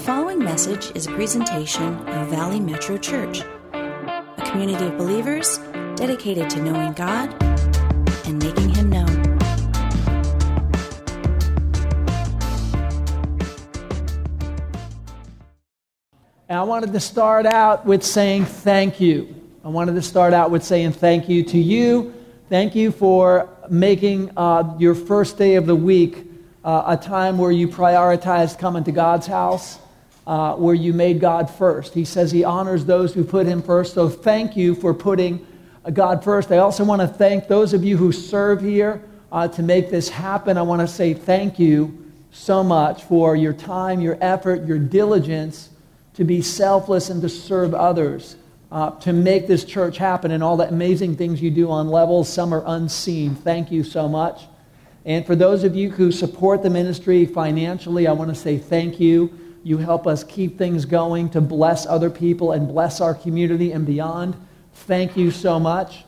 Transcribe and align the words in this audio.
following 0.00 0.38
message 0.38 0.90
is 0.94 1.06
a 1.06 1.10
presentation 1.10 1.94
of 2.08 2.28
Valley 2.28 2.58
Metro 2.58 2.96
Church, 2.96 3.42
a 3.74 4.42
community 4.46 4.86
of 4.86 4.96
believers 4.96 5.58
dedicated 5.94 6.48
to 6.48 6.62
knowing 6.62 6.94
God 6.94 7.36
and 8.24 8.42
making 8.42 8.70
Him 8.70 8.88
known. 8.88 9.08
And 16.48 16.58
I 16.58 16.62
wanted 16.62 16.94
to 16.94 17.00
start 17.00 17.44
out 17.44 17.84
with 17.84 18.02
saying 18.02 18.46
thank 18.46 19.02
you. 19.02 19.34
I 19.62 19.68
wanted 19.68 19.96
to 19.96 20.02
start 20.02 20.32
out 20.32 20.50
with 20.50 20.64
saying 20.64 20.92
thank 20.92 21.28
you 21.28 21.42
to 21.42 21.58
you. 21.58 22.14
Thank 22.48 22.74
you 22.74 22.90
for 22.90 23.50
making 23.68 24.30
uh, 24.34 24.76
your 24.78 24.94
first 24.94 25.36
day 25.36 25.56
of 25.56 25.66
the 25.66 25.76
week 25.76 26.24
uh, 26.64 26.84
a 26.86 26.96
time 26.96 27.36
where 27.36 27.52
you 27.52 27.68
prioritized 27.68 28.58
coming 28.58 28.84
to 28.84 28.92
God's 28.92 29.26
house, 29.26 29.78
uh, 30.30 30.54
where 30.54 30.76
you 30.76 30.92
made 30.92 31.18
God 31.18 31.50
first. 31.50 31.92
He 31.92 32.04
says 32.04 32.30
he 32.30 32.44
honors 32.44 32.84
those 32.84 33.12
who 33.12 33.24
put 33.24 33.46
him 33.46 33.60
first. 33.60 33.94
So 33.94 34.08
thank 34.08 34.56
you 34.56 34.76
for 34.76 34.94
putting 34.94 35.44
God 35.92 36.22
first. 36.22 36.52
I 36.52 36.58
also 36.58 36.84
want 36.84 37.02
to 37.02 37.08
thank 37.08 37.48
those 37.48 37.74
of 37.74 37.82
you 37.82 37.96
who 37.96 38.12
serve 38.12 38.60
here 38.60 39.02
uh, 39.32 39.48
to 39.48 39.62
make 39.64 39.90
this 39.90 40.08
happen. 40.08 40.56
I 40.56 40.62
want 40.62 40.82
to 40.82 40.86
say 40.86 41.14
thank 41.14 41.58
you 41.58 42.12
so 42.30 42.62
much 42.62 43.02
for 43.02 43.34
your 43.34 43.52
time, 43.52 44.00
your 44.00 44.16
effort, 44.20 44.64
your 44.66 44.78
diligence 44.78 45.70
to 46.14 46.22
be 46.22 46.42
selfless 46.42 47.10
and 47.10 47.20
to 47.22 47.28
serve 47.28 47.74
others, 47.74 48.36
uh, 48.70 48.90
to 49.00 49.12
make 49.12 49.48
this 49.48 49.64
church 49.64 49.96
happen, 49.96 50.30
and 50.30 50.44
all 50.44 50.56
the 50.56 50.68
amazing 50.68 51.16
things 51.16 51.42
you 51.42 51.50
do 51.50 51.68
on 51.72 51.88
levels. 51.88 52.32
Some 52.32 52.54
are 52.54 52.62
unseen. 52.66 53.34
Thank 53.34 53.72
you 53.72 53.82
so 53.82 54.06
much. 54.08 54.42
And 55.04 55.26
for 55.26 55.34
those 55.34 55.64
of 55.64 55.74
you 55.74 55.90
who 55.90 56.12
support 56.12 56.62
the 56.62 56.70
ministry 56.70 57.26
financially, 57.26 58.06
I 58.06 58.12
want 58.12 58.30
to 58.30 58.36
say 58.36 58.58
thank 58.58 59.00
you. 59.00 59.39
You 59.62 59.78
help 59.78 60.06
us 60.06 60.24
keep 60.24 60.56
things 60.56 60.84
going 60.84 61.30
to 61.30 61.40
bless 61.40 61.86
other 61.86 62.10
people 62.10 62.52
and 62.52 62.66
bless 62.66 63.00
our 63.00 63.14
community 63.14 63.72
and 63.72 63.84
beyond. 63.84 64.36
Thank 64.72 65.16
you 65.16 65.30
so 65.30 65.60
much. 65.60 66.04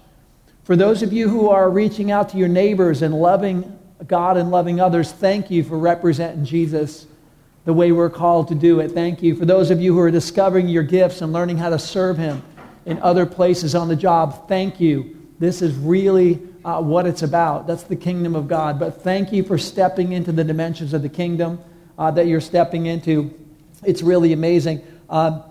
For 0.64 0.76
those 0.76 1.02
of 1.02 1.12
you 1.12 1.28
who 1.28 1.48
are 1.48 1.68
reaching 1.68 2.10
out 2.10 2.28
to 2.30 2.38
your 2.38 2.48
neighbors 2.48 3.02
and 3.02 3.14
loving 3.14 3.78
God 4.06 4.36
and 4.36 4.50
loving 4.50 4.80
others, 4.80 5.12
thank 5.12 5.50
you 5.50 5.64
for 5.64 5.76
representing 5.76 6.44
Jesus 6.44 7.06
the 7.64 7.72
way 7.72 7.92
we're 7.92 8.10
called 8.10 8.48
to 8.48 8.54
do 8.54 8.80
it. 8.80 8.92
Thank 8.92 9.22
you. 9.22 9.36
For 9.36 9.44
those 9.44 9.70
of 9.70 9.80
you 9.80 9.92
who 9.92 10.00
are 10.00 10.10
discovering 10.10 10.68
your 10.68 10.82
gifts 10.82 11.20
and 11.20 11.32
learning 11.32 11.58
how 11.58 11.70
to 11.70 11.78
serve 11.78 12.16
Him 12.16 12.42
in 12.86 12.98
other 13.00 13.26
places 13.26 13.74
on 13.74 13.88
the 13.88 13.96
job, 13.96 14.48
thank 14.48 14.80
you. 14.80 15.16
This 15.38 15.62
is 15.62 15.74
really 15.74 16.40
uh, 16.64 16.80
what 16.80 17.06
it's 17.06 17.22
about. 17.22 17.66
That's 17.66 17.84
the 17.84 17.96
kingdom 17.96 18.34
of 18.34 18.48
God. 18.48 18.78
But 18.78 19.02
thank 19.02 19.32
you 19.32 19.42
for 19.42 19.58
stepping 19.58 20.12
into 20.12 20.32
the 20.32 20.44
dimensions 20.44 20.94
of 20.94 21.02
the 21.02 21.08
kingdom 21.08 21.62
uh, 22.02 22.10
that 22.10 22.26
you're 22.26 22.40
stepping 22.40 22.86
into. 22.86 23.32
It's 23.84 24.02
really 24.02 24.32
amazing. 24.32 24.84
Uh, 25.08 25.42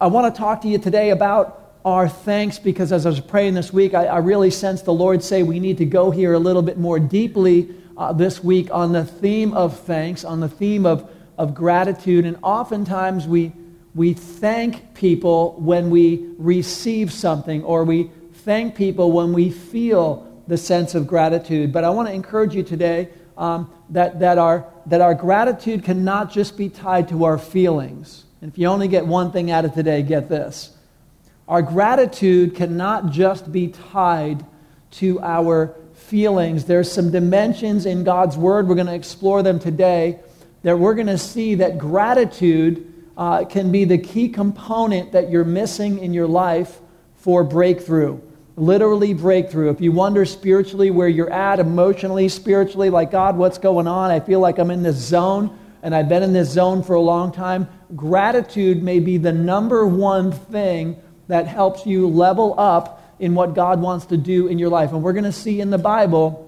I 0.00 0.06
want 0.06 0.34
to 0.34 0.38
talk 0.38 0.62
to 0.62 0.68
you 0.68 0.78
today 0.78 1.10
about 1.10 1.74
our 1.84 2.08
thanks 2.08 2.58
because 2.58 2.92
as 2.92 3.04
I 3.04 3.10
was 3.10 3.20
praying 3.20 3.52
this 3.52 3.70
week, 3.70 3.92
I, 3.92 4.06
I 4.06 4.18
really 4.20 4.50
sensed 4.50 4.86
the 4.86 4.94
Lord 4.94 5.22
say 5.22 5.42
we 5.42 5.60
need 5.60 5.76
to 5.78 5.84
go 5.84 6.10
here 6.10 6.32
a 6.32 6.38
little 6.38 6.62
bit 6.62 6.78
more 6.78 6.98
deeply 6.98 7.74
uh, 7.98 8.14
this 8.14 8.42
week 8.42 8.70
on 8.72 8.92
the 8.92 9.04
theme 9.04 9.52
of 9.52 9.78
thanks, 9.80 10.24
on 10.24 10.40
the 10.40 10.48
theme 10.48 10.86
of, 10.86 11.10
of 11.36 11.54
gratitude. 11.54 12.24
And 12.24 12.38
oftentimes 12.42 13.28
we, 13.28 13.52
we 13.94 14.14
thank 14.14 14.94
people 14.94 15.56
when 15.58 15.90
we 15.90 16.26
receive 16.38 17.12
something, 17.12 17.62
or 17.64 17.84
we 17.84 18.10
thank 18.32 18.76
people 18.76 19.12
when 19.12 19.34
we 19.34 19.50
feel 19.50 20.42
the 20.46 20.56
sense 20.56 20.94
of 20.94 21.06
gratitude. 21.06 21.70
But 21.70 21.84
I 21.84 21.90
want 21.90 22.08
to 22.08 22.14
encourage 22.14 22.54
you 22.54 22.62
today 22.62 23.10
um, 23.36 23.70
that, 23.90 24.20
that, 24.20 24.38
our, 24.38 24.66
that 24.86 25.00
our 25.00 25.14
gratitude 25.14 25.84
cannot 25.84 26.32
just 26.32 26.56
be 26.56 26.68
tied 26.68 27.08
to 27.08 27.24
our 27.24 27.38
feelings. 27.38 28.24
And 28.40 28.52
if 28.52 28.58
you 28.58 28.66
only 28.66 28.88
get 28.88 29.06
one 29.06 29.32
thing 29.32 29.50
out 29.50 29.64
of 29.64 29.74
today, 29.74 30.02
get 30.02 30.28
this. 30.28 30.70
Our 31.48 31.62
gratitude 31.62 32.54
cannot 32.54 33.10
just 33.10 33.50
be 33.52 33.68
tied 33.68 34.44
to 34.92 35.20
our 35.20 35.74
feelings. 35.94 36.64
There's 36.64 36.90
some 36.90 37.10
dimensions 37.10 37.86
in 37.86 38.04
God's 38.04 38.36
Word. 38.36 38.68
We're 38.68 38.74
going 38.74 38.86
to 38.86 38.94
explore 38.94 39.42
them 39.42 39.58
today. 39.58 40.20
That 40.62 40.78
we're 40.78 40.94
going 40.94 41.08
to 41.08 41.18
see 41.18 41.56
that 41.56 41.78
gratitude 41.78 42.92
uh, 43.16 43.44
can 43.44 43.70
be 43.70 43.84
the 43.84 43.98
key 43.98 44.28
component 44.28 45.12
that 45.12 45.30
you're 45.30 45.44
missing 45.44 45.98
in 45.98 46.14
your 46.14 46.26
life 46.26 46.78
for 47.16 47.44
breakthrough. 47.44 48.20
Literally, 48.56 49.14
breakthrough. 49.14 49.70
If 49.70 49.80
you 49.80 49.90
wonder 49.90 50.24
spiritually 50.24 50.90
where 50.90 51.08
you're 51.08 51.32
at, 51.32 51.58
emotionally, 51.58 52.28
spiritually, 52.28 52.88
like, 52.88 53.10
God, 53.10 53.36
what's 53.36 53.58
going 53.58 53.88
on? 53.88 54.12
I 54.12 54.20
feel 54.20 54.38
like 54.38 54.58
I'm 54.58 54.70
in 54.70 54.84
this 54.84 54.96
zone, 54.96 55.58
and 55.82 55.92
I've 55.92 56.08
been 56.08 56.22
in 56.22 56.32
this 56.32 56.50
zone 56.50 56.84
for 56.84 56.94
a 56.94 57.00
long 57.00 57.32
time. 57.32 57.68
Gratitude 57.96 58.82
may 58.82 59.00
be 59.00 59.18
the 59.18 59.32
number 59.32 59.86
one 59.86 60.30
thing 60.30 60.96
that 61.26 61.48
helps 61.48 61.84
you 61.84 62.06
level 62.06 62.54
up 62.58 63.16
in 63.18 63.34
what 63.34 63.54
God 63.54 63.80
wants 63.80 64.06
to 64.06 64.16
do 64.16 64.46
in 64.46 64.58
your 64.58 64.68
life. 64.68 64.92
And 64.92 65.02
we're 65.02 65.12
going 65.12 65.24
to 65.24 65.32
see 65.32 65.60
in 65.60 65.70
the 65.70 65.78
Bible 65.78 66.40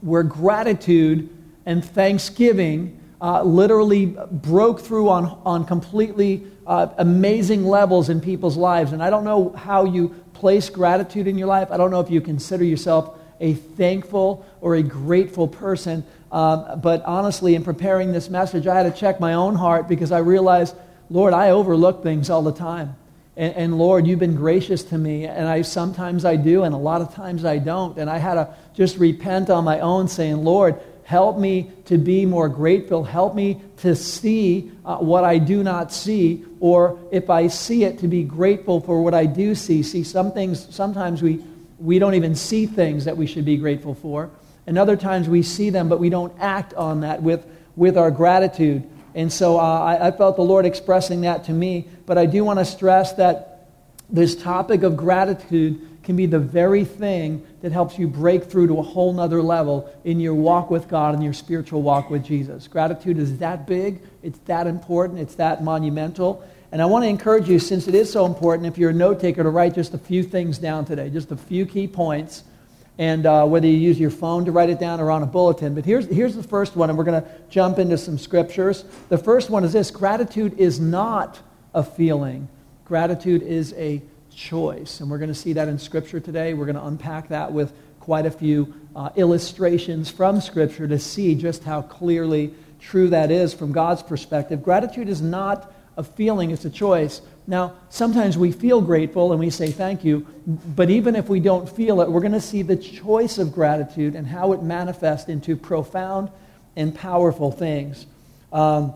where 0.00 0.22
gratitude 0.22 1.28
and 1.66 1.84
thanksgiving 1.84 3.00
uh, 3.20 3.42
literally 3.42 4.06
broke 4.30 4.80
through 4.80 5.08
on, 5.08 5.40
on 5.44 5.64
completely 5.64 6.46
uh, 6.66 6.88
amazing 6.98 7.64
levels 7.64 8.08
in 8.08 8.20
people's 8.20 8.56
lives. 8.56 8.92
And 8.92 9.02
I 9.02 9.10
don't 9.10 9.24
know 9.24 9.50
how 9.50 9.84
you 9.84 10.14
place 10.38 10.70
gratitude 10.70 11.26
in 11.26 11.36
your 11.36 11.48
life. 11.48 11.72
I 11.72 11.76
don't 11.76 11.90
know 11.90 12.00
if 12.00 12.10
you 12.10 12.20
consider 12.20 12.64
yourself 12.64 13.18
a 13.40 13.54
thankful 13.54 14.46
or 14.60 14.76
a 14.76 14.82
grateful 14.82 15.48
person. 15.48 16.04
Um, 16.30 16.80
but 16.80 17.04
honestly, 17.04 17.56
in 17.56 17.64
preparing 17.64 18.12
this 18.12 18.30
message, 18.30 18.66
I 18.66 18.76
had 18.76 18.92
to 18.92 18.98
check 18.98 19.18
my 19.18 19.34
own 19.34 19.56
heart 19.56 19.88
because 19.88 20.12
I 20.12 20.18
realized, 20.18 20.76
Lord, 21.10 21.34
I 21.34 21.50
overlook 21.50 22.04
things 22.04 22.30
all 22.30 22.42
the 22.42 22.52
time. 22.52 22.94
And, 23.36 23.54
and, 23.54 23.78
Lord, 23.78 24.06
you've 24.06 24.18
been 24.18 24.34
gracious 24.34 24.82
to 24.84 24.98
me, 24.98 25.24
and 25.24 25.46
I 25.46 25.62
sometimes 25.62 26.24
I 26.24 26.34
do, 26.34 26.64
and 26.64 26.74
a 26.74 26.78
lot 26.78 27.00
of 27.00 27.14
times 27.14 27.44
I 27.44 27.58
don't. 27.58 27.96
And 27.96 28.10
I 28.10 28.18
had 28.18 28.34
to 28.34 28.54
just 28.74 28.96
repent 28.96 29.48
on 29.48 29.64
my 29.64 29.80
own, 29.80 30.08
saying, 30.08 30.38
Lord, 30.38 30.80
help 31.08 31.38
me 31.38 31.72
to 31.86 31.96
be 31.96 32.26
more 32.26 32.50
grateful. 32.50 33.02
Help 33.02 33.34
me 33.34 33.58
to 33.78 33.96
see 33.96 34.70
uh, 34.84 34.98
what 34.98 35.24
I 35.24 35.38
do 35.38 35.62
not 35.62 35.90
see, 35.90 36.44
or 36.60 36.98
if 37.10 37.30
I 37.30 37.46
see 37.46 37.84
it, 37.84 38.00
to 38.00 38.08
be 38.08 38.22
grateful 38.22 38.82
for 38.82 39.02
what 39.02 39.14
I 39.14 39.24
do 39.24 39.54
see. 39.54 39.82
See, 39.82 40.04
some 40.04 40.32
things, 40.32 40.66
sometimes 40.68 41.22
we, 41.22 41.42
we 41.78 41.98
don't 41.98 42.12
even 42.12 42.34
see 42.34 42.66
things 42.66 43.06
that 43.06 43.16
we 43.16 43.26
should 43.26 43.46
be 43.46 43.56
grateful 43.56 43.94
for. 43.94 44.28
And 44.66 44.76
other 44.76 44.98
times 44.98 45.30
we 45.30 45.42
see 45.42 45.70
them, 45.70 45.88
but 45.88 45.98
we 45.98 46.10
don't 46.10 46.38
act 46.38 46.74
on 46.74 47.00
that 47.00 47.22
with, 47.22 47.46
with 47.74 47.96
our 47.96 48.10
gratitude. 48.10 48.86
And 49.14 49.32
so 49.32 49.58
uh, 49.58 49.62
I, 49.62 50.08
I 50.08 50.10
felt 50.10 50.36
the 50.36 50.42
Lord 50.42 50.66
expressing 50.66 51.22
that 51.22 51.44
to 51.44 51.52
me. 51.52 51.88
But 52.04 52.18
I 52.18 52.26
do 52.26 52.44
want 52.44 52.58
to 52.58 52.66
stress 52.66 53.14
that 53.14 53.70
this 54.10 54.36
topic 54.36 54.82
of 54.82 54.94
gratitude 54.94 55.97
can 56.08 56.16
be 56.16 56.24
the 56.24 56.38
very 56.38 56.86
thing 56.86 57.46
that 57.60 57.70
helps 57.70 57.98
you 57.98 58.08
break 58.08 58.44
through 58.44 58.66
to 58.66 58.78
a 58.78 58.82
whole 58.82 59.12
nother 59.12 59.42
level 59.42 59.92
in 60.04 60.18
your 60.18 60.32
walk 60.32 60.70
with 60.70 60.88
God 60.88 61.12
and 61.12 61.22
your 61.22 61.34
spiritual 61.34 61.82
walk 61.82 62.08
with 62.08 62.24
Jesus. 62.24 62.66
Gratitude 62.66 63.18
is 63.18 63.36
that 63.40 63.66
big, 63.66 64.00
it's 64.22 64.38
that 64.46 64.66
important, 64.66 65.18
it's 65.18 65.34
that 65.34 65.62
monumental. 65.62 66.42
And 66.72 66.80
I 66.80 66.86
want 66.86 67.04
to 67.04 67.08
encourage 67.08 67.46
you, 67.46 67.58
since 67.58 67.88
it 67.88 67.94
is 67.94 68.10
so 68.10 68.24
important, 68.24 68.66
if 68.66 68.78
you're 68.78 68.88
a 68.88 68.94
note 68.94 69.20
taker, 69.20 69.42
to 69.42 69.50
write 69.50 69.74
just 69.74 69.92
a 69.92 69.98
few 69.98 70.22
things 70.22 70.56
down 70.56 70.86
today, 70.86 71.10
just 71.10 71.30
a 71.30 71.36
few 71.36 71.66
key 71.66 71.86
points 71.86 72.42
and 72.96 73.26
uh, 73.26 73.44
whether 73.44 73.66
you 73.66 73.76
use 73.76 74.00
your 74.00 74.10
phone 74.10 74.46
to 74.46 74.50
write 74.50 74.70
it 74.70 74.80
down 74.80 75.00
or 75.00 75.10
on 75.10 75.22
a 75.22 75.26
bulletin. 75.26 75.74
But 75.74 75.84
here's, 75.84 76.06
here's 76.06 76.34
the 76.34 76.42
first 76.42 76.74
one, 76.74 76.88
and 76.88 76.96
we're 76.96 77.04
going 77.04 77.22
to 77.22 77.28
jump 77.50 77.78
into 77.78 77.98
some 77.98 78.16
scriptures. 78.16 78.86
The 79.10 79.18
first 79.18 79.50
one 79.50 79.62
is 79.62 79.74
this 79.74 79.90
gratitude 79.90 80.58
is 80.58 80.80
not 80.80 81.38
a 81.74 81.82
feeling, 81.82 82.48
gratitude 82.86 83.42
is 83.42 83.74
a 83.74 84.00
choice. 84.38 85.00
And 85.00 85.10
we're 85.10 85.18
going 85.18 85.28
to 85.28 85.34
see 85.34 85.54
that 85.54 85.68
in 85.68 85.78
Scripture 85.78 86.20
today. 86.20 86.54
We're 86.54 86.66
going 86.66 86.76
to 86.76 86.86
unpack 86.86 87.28
that 87.28 87.52
with 87.52 87.72
quite 87.98 88.24
a 88.24 88.30
few 88.30 88.72
uh, 88.94 89.10
illustrations 89.16 90.10
from 90.10 90.40
Scripture 90.40 90.86
to 90.86 90.98
see 90.98 91.34
just 91.34 91.64
how 91.64 91.82
clearly 91.82 92.54
true 92.80 93.08
that 93.08 93.30
is 93.30 93.52
from 93.52 93.72
God's 93.72 94.02
perspective. 94.02 94.62
Gratitude 94.62 95.08
is 95.08 95.20
not 95.20 95.72
a 95.96 96.04
feeling, 96.04 96.52
it's 96.52 96.64
a 96.64 96.70
choice. 96.70 97.20
Now, 97.48 97.74
sometimes 97.88 98.38
we 98.38 98.52
feel 98.52 98.80
grateful 98.80 99.32
and 99.32 99.40
we 99.40 99.50
say 99.50 99.72
thank 99.72 100.04
you, 100.04 100.26
but 100.46 100.88
even 100.88 101.16
if 101.16 101.28
we 101.28 101.40
don't 101.40 101.68
feel 101.68 102.00
it, 102.00 102.08
we're 102.08 102.20
going 102.20 102.32
to 102.32 102.40
see 102.40 102.62
the 102.62 102.76
choice 102.76 103.38
of 103.38 103.52
gratitude 103.52 104.14
and 104.14 104.26
how 104.26 104.52
it 104.52 104.62
manifests 104.62 105.28
into 105.28 105.56
profound 105.56 106.30
and 106.76 106.94
powerful 106.94 107.50
things. 107.50 108.06
Um, 108.52 108.94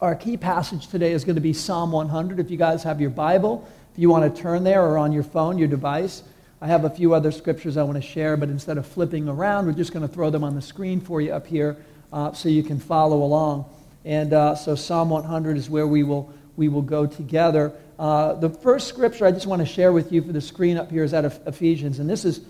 our 0.00 0.14
key 0.14 0.36
passage 0.36 0.88
today 0.88 1.12
is 1.12 1.24
going 1.24 1.34
to 1.34 1.42
be 1.42 1.52
Psalm 1.52 1.92
100. 1.92 2.40
If 2.40 2.50
you 2.50 2.56
guys 2.56 2.82
have 2.84 3.00
your 3.00 3.10
Bible, 3.10 3.68
if 3.98 4.02
you 4.02 4.10
want 4.10 4.32
to 4.32 4.40
turn 4.40 4.62
there 4.62 4.84
or 4.84 4.96
on 4.96 5.10
your 5.10 5.24
phone, 5.24 5.58
your 5.58 5.66
device, 5.66 6.22
I 6.60 6.68
have 6.68 6.84
a 6.84 6.90
few 6.90 7.14
other 7.14 7.32
scriptures 7.32 7.76
I 7.76 7.82
want 7.82 7.96
to 7.96 8.08
share, 8.08 8.36
but 8.36 8.48
instead 8.48 8.78
of 8.78 8.86
flipping 8.86 9.28
around, 9.28 9.66
we're 9.66 9.72
just 9.72 9.92
going 9.92 10.06
to 10.06 10.14
throw 10.14 10.30
them 10.30 10.44
on 10.44 10.54
the 10.54 10.62
screen 10.62 11.00
for 11.00 11.20
you 11.20 11.32
up 11.32 11.48
here 11.48 11.76
uh, 12.12 12.32
so 12.32 12.48
you 12.48 12.62
can 12.62 12.78
follow 12.78 13.24
along. 13.24 13.64
And 14.04 14.32
uh, 14.32 14.54
so 14.54 14.76
Psalm 14.76 15.10
100 15.10 15.56
is 15.56 15.68
where 15.68 15.88
we 15.88 16.04
will, 16.04 16.32
we 16.54 16.68
will 16.68 16.82
go 16.82 17.06
together. 17.06 17.72
Uh, 17.98 18.34
the 18.34 18.48
first 18.50 18.86
scripture 18.86 19.26
I 19.26 19.32
just 19.32 19.48
want 19.48 19.62
to 19.62 19.66
share 19.66 19.92
with 19.92 20.12
you 20.12 20.22
for 20.22 20.30
the 20.30 20.40
screen 20.40 20.76
up 20.76 20.92
here 20.92 21.02
is 21.02 21.12
out 21.12 21.24
of 21.24 21.36
Ephesians, 21.44 21.98
and 21.98 22.08
this 22.08 22.24
is 22.24 22.40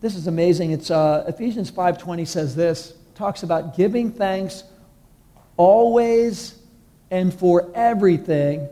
this 0.00 0.14
is 0.14 0.28
amazing. 0.28 0.70
It's 0.70 0.92
uh, 0.92 1.24
Ephesians 1.26 1.72
5:20 1.72 2.24
says 2.24 2.54
this 2.54 2.94
talks 3.16 3.42
about 3.42 3.76
giving 3.76 4.12
thanks 4.12 4.62
always 5.56 6.56
and 7.10 7.34
for 7.34 7.72
everything 7.74 8.68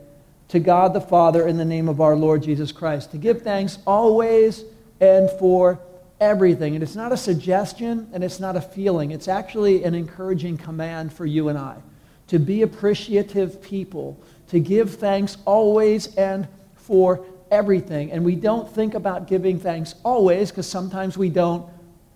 to 0.52 0.60
God 0.60 0.92
the 0.92 1.00
Father 1.00 1.48
in 1.48 1.56
the 1.56 1.64
name 1.64 1.88
of 1.88 2.02
our 2.02 2.14
Lord 2.14 2.42
Jesus 2.42 2.72
Christ. 2.72 3.12
To 3.12 3.16
give 3.16 3.40
thanks 3.40 3.78
always 3.86 4.64
and 5.00 5.30
for 5.38 5.80
everything. 6.20 6.74
And 6.74 6.82
it's 6.82 6.94
not 6.94 7.10
a 7.10 7.16
suggestion 7.16 8.10
and 8.12 8.22
it's 8.22 8.38
not 8.38 8.54
a 8.54 8.60
feeling. 8.60 9.12
It's 9.12 9.28
actually 9.28 9.82
an 9.84 9.94
encouraging 9.94 10.58
command 10.58 11.10
for 11.10 11.24
you 11.24 11.48
and 11.48 11.56
I 11.56 11.78
to 12.26 12.38
be 12.38 12.60
appreciative 12.60 13.62
people, 13.62 14.22
to 14.48 14.60
give 14.60 14.96
thanks 14.96 15.38
always 15.46 16.14
and 16.16 16.46
for 16.74 17.24
everything. 17.50 18.12
And 18.12 18.22
we 18.22 18.36
don't 18.36 18.70
think 18.70 18.92
about 18.92 19.28
giving 19.28 19.58
thanks 19.58 19.94
always 20.04 20.50
because 20.50 20.68
sometimes 20.68 21.16
we 21.16 21.30
don't 21.30 21.66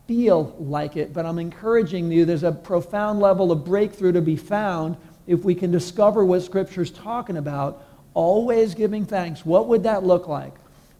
feel 0.06 0.54
like 0.58 0.98
it. 0.98 1.14
But 1.14 1.24
I'm 1.24 1.38
encouraging 1.38 2.12
you, 2.12 2.26
there's 2.26 2.42
a 2.42 2.52
profound 2.52 3.18
level 3.18 3.50
of 3.50 3.64
breakthrough 3.64 4.12
to 4.12 4.20
be 4.20 4.36
found 4.36 4.98
if 5.26 5.42
we 5.42 5.54
can 5.54 5.70
discover 5.70 6.22
what 6.22 6.42
Scripture's 6.42 6.90
talking 6.90 7.38
about, 7.38 7.82
always 8.16 8.74
giving 8.74 9.04
thanks, 9.04 9.44
what 9.44 9.68
would 9.68 9.82
that 9.84 10.02
look 10.02 10.26
like? 10.26 10.54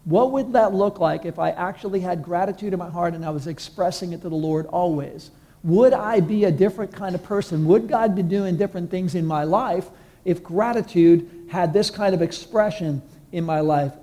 What 0.05 0.31
would 0.31 0.53
that 0.53 0.73
look 0.73 0.99
like 0.99 1.25
if 1.25 1.39
I 1.39 1.49
actually 1.49 1.99
had 1.99 2.23
gratitude 2.23 2.71
in 2.71 2.79
my 2.79 2.89
heart 2.89 3.13
and 3.13 3.25
I 3.25 3.31
was 3.31 3.47
expressing 3.47 4.13
it 4.13 4.21
to 4.21 4.29
the 4.29 4.35
Lord 4.35 4.67
always? 4.67 5.31
Would 5.63 5.91
I 5.93 6.21
be 6.21 6.45
a 6.45 6.51
different 6.51 6.93
kind 6.93 7.15
of 7.15 7.23
person? 7.23 7.65
Would 7.65 7.89
God 7.89 8.15
be 8.15 8.23
doing 8.23 8.55
different 8.55 8.91
things 8.91 9.15
in 9.15 9.25
my 9.25 9.43
life 9.43 9.89
if 10.23 10.43
gratitude 10.43 11.47
had 11.49 11.73
this 11.73 11.89
kind 11.89 12.13
of 12.13 12.21
expression 12.21 13.01
in 13.31 13.43
my 13.43 13.59
life? 13.59 13.93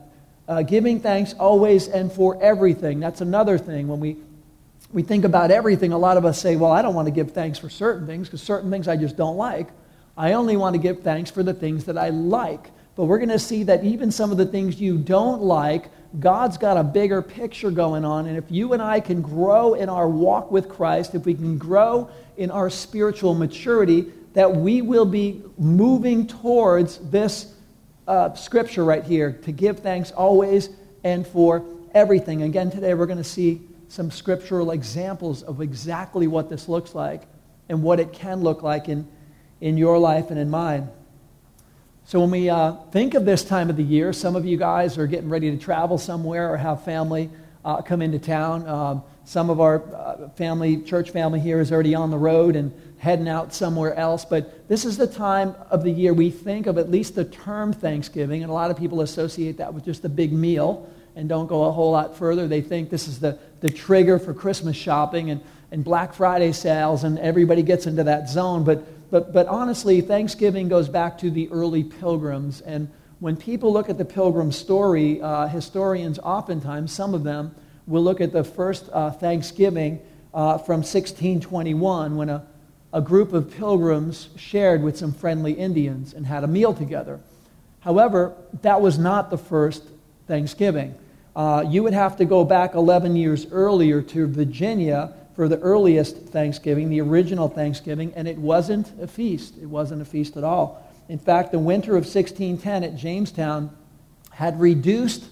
Uh, 0.46 0.62
giving 0.62 1.00
thanks 1.00 1.32
always 1.34 1.88
and 1.88 2.12
for 2.12 2.42
everything. 2.42 3.00
That's 3.00 3.22
another 3.22 3.56
thing. 3.56 3.88
When 3.88 4.00
we, 4.00 4.16
we 4.92 5.02
think 5.02 5.24
about 5.24 5.50
everything, 5.52 5.92
a 5.92 5.98
lot 5.98 6.16
of 6.16 6.26
us 6.26 6.38
say, 6.38 6.56
well, 6.56 6.72
I 6.72 6.82
don't 6.82 6.94
want 6.94 7.06
to 7.06 7.12
give 7.12 7.30
thanks 7.30 7.58
for 7.58 7.70
certain 7.70 8.06
things 8.06 8.26
because 8.26 8.42
certain 8.42 8.70
things 8.70 8.88
I 8.88 8.96
just 8.96 9.16
don't 9.16 9.36
like. 9.36 9.68
I 10.16 10.32
only 10.32 10.56
want 10.56 10.74
to 10.74 10.82
give 10.82 11.02
thanks 11.02 11.30
for 11.30 11.42
the 11.42 11.54
things 11.54 11.84
that 11.84 11.96
I 11.96 12.10
like. 12.10 12.72
But 12.96 13.04
we're 13.04 13.18
going 13.18 13.30
to 13.30 13.38
see 13.38 13.64
that 13.64 13.84
even 13.84 14.10
some 14.10 14.30
of 14.30 14.38
the 14.38 14.46
things 14.46 14.80
you 14.80 14.98
don't 14.98 15.42
like, 15.42 15.90
God's 16.20 16.58
got 16.58 16.76
a 16.76 16.84
bigger 16.84 17.22
picture 17.22 17.70
going 17.70 18.04
on. 18.04 18.26
And 18.26 18.36
if 18.36 18.44
you 18.48 18.72
and 18.72 18.80
I 18.80 19.00
can 19.00 19.20
grow 19.20 19.74
in 19.74 19.88
our 19.88 20.08
walk 20.08 20.52
with 20.52 20.68
Christ, 20.68 21.14
if 21.14 21.24
we 21.24 21.34
can 21.34 21.58
grow 21.58 22.08
in 22.36 22.50
our 22.50 22.70
spiritual 22.70 23.34
maturity, 23.34 24.12
that 24.34 24.54
we 24.54 24.80
will 24.82 25.06
be 25.06 25.42
moving 25.58 26.26
towards 26.26 26.98
this 27.10 27.52
uh, 28.06 28.34
scripture 28.34 28.84
right 28.84 29.04
here 29.04 29.32
to 29.32 29.52
give 29.52 29.80
thanks 29.80 30.12
always 30.12 30.70
and 31.02 31.26
for 31.26 31.64
everything. 31.94 32.42
Again, 32.42 32.70
today 32.70 32.94
we're 32.94 33.06
going 33.06 33.18
to 33.18 33.24
see 33.24 33.60
some 33.88 34.10
scriptural 34.10 34.70
examples 34.70 35.42
of 35.42 35.60
exactly 35.60 36.26
what 36.26 36.48
this 36.48 36.68
looks 36.68 36.94
like 36.94 37.22
and 37.68 37.82
what 37.82 37.98
it 37.98 38.12
can 38.12 38.40
look 38.40 38.62
like 38.62 38.88
in 38.88 39.06
in 39.60 39.78
your 39.78 39.98
life 39.98 40.30
and 40.30 40.38
in 40.38 40.50
mine. 40.50 40.90
So, 42.06 42.20
when 42.20 42.30
we 42.30 42.50
uh, 42.50 42.72
think 42.92 43.14
of 43.14 43.24
this 43.24 43.42
time 43.42 43.70
of 43.70 43.76
the 43.76 43.82
year, 43.82 44.12
some 44.12 44.36
of 44.36 44.44
you 44.44 44.58
guys 44.58 44.98
are 44.98 45.06
getting 45.06 45.30
ready 45.30 45.50
to 45.50 45.56
travel 45.56 45.96
somewhere 45.96 46.52
or 46.52 46.58
have 46.58 46.84
family 46.84 47.30
uh, 47.64 47.80
come 47.80 48.02
into 48.02 48.18
town. 48.18 48.68
Um, 48.68 49.02
some 49.24 49.48
of 49.48 49.58
our 49.58 49.82
uh, 49.94 50.28
family, 50.36 50.82
church 50.82 51.12
family 51.12 51.40
here, 51.40 51.60
is 51.60 51.72
already 51.72 51.94
on 51.94 52.10
the 52.10 52.18
road 52.18 52.56
and 52.56 52.78
heading 52.98 53.26
out 53.26 53.54
somewhere 53.54 53.94
else. 53.94 54.26
But 54.26 54.68
this 54.68 54.84
is 54.84 54.98
the 54.98 55.06
time 55.06 55.54
of 55.70 55.82
the 55.82 55.90
year 55.90 56.12
we 56.12 56.28
think 56.28 56.66
of 56.66 56.76
at 56.76 56.90
least 56.90 57.14
the 57.14 57.24
term 57.24 57.72
Thanksgiving, 57.72 58.42
and 58.42 58.50
a 58.50 58.54
lot 58.54 58.70
of 58.70 58.76
people 58.76 59.00
associate 59.00 59.56
that 59.56 59.72
with 59.72 59.86
just 59.86 60.04
a 60.04 60.10
big 60.10 60.30
meal 60.30 60.86
and 61.16 61.26
don't 61.26 61.46
go 61.46 61.64
a 61.64 61.72
whole 61.72 61.92
lot 61.92 62.18
further. 62.18 62.46
They 62.46 62.60
think 62.60 62.90
this 62.90 63.08
is 63.08 63.18
the, 63.18 63.38
the 63.60 63.70
trigger 63.70 64.18
for 64.18 64.34
Christmas 64.34 64.76
shopping 64.76 65.30
and, 65.30 65.40
and 65.70 65.82
Black 65.82 66.12
Friday 66.12 66.52
sales, 66.52 67.04
and 67.04 67.18
everybody 67.18 67.62
gets 67.62 67.86
into 67.86 68.04
that 68.04 68.28
zone. 68.28 68.62
But 68.62 68.93
but, 69.14 69.32
but 69.32 69.46
honestly, 69.46 70.00
Thanksgiving 70.00 70.66
goes 70.66 70.88
back 70.88 71.18
to 71.18 71.30
the 71.30 71.48
early 71.50 71.84
pilgrims. 71.84 72.60
And 72.62 72.90
when 73.20 73.36
people 73.36 73.72
look 73.72 73.88
at 73.88 73.96
the 73.96 74.04
pilgrim 74.04 74.50
story, 74.50 75.22
uh, 75.22 75.46
historians 75.46 76.18
oftentimes, 76.18 76.90
some 76.90 77.14
of 77.14 77.22
them, 77.22 77.54
will 77.86 78.02
look 78.02 78.20
at 78.20 78.32
the 78.32 78.42
first 78.42 78.88
uh, 78.92 79.12
Thanksgiving 79.12 80.00
uh, 80.34 80.58
from 80.58 80.78
1621 80.78 82.16
when 82.16 82.28
a, 82.28 82.44
a 82.92 83.00
group 83.00 83.32
of 83.32 83.56
pilgrims 83.56 84.30
shared 84.34 84.82
with 84.82 84.98
some 84.98 85.12
friendly 85.12 85.52
Indians 85.52 86.12
and 86.12 86.26
had 86.26 86.42
a 86.42 86.48
meal 86.48 86.74
together. 86.74 87.20
However, 87.82 88.34
that 88.62 88.80
was 88.80 88.98
not 88.98 89.30
the 89.30 89.38
first 89.38 89.84
Thanksgiving. 90.26 90.92
Uh, 91.36 91.64
you 91.68 91.84
would 91.84 91.94
have 91.94 92.16
to 92.16 92.24
go 92.24 92.44
back 92.44 92.74
11 92.74 93.14
years 93.14 93.46
earlier 93.52 94.02
to 94.02 94.26
Virginia 94.26 95.14
for 95.34 95.48
the 95.48 95.58
earliest 95.60 96.16
Thanksgiving, 96.16 96.88
the 96.88 97.00
original 97.00 97.48
Thanksgiving, 97.48 98.12
and 98.14 98.28
it 98.28 98.38
wasn't 98.38 98.92
a 99.00 99.06
feast. 99.06 99.54
It 99.60 99.66
wasn't 99.66 100.02
a 100.02 100.04
feast 100.04 100.36
at 100.36 100.44
all. 100.44 100.82
In 101.08 101.18
fact, 101.18 101.52
the 101.52 101.58
winter 101.58 101.92
of 101.92 102.04
1610 102.04 102.84
at 102.84 102.96
Jamestown 102.96 103.70
had 104.30 104.58
reduced 104.60 105.24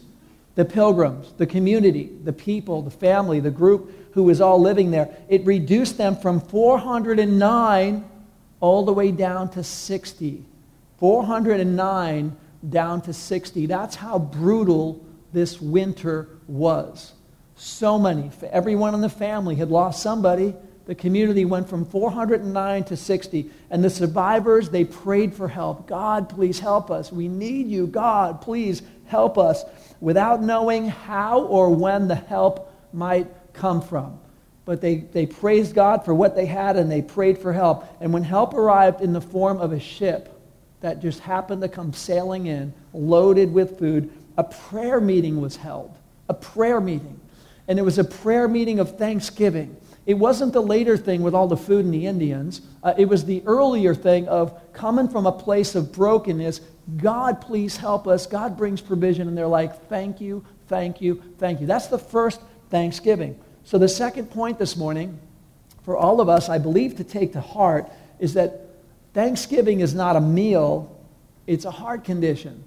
the 0.54 0.64
pilgrims, 0.64 1.32
the 1.38 1.46
community, 1.46 2.10
the 2.24 2.32
people, 2.32 2.82
the 2.82 2.90
family, 2.90 3.40
the 3.40 3.50
group 3.50 4.12
who 4.12 4.24
was 4.24 4.40
all 4.40 4.60
living 4.60 4.90
there. 4.90 5.08
It 5.28 5.44
reduced 5.46 5.96
them 5.96 6.16
from 6.16 6.40
409 6.40 8.04
all 8.60 8.84
the 8.84 8.92
way 8.92 9.10
down 9.10 9.48
to 9.50 9.64
60. 9.64 10.44
409 10.98 12.36
down 12.68 13.00
to 13.02 13.12
60. 13.12 13.66
That's 13.66 13.96
how 13.96 14.18
brutal 14.18 15.04
this 15.32 15.60
winter 15.60 16.28
was. 16.46 17.12
So 17.62 17.96
many. 17.96 18.28
Everyone 18.50 18.92
in 18.92 19.00
the 19.02 19.08
family 19.08 19.54
had 19.54 19.70
lost 19.70 20.02
somebody. 20.02 20.52
The 20.86 20.96
community 20.96 21.44
went 21.44 21.68
from 21.68 21.84
409 21.84 22.84
to 22.84 22.96
60. 22.96 23.50
And 23.70 23.84
the 23.84 23.88
survivors, 23.88 24.68
they 24.68 24.84
prayed 24.84 25.32
for 25.32 25.46
help. 25.46 25.86
God, 25.86 26.28
please 26.28 26.58
help 26.58 26.90
us. 26.90 27.12
We 27.12 27.28
need 27.28 27.68
you. 27.68 27.86
God, 27.86 28.40
please 28.40 28.82
help 29.06 29.38
us. 29.38 29.62
Without 30.00 30.42
knowing 30.42 30.88
how 30.88 31.42
or 31.42 31.72
when 31.72 32.08
the 32.08 32.16
help 32.16 32.74
might 32.92 33.28
come 33.52 33.80
from. 33.80 34.18
But 34.64 34.80
they, 34.80 34.96
they 34.96 35.26
praised 35.26 35.72
God 35.72 36.04
for 36.04 36.14
what 36.14 36.34
they 36.34 36.46
had 36.46 36.76
and 36.76 36.90
they 36.90 37.00
prayed 37.00 37.38
for 37.38 37.52
help. 37.52 37.86
And 38.00 38.12
when 38.12 38.24
help 38.24 38.54
arrived 38.54 39.02
in 39.02 39.12
the 39.12 39.20
form 39.20 39.60
of 39.60 39.70
a 39.70 39.78
ship 39.78 40.36
that 40.80 41.00
just 41.00 41.20
happened 41.20 41.62
to 41.62 41.68
come 41.68 41.92
sailing 41.92 42.46
in, 42.46 42.74
loaded 42.92 43.52
with 43.52 43.78
food, 43.78 44.10
a 44.36 44.42
prayer 44.42 45.00
meeting 45.00 45.40
was 45.40 45.54
held. 45.54 45.96
A 46.28 46.34
prayer 46.34 46.80
meeting 46.80 47.20
and 47.68 47.78
it 47.78 47.82
was 47.82 47.98
a 47.98 48.04
prayer 48.04 48.48
meeting 48.48 48.78
of 48.80 48.98
thanksgiving. 48.98 49.76
It 50.04 50.14
wasn't 50.14 50.52
the 50.52 50.60
later 50.60 50.96
thing 50.96 51.22
with 51.22 51.34
all 51.34 51.46
the 51.46 51.56
food 51.56 51.84
and 51.84 51.94
the 51.94 52.06
Indians. 52.06 52.62
Uh, 52.82 52.94
it 52.98 53.08
was 53.08 53.24
the 53.24 53.42
earlier 53.46 53.94
thing 53.94 54.26
of 54.28 54.72
coming 54.72 55.08
from 55.08 55.26
a 55.26 55.32
place 55.32 55.74
of 55.74 55.92
brokenness. 55.92 56.60
God, 56.96 57.40
please 57.40 57.76
help 57.76 58.08
us. 58.08 58.26
God 58.26 58.56
brings 58.56 58.80
provision. 58.80 59.28
And 59.28 59.38
they're 59.38 59.46
like, 59.46 59.88
thank 59.88 60.20
you, 60.20 60.44
thank 60.66 61.00
you, 61.00 61.22
thank 61.38 61.60
you. 61.60 61.66
That's 61.66 61.86
the 61.86 61.98
first 61.98 62.40
Thanksgiving. 62.70 63.38
So, 63.64 63.78
the 63.78 63.88
second 63.88 64.30
point 64.30 64.58
this 64.58 64.76
morning 64.76 65.20
for 65.84 65.96
all 65.96 66.20
of 66.20 66.28
us, 66.28 66.48
I 66.48 66.58
believe, 66.58 66.96
to 66.96 67.04
take 67.04 67.32
to 67.34 67.40
heart 67.40 67.88
is 68.18 68.34
that 68.34 68.70
Thanksgiving 69.14 69.80
is 69.80 69.94
not 69.94 70.16
a 70.16 70.20
meal, 70.20 70.96
it's 71.46 71.64
a 71.64 71.70
heart 71.70 72.02
condition. 72.02 72.64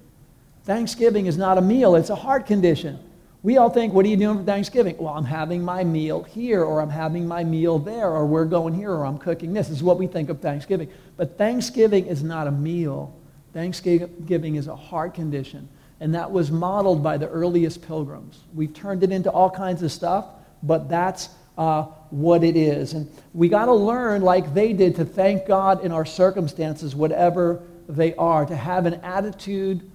Thanksgiving 0.63 1.25
is 1.25 1.37
not 1.37 1.57
a 1.57 1.61
meal, 1.61 1.95
it's 1.95 2.09
a 2.09 2.15
heart 2.15 2.45
condition. 2.45 2.99
We 3.45 3.57
all 3.57 3.69
think, 3.69 3.93
what 3.93 4.07
are 4.07 4.09
you 4.09 4.17
doing 4.17 4.39
for 4.39 4.43
Thanksgiving? 4.43 4.97
Well, 4.97 5.13
I'm 5.13 5.23
having 5.23 5.63
my 5.63 5.83
meal 5.83 6.23
here, 6.23 6.63
or 6.63 6.81
I'm 6.81 6.89
having 6.89 7.27
my 7.27 7.43
meal 7.43 7.77
there, 7.77 8.09
or 8.09 8.25
we're 8.25 8.45
going 8.45 8.73
here, 8.73 8.89
or 8.89 9.05
I'm 9.05 9.19
cooking 9.19 9.53
this. 9.53 9.67
This 9.67 9.77
is 9.77 9.83
what 9.83 9.99
we 9.99 10.07
think 10.07 10.31
of 10.31 10.39
Thanksgiving. 10.39 10.89
But 11.15 11.37
Thanksgiving 11.37 12.07
is 12.07 12.23
not 12.23 12.47
a 12.47 12.51
meal. 12.51 13.15
Thanksgiving 13.53 14.55
is 14.55 14.67
a 14.67 14.75
heart 14.75 15.13
condition. 15.13 15.69
And 15.99 16.15
that 16.15 16.31
was 16.31 16.49
modeled 16.49 17.03
by 17.03 17.19
the 17.19 17.27
earliest 17.27 17.83
pilgrims. 17.83 18.39
We've 18.55 18.73
turned 18.73 19.03
it 19.03 19.11
into 19.11 19.29
all 19.29 19.51
kinds 19.51 19.83
of 19.83 19.91
stuff, 19.91 20.25
but 20.63 20.89
that's 20.89 21.29
uh, 21.55 21.83
what 22.09 22.43
it 22.43 22.57
is. 22.57 22.93
And 22.93 23.07
we 23.35 23.47
got 23.47 23.65
to 23.65 23.75
learn, 23.75 24.23
like 24.23 24.55
they 24.55 24.73
did, 24.73 24.95
to 24.95 25.05
thank 25.05 25.45
God 25.45 25.85
in 25.85 25.91
our 25.91 26.03
circumstances, 26.03 26.95
whatever 26.95 27.61
they 27.87 28.15
are, 28.15 28.43
to 28.43 28.55
have 28.55 28.87
an 28.87 28.95
attitude 29.03 29.87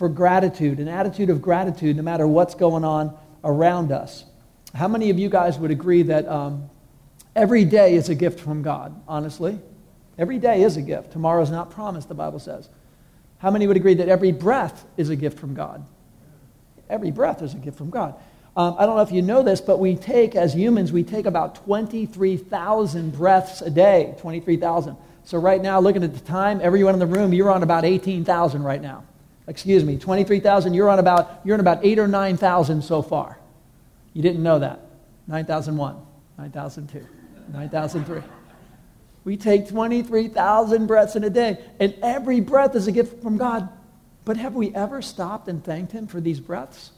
for 0.00 0.08
gratitude, 0.08 0.80
an 0.80 0.88
attitude 0.88 1.28
of 1.28 1.42
gratitude 1.42 1.94
no 1.94 2.02
matter 2.02 2.26
what's 2.26 2.54
going 2.54 2.84
on 2.84 3.14
around 3.44 3.92
us. 3.92 4.24
How 4.74 4.88
many 4.88 5.10
of 5.10 5.18
you 5.18 5.28
guys 5.28 5.58
would 5.58 5.70
agree 5.70 6.04
that 6.04 6.26
um, 6.26 6.70
every 7.36 7.66
day 7.66 7.96
is 7.96 8.08
a 8.08 8.14
gift 8.14 8.40
from 8.40 8.62
God, 8.62 8.98
honestly? 9.06 9.58
Every 10.16 10.38
day 10.38 10.62
is 10.62 10.78
a 10.78 10.80
gift. 10.80 11.12
Tomorrow 11.12 11.42
is 11.42 11.50
not 11.50 11.70
promised, 11.70 12.08
the 12.08 12.14
Bible 12.14 12.38
says. 12.38 12.70
How 13.40 13.50
many 13.50 13.66
would 13.66 13.76
agree 13.76 13.92
that 13.92 14.08
every 14.08 14.32
breath 14.32 14.86
is 14.96 15.10
a 15.10 15.16
gift 15.16 15.38
from 15.38 15.52
God? 15.52 15.84
Every 16.88 17.10
breath 17.10 17.42
is 17.42 17.52
a 17.52 17.58
gift 17.58 17.76
from 17.76 17.90
God. 17.90 18.14
Um, 18.56 18.76
I 18.78 18.86
don't 18.86 18.96
know 18.96 19.02
if 19.02 19.12
you 19.12 19.20
know 19.20 19.42
this, 19.42 19.60
but 19.60 19.80
we 19.80 19.96
take, 19.96 20.34
as 20.34 20.54
humans, 20.54 20.92
we 20.92 21.02
take 21.02 21.26
about 21.26 21.56
23,000 21.56 23.12
breaths 23.12 23.60
a 23.60 23.68
day. 23.68 24.14
23,000. 24.18 24.96
So 25.24 25.36
right 25.36 25.60
now, 25.60 25.78
looking 25.78 26.02
at 26.02 26.14
the 26.14 26.20
time, 26.20 26.58
everyone 26.62 26.94
in 26.94 27.00
the 27.00 27.06
room, 27.06 27.34
you're 27.34 27.50
on 27.50 27.62
about 27.62 27.84
18,000 27.84 28.62
right 28.62 28.80
now 28.80 29.04
excuse 29.50 29.82
me, 29.84 29.98
23,000, 29.98 30.74
you're 30.74 30.88
on 30.88 31.00
about, 31.00 31.40
you're 31.44 31.54
on 31.54 31.60
about 31.60 31.84
8 31.84 31.98
or 31.98 32.06
9,000 32.06 32.82
so 32.82 33.02
far. 33.02 33.36
You 34.14 34.22
didn't 34.22 34.44
know 34.44 34.60
that. 34.60 34.80
9,001, 35.26 35.96
9,002, 36.38 37.06
9,003. 37.52 38.22
We 39.24 39.36
take 39.36 39.68
23,000 39.68 40.86
breaths 40.86 41.16
in 41.16 41.24
a 41.24 41.30
day, 41.30 41.58
and 41.80 41.94
every 42.00 42.40
breath 42.40 42.76
is 42.76 42.86
a 42.86 42.92
gift 42.92 43.22
from 43.22 43.36
God. 43.36 43.68
But 44.24 44.36
have 44.36 44.54
we 44.54 44.72
ever 44.72 45.02
stopped 45.02 45.48
and 45.48 45.62
thanked 45.62 45.90
Him 45.90 46.06
for 46.06 46.20
these 46.20 46.38
breaths? 46.38 46.92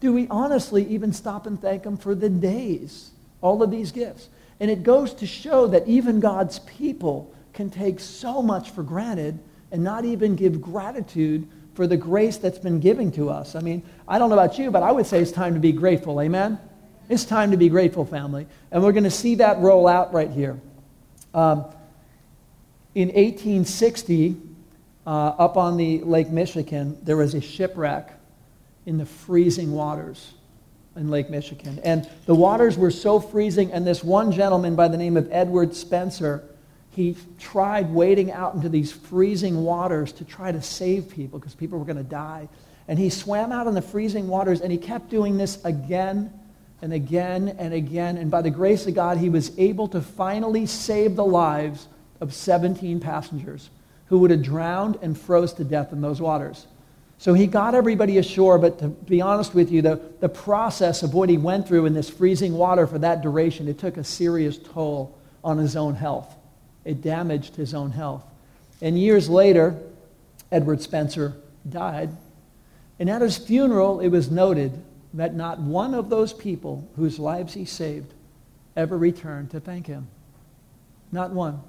Do 0.00 0.12
we 0.12 0.28
honestly 0.28 0.86
even 0.86 1.14
stop 1.14 1.46
and 1.46 1.60
thank 1.60 1.84
Him 1.84 1.96
for 1.96 2.14
the 2.14 2.28
days, 2.28 3.10
all 3.40 3.62
of 3.62 3.70
these 3.70 3.90
gifts? 3.90 4.28
And 4.60 4.70
it 4.70 4.82
goes 4.82 5.14
to 5.14 5.26
show 5.26 5.66
that 5.68 5.88
even 5.88 6.20
God's 6.20 6.58
people 6.60 7.32
can 7.54 7.70
take 7.70 8.00
so 8.00 8.42
much 8.42 8.70
for 8.70 8.82
granted 8.82 9.38
and 9.72 9.82
not 9.82 10.04
even 10.04 10.36
give 10.36 10.60
gratitude 10.60 11.48
for 11.74 11.86
the 11.86 11.96
grace 11.96 12.36
that's 12.36 12.58
been 12.58 12.80
given 12.80 13.12
to 13.12 13.30
us. 13.30 13.54
I 13.54 13.60
mean, 13.60 13.82
I 14.08 14.18
don't 14.18 14.28
know 14.28 14.38
about 14.38 14.58
you, 14.58 14.70
but 14.70 14.82
I 14.82 14.92
would 14.92 15.06
say 15.06 15.20
it's 15.20 15.32
time 15.32 15.54
to 15.54 15.60
be 15.60 15.72
grateful. 15.72 16.20
Amen? 16.20 16.58
It's 17.08 17.24
time 17.24 17.50
to 17.50 17.56
be 17.56 17.68
grateful, 17.68 18.04
family. 18.04 18.46
And 18.70 18.82
we're 18.82 18.92
going 18.92 19.04
to 19.04 19.10
see 19.10 19.36
that 19.36 19.58
roll 19.58 19.88
out 19.88 20.12
right 20.12 20.30
here. 20.30 20.60
Um, 21.34 21.64
in 22.94 23.08
1860, 23.08 24.36
uh, 25.06 25.10
up 25.10 25.56
on 25.56 25.76
the 25.76 26.00
Lake 26.00 26.30
Michigan, 26.30 26.98
there 27.02 27.16
was 27.16 27.34
a 27.34 27.40
shipwreck 27.40 28.12
in 28.86 28.98
the 28.98 29.06
freezing 29.06 29.72
waters 29.72 30.32
in 30.96 31.10
Lake 31.10 31.30
Michigan. 31.30 31.80
And 31.84 32.08
the 32.26 32.34
waters 32.34 32.76
were 32.76 32.90
so 32.90 33.20
freezing, 33.20 33.72
and 33.72 33.86
this 33.86 34.02
one 34.02 34.32
gentleman 34.32 34.74
by 34.74 34.88
the 34.88 34.96
name 34.96 35.16
of 35.16 35.28
Edward 35.30 35.74
Spencer, 35.74 36.44
he 36.90 37.16
tried 37.38 37.90
wading 37.90 38.32
out 38.32 38.54
into 38.54 38.68
these 38.68 38.90
freezing 38.92 39.62
waters 39.62 40.12
to 40.12 40.24
try 40.24 40.50
to 40.50 40.60
save 40.60 41.08
people 41.08 41.38
because 41.38 41.54
people 41.54 41.78
were 41.78 41.84
going 41.84 41.96
to 41.96 42.02
die. 42.02 42.48
And 42.88 42.98
he 42.98 43.10
swam 43.10 43.52
out 43.52 43.68
in 43.68 43.74
the 43.74 43.82
freezing 43.82 44.26
waters, 44.26 44.60
and 44.60 44.72
he 44.72 44.78
kept 44.78 45.08
doing 45.08 45.36
this 45.36 45.64
again 45.64 46.32
and 46.82 46.92
again 46.92 47.54
and 47.58 47.72
again. 47.72 48.16
And 48.18 48.30
by 48.30 48.42
the 48.42 48.50
grace 48.50 48.86
of 48.86 48.94
God, 48.94 49.18
he 49.18 49.28
was 49.28 49.56
able 49.58 49.86
to 49.88 50.00
finally 50.00 50.66
save 50.66 51.14
the 51.14 51.24
lives 51.24 51.86
of 52.20 52.34
17 52.34 52.98
passengers 52.98 53.70
who 54.06 54.18
would 54.18 54.32
have 54.32 54.42
drowned 54.42 54.98
and 55.02 55.18
froze 55.18 55.52
to 55.54 55.64
death 55.64 55.92
in 55.92 56.00
those 56.00 56.20
waters. 56.20 56.66
So 57.18 57.34
he 57.34 57.46
got 57.46 57.74
everybody 57.74 58.18
ashore, 58.18 58.58
but 58.58 58.78
to 58.80 58.88
be 58.88 59.20
honest 59.20 59.54
with 59.54 59.70
you, 59.70 59.82
the, 59.82 60.00
the 60.20 60.28
process 60.28 61.02
of 61.04 61.14
what 61.14 61.28
he 61.28 61.36
went 61.36 61.68
through 61.68 61.86
in 61.86 61.94
this 61.94 62.10
freezing 62.10 62.54
water 62.54 62.86
for 62.86 62.98
that 62.98 63.22
duration, 63.22 63.68
it 63.68 63.78
took 63.78 63.98
a 63.98 64.04
serious 64.04 64.58
toll 64.58 65.16
on 65.44 65.58
his 65.58 65.76
own 65.76 65.94
health. 65.94 66.34
It 66.90 67.02
damaged 67.02 67.56
his 67.56 67.74
own 67.74 67.92
health. 67.92 68.24
And 68.82 68.98
years 68.98 69.28
later, 69.28 69.78
Edward 70.50 70.82
Spencer 70.82 71.36
died. 71.68 72.10
And 72.98 73.08
at 73.08 73.22
his 73.22 73.38
funeral, 73.38 74.00
it 74.00 74.08
was 74.08 74.30
noted 74.30 74.82
that 75.14 75.34
not 75.34 75.60
one 75.60 75.94
of 75.94 76.10
those 76.10 76.32
people 76.32 76.88
whose 76.96 77.18
lives 77.18 77.54
he 77.54 77.64
saved 77.64 78.12
ever 78.76 78.96
returned 78.96 79.50
to 79.50 79.60
thank 79.60 79.86
him. 79.86 80.08
Not 81.12 81.30
one. 81.30 81.60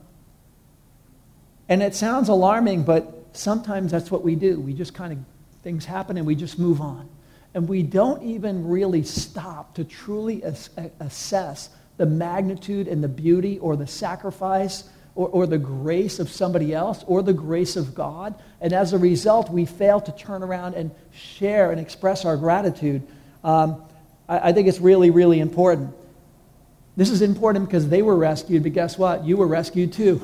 And 1.70 1.84
it 1.84 1.96
sounds 1.96 2.30
alarming, 2.30 2.84
but 2.84 3.28
sometimes 3.34 3.92
that's 3.92 4.12
what 4.12 4.24
we 4.24 4.36
do. 4.36 4.60
We 4.60 4.74
just 4.74 4.94
kind 4.94 5.14
of 5.14 5.20
Things 5.64 5.86
happen 5.86 6.18
and 6.18 6.26
we 6.26 6.36
just 6.36 6.58
move 6.58 6.82
on. 6.82 7.08
And 7.54 7.68
we 7.68 7.84
don't 7.84 8.24
even 8.24 8.68
really 8.68 9.04
stop 9.04 9.76
to 9.76 9.84
truly 9.84 10.44
as- 10.44 10.70
assess 11.00 11.70
the 11.98 12.06
magnitude 12.06 12.88
and 12.88 13.04
the 13.04 13.08
beauty 13.08 13.60
or 13.60 13.76
the 13.76 13.86
sacrifice 13.86 14.86
or, 15.16 15.28
or, 15.28 15.48
the 15.48 15.58
grace 15.58 16.20
of 16.20 16.30
somebody 16.30 16.74
else 16.74 17.04
or 17.06 17.22
the 17.22 17.34
grace 17.34 17.76
of 17.76 17.94
God. 17.94 18.34
And 18.62 18.72
as 18.72 18.94
a 18.94 18.98
result, 18.98 19.50
we 19.50 19.66
fail 19.66 20.00
to 20.00 20.12
turn 20.14 20.42
around 20.42 20.76
and 20.76 20.92
share 21.12 21.72
and 21.72 21.82
express 21.82 22.24
our 22.24 22.38
gratitude. 22.38 23.06
Um, 23.44 23.84
I, 24.30 24.50
I 24.50 24.54
think 24.54 24.68
it's 24.68 24.80
really, 24.80 25.10
really 25.10 25.40
important. 25.40 25.94
This 26.96 27.10
is 27.10 27.22
important 27.22 27.66
because 27.66 27.90
they 27.90 28.02
were 28.02 28.16
rescued, 28.16 28.64
but 28.64 28.74
guess 28.74 28.98
what? 28.98 29.26
You 29.26 29.38
were 29.38 29.48
rescued 29.48 29.94
too. 29.94 30.22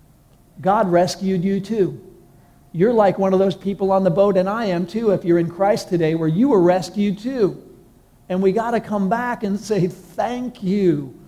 God 0.60 0.90
rescued 0.90 1.42
you 1.42 1.60
too. 1.60 2.00
You're 2.72 2.92
like 2.92 3.18
one 3.18 3.32
of 3.32 3.38
those 3.38 3.54
people 3.54 3.92
on 3.92 4.02
the 4.02 4.10
boat, 4.10 4.36
and 4.36 4.48
I 4.48 4.66
am 4.66 4.86
too, 4.86 5.10
if 5.10 5.24
you're 5.24 5.38
in 5.38 5.50
Christ 5.50 5.88
today, 5.88 6.14
where 6.14 6.28
you 6.28 6.48
were 6.48 6.60
rescued 6.60 7.18
too. 7.18 7.62
And 8.28 8.42
we 8.42 8.52
got 8.52 8.70
to 8.70 8.80
come 8.80 9.08
back 9.08 9.42
and 9.42 9.60
say, 9.60 9.88
Thank 9.88 10.62
you. 10.62 11.18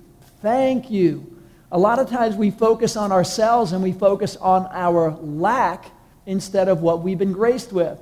Thank 0.40 0.90
you. 0.90 1.33
A 1.74 1.78
lot 1.78 1.98
of 1.98 2.08
times 2.08 2.36
we 2.36 2.52
focus 2.52 2.96
on 2.96 3.10
ourselves 3.10 3.72
and 3.72 3.82
we 3.82 3.90
focus 3.90 4.36
on 4.36 4.68
our 4.70 5.10
lack 5.10 5.86
instead 6.24 6.68
of 6.68 6.82
what 6.82 7.02
we've 7.02 7.18
been 7.18 7.32
graced 7.32 7.72
with. 7.72 7.98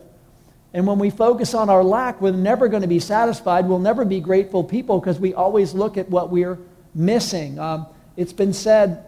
And 0.75 0.87
when 0.87 0.99
we 0.99 1.09
focus 1.09 1.55
on 1.55 1.71
our 1.71 1.83
lack, 1.83 2.21
we're 2.21 2.33
never 2.33 2.69
going 2.69 2.83
to 2.83 2.89
be 2.89 3.01
satisfied. 3.01 3.67
We'll 3.67 3.79
never 3.79 4.05
be 4.05 4.21
grateful 4.21 4.63
people 4.63 5.01
because 5.01 5.19
we 5.19 5.33
always 5.33 5.73
look 5.73 5.97
at 5.97 6.11
what 6.11 6.29
we're 6.29 6.59
missing. 6.95 7.59
Um, 7.59 7.87
it's 8.15 8.35
been 8.35 8.53
said, 8.53 9.07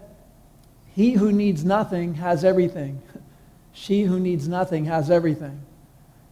He 0.95 1.13
who 1.13 1.31
needs 1.31 1.63
nothing 1.63 2.15
has 2.15 2.43
everything. 2.43 3.03
She 3.77 4.05
who 4.05 4.21
needs 4.21 4.47
nothing 4.47 4.85
has 4.85 5.11
everything. 5.11 5.61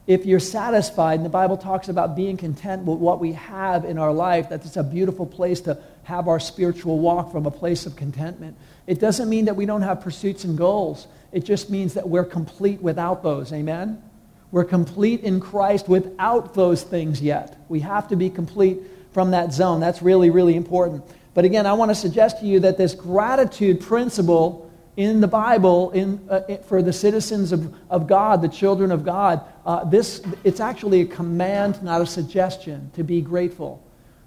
If 0.06 0.26
you're 0.26 0.40
satisfied, 0.40 1.14
and 1.14 1.24
the 1.24 1.30
Bible 1.30 1.56
talks 1.56 1.88
about 1.88 2.16
being 2.16 2.36
content 2.36 2.84
with 2.84 2.98
what 2.98 3.20
we 3.20 3.32
have 3.32 3.84
in 3.84 3.98
our 3.98 4.12
life, 4.12 4.48
that 4.48 4.64
it's 4.64 4.76
a 4.76 4.82
beautiful 4.82 5.26
place 5.26 5.60
to 5.62 5.78
have 6.04 6.26
our 6.26 6.40
spiritual 6.40 6.98
walk 6.98 7.30
from 7.30 7.46
a 7.46 7.50
place 7.50 7.86
of 7.86 7.94
contentment. 7.94 8.56
It 8.88 8.98
doesn't 8.98 9.28
mean 9.28 9.44
that 9.44 9.54
we 9.54 9.64
don't 9.64 9.82
have 9.82 10.00
pursuits 10.00 10.42
and 10.42 10.58
goals. 10.58 11.06
It 11.30 11.44
just 11.44 11.70
means 11.70 11.94
that 11.94 12.08
we're 12.08 12.24
complete 12.24 12.82
without 12.82 13.22
those. 13.22 13.52
Amen? 13.52 14.02
We're 14.50 14.64
complete 14.64 15.20
in 15.20 15.40
Christ 15.40 15.88
without 15.88 16.54
those 16.54 16.82
things 16.82 17.22
yet. 17.22 17.56
We 17.68 17.80
have 17.80 18.08
to 18.08 18.16
be 18.16 18.28
complete 18.28 18.80
from 19.12 19.30
that 19.30 19.52
zone. 19.52 19.78
That's 19.78 20.02
really, 20.02 20.30
really 20.30 20.56
important. 20.56 21.04
But 21.32 21.44
again, 21.44 21.64
I 21.64 21.72
want 21.74 21.90
to 21.90 21.94
suggest 21.94 22.40
to 22.40 22.46
you 22.46 22.60
that 22.60 22.76
this 22.76 22.94
gratitude 22.94 23.80
principle 23.80 24.70
in 24.96 25.20
the 25.20 25.28
Bible 25.28 25.90
in, 25.92 26.20
uh, 26.28 26.56
for 26.68 26.82
the 26.82 26.92
citizens 26.92 27.52
of, 27.52 27.74
of 27.88 28.06
God, 28.06 28.42
the 28.42 28.48
children 28.48 28.92
of 28.92 29.04
God. 29.04 29.40
Uh, 29.64 29.84
this, 29.84 30.22
it's 30.42 30.60
actually 30.60 31.02
a 31.02 31.06
command, 31.06 31.82
not 31.82 32.00
a 32.00 32.06
suggestion, 32.06 32.90
to 32.94 33.04
be 33.04 33.20
grateful. 33.20 33.82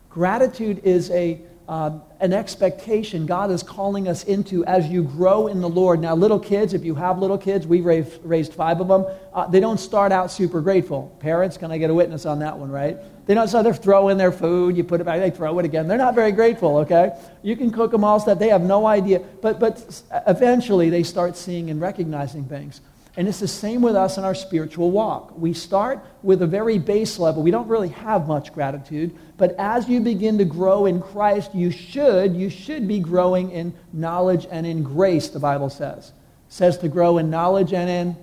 Gratitude 0.09 0.79
is 0.85 1.11
a, 1.11 1.41
uh, 1.67 1.99
an 2.21 2.31
expectation 2.31 3.25
God 3.25 3.51
is 3.51 3.61
calling 3.61 4.07
us 4.07 4.23
into 4.23 4.63
as 4.65 4.87
you 4.87 5.03
grow 5.03 5.47
in 5.47 5.59
the 5.59 5.67
Lord. 5.67 5.99
Now, 5.99 6.15
little 6.15 6.39
kids, 6.39 6.73
if 6.73 6.85
you 6.85 6.95
have 6.95 7.19
little 7.19 7.37
kids, 7.37 7.67
we've 7.67 7.83
raised, 7.83 8.23
raised 8.23 8.53
five 8.53 8.79
of 8.79 8.87
them, 8.87 9.05
uh, 9.33 9.45
they 9.47 9.59
don't 9.59 9.79
start 9.79 10.13
out 10.13 10.31
super 10.31 10.61
grateful. 10.61 11.13
Parents, 11.19 11.57
can 11.57 11.69
I 11.69 11.77
get 11.77 11.89
a 11.89 11.93
witness 11.93 12.25
on 12.25 12.39
that 12.39 12.57
one, 12.57 12.71
right? 12.71 12.97
They 13.25 13.33
don't, 13.33 13.49
so 13.49 13.61
they're 13.61 13.73
throwing 13.73 14.17
their 14.17 14.31
food, 14.31 14.77
you 14.77 14.85
put 14.85 15.01
it 15.01 15.03
back, 15.03 15.19
they 15.19 15.31
throw 15.31 15.59
it 15.59 15.65
again. 15.65 15.89
They're 15.89 15.97
not 15.97 16.15
very 16.15 16.31
grateful, 16.31 16.77
okay? 16.77 17.11
You 17.41 17.57
can 17.57 17.71
cook 17.71 17.91
them 17.91 18.05
all 18.05 18.21
stuff, 18.21 18.39
they 18.39 18.49
have 18.49 18.61
no 18.61 18.85
idea. 18.85 19.19
But, 19.41 19.59
but 19.59 20.01
eventually 20.27 20.89
they 20.89 21.03
start 21.03 21.35
seeing 21.35 21.69
and 21.71 21.81
recognizing 21.81 22.45
things. 22.45 22.79
And 23.17 23.27
it's 23.27 23.39
the 23.39 23.47
same 23.47 23.81
with 23.81 23.95
us 23.95 24.17
in 24.17 24.25
our 24.25 24.35
spiritual 24.35 24.91
walk. 24.91 25.37
We 25.37 25.53
start 25.53 26.05
with 26.21 26.41
a 26.41 26.47
very 26.47 26.77
base 26.77 27.17
level. 27.17 27.43
We 27.43 27.51
don't 27.51 27.67
really 27.67 27.89
have 27.89 28.27
much 28.27 28.53
gratitude, 28.53 29.15
but 29.37 29.55
as 29.57 29.87
you 29.87 30.01
begin 30.01 30.37
to 30.39 30.45
grow 30.45 30.85
in 30.85 31.01
Christ, 31.01 31.55
you 31.55 31.71
should, 31.71 32.35
you 32.35 32.49
should 32.49 32.87
be 32.87 32.99
growing 32.99 33.51
in 33.51 33.73
knowledge 33.93 34.47
and 34.51 34.65
in 34.65 34.83
grace, 34.83 35.29
the 35.29 35.39
Bible 35.39 35.69
says. 35.69 36.09
It 36.09 36.13
says 36.49 36.77
to 36.79 36.89
grow 36.89 37.17
in 37.17 37.29
knowledge 37.29 37.73
and 37.73 37.89
in 37.89 38.17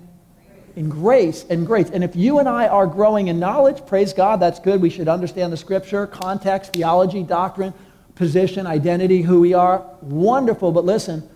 in 0.77 0.89
grace 0.89 1.45
and 1.51 1.67
grace. 1.67 1.91
And 1.91 2.03
if 2.03 2.17
you 2.17 2.39
and 2.39 2.49
I 2.49 2.67
are 2.69 2.87
growing 2.87 3.29
in 3.29 3.39
knowledge, 3.39 3.85
praise 3.87 4.13
God, 4.13 4.41
that's 4.41 4.59
good. 4.59 4.81
We 4.81 4.91
should 4.91 5.09
understand 5.09 5.53
the 5.53 5.57
scripture, 5.57 6.07
context, 6.07 6.73
theology, 6.73 7.23
doctrine, 7.23 7.75
position, 8.15 8.67
identity, 8.67 9.23
who 9.23 9.41
we 9.41 9.55
are. 9.55 9.85
Wonderful. 10.01 10.73
But 10.73 10.85
listen, 10.85 11.29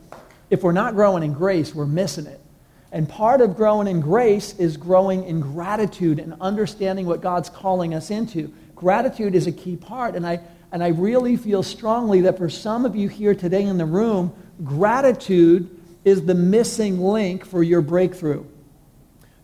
if 0.51 0.63
we're 0.63 0.73
not 0.73 0.95
growing 0.95 1.23
in 1.23 1.33
grace, 1.33 1.75
we're 1.75 1.87
missing 1.87 2.27
it. 2.27 2.41
And 2.93 3.09
part 3.09 3.40
of 3.40 3.57
growing 3.57 3.88
in 3.88 4.00
grace 4.00 4.55
is 4.59 4.76
growing 4.76 5.25
in 5.25 5.40
gratitude 5.40 6.19
and 6.19 6.35
understanding 6.40 7.07
what 7.07 7.21
God's 7.21 7.50
calling 7.50 7.95
us 7.95 8.11
into. 8.11 8.52
Gratitude 8.75 9.35
is 9.35 9.47
a 9.47 9.52
key 9.52 9.76
part. 9.76 10.14
And 10.14 10.26
I, 10.26 10.40
and 10.73 10.83
I 10.83 10.88
really 10.88 11.37
feel 11.37 11.62
strongly 11.62 12.23
that 12.23 12.38
for 12.38 12.49
some 12.49 12.85
of 12.85 12.95
you 12.95 13.09
here 13.09 13.35
today 13.35 13.62
in 13.62 13.78
the 13.78 13.87
room, 13.87 14.33
gratitude 14.64 15.71
is 16.05 16.25
the 16.25 16.35
missing 16.35 17.00
link 17.00 17.45
for 17.45 17.62
your 17.62 17.83
breakthrough. 17.83 18.45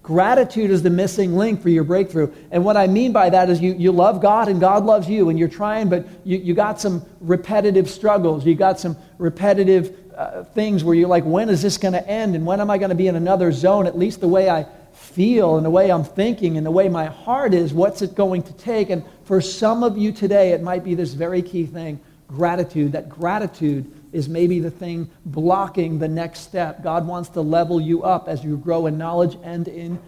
Gratitude 0.02 0.70
is 0.70 0.82
the 0.82 0.90
missing 0.90 1.36
link 1.36 1.62
for 1.62 1.68
your 1.68 1.84
breakthrough. 1.84 2.32
And 2.50 2.64
what 2.64 2.76
I 2.76 2.88
mean 2.88 3.12
by 3.12 3.30
that 3.30 3.48
is 3.48 3.60
you, 3.60 3.72
you 3.74 3.92
love 3.92 4.20
God 4.20 4.48
and 4.48 4.60
God 4.60 4.84
loves 4.84 5.08
you 5.08 5.28
and 5.28 5.38
you're 5.38 5.48
trying, 5.48 5.88
but 5.88 6.06
you, 6.24 6.38
you 6.38 6.54
got 6.54 6.80
some 6.80 7.04
repetitive 7.20 7.88
struggles. 7.88 8.44
You 8.44 8.56
got 8.56 8.80
some 8.80 8.96
repetitive 9.18 10.01
uh, 10.16 10.44
things 10.44 10.84
where 10.84 10.94
you're 10.94 11.08
like, 11.08 11.24
when 11.24 11.48
is 11.48 11.62
this 11.62 11.78
going 11.78 11.94
to 11.94 12.06
end? 12.08 12.34
And 12.34 12.46
when 12.46 12.60
am 12.60 12.70
I 12.70 12.78
going 12.78 12.90
to 12.90 12.94
be 12.94 13.08
in 13.08 13.16
another 13.16 13.52
zone? 13.52 13.86
At 13.86 13.98
least 13.98 14.20
the 14.20 14.28
way 14.28 14.50
I 14.50 14.66
feel 14.92 15.56
and 15.56 15.64
the 15.64 15.70
way 15.70 15.90
I'm 15.90 16.04
thinking 16.04 16.56
and 16.56 16.66
the 16.66 16.70
way 16.70 16.88
my 16.88 17.06
heart 17.06 17.54
is, 17.54 17.72
what's 17.72 18.02
it 18.02 18.14
going 18.14 18.42
to 18.44 18.52
take? 18.54 18.90
And 18.90 19.04
for 19.24 19.40
some 19.40 19.82
of 19.82 19.96
you 19.98 20.12
today, 20.12 20.52
it 20.52 20.62
might 20.62 20.84
be 20.84 20.94
this 20.94 21.14
very 21.14 21.42
key 21.42 21.66
thing 21.66 22.00
gratitude. 22.28 22.92
That 22.92 23.08
gratitude 23.08 23.90
is 24.12 24.28
maybe 24.28 24.58
the 24.58 24.70
thing 24.70 25.10
blocking 25.26 25.98
the 25.98 26.08
next 26.08 26.40
step. 26.40 26.82
God 26.82 27.06
wants 27.06 27.28
to 27.30 27.40
level 27.40 27.80
you 27.80 28.02
up 28.02 28.28
as 28.28 28.42
you 28.44 28.56
grow 28.56 28.86
in 28.86 28.98
knowledge 28.98 29.36
and 29.42 29.68
in 29.68 29.98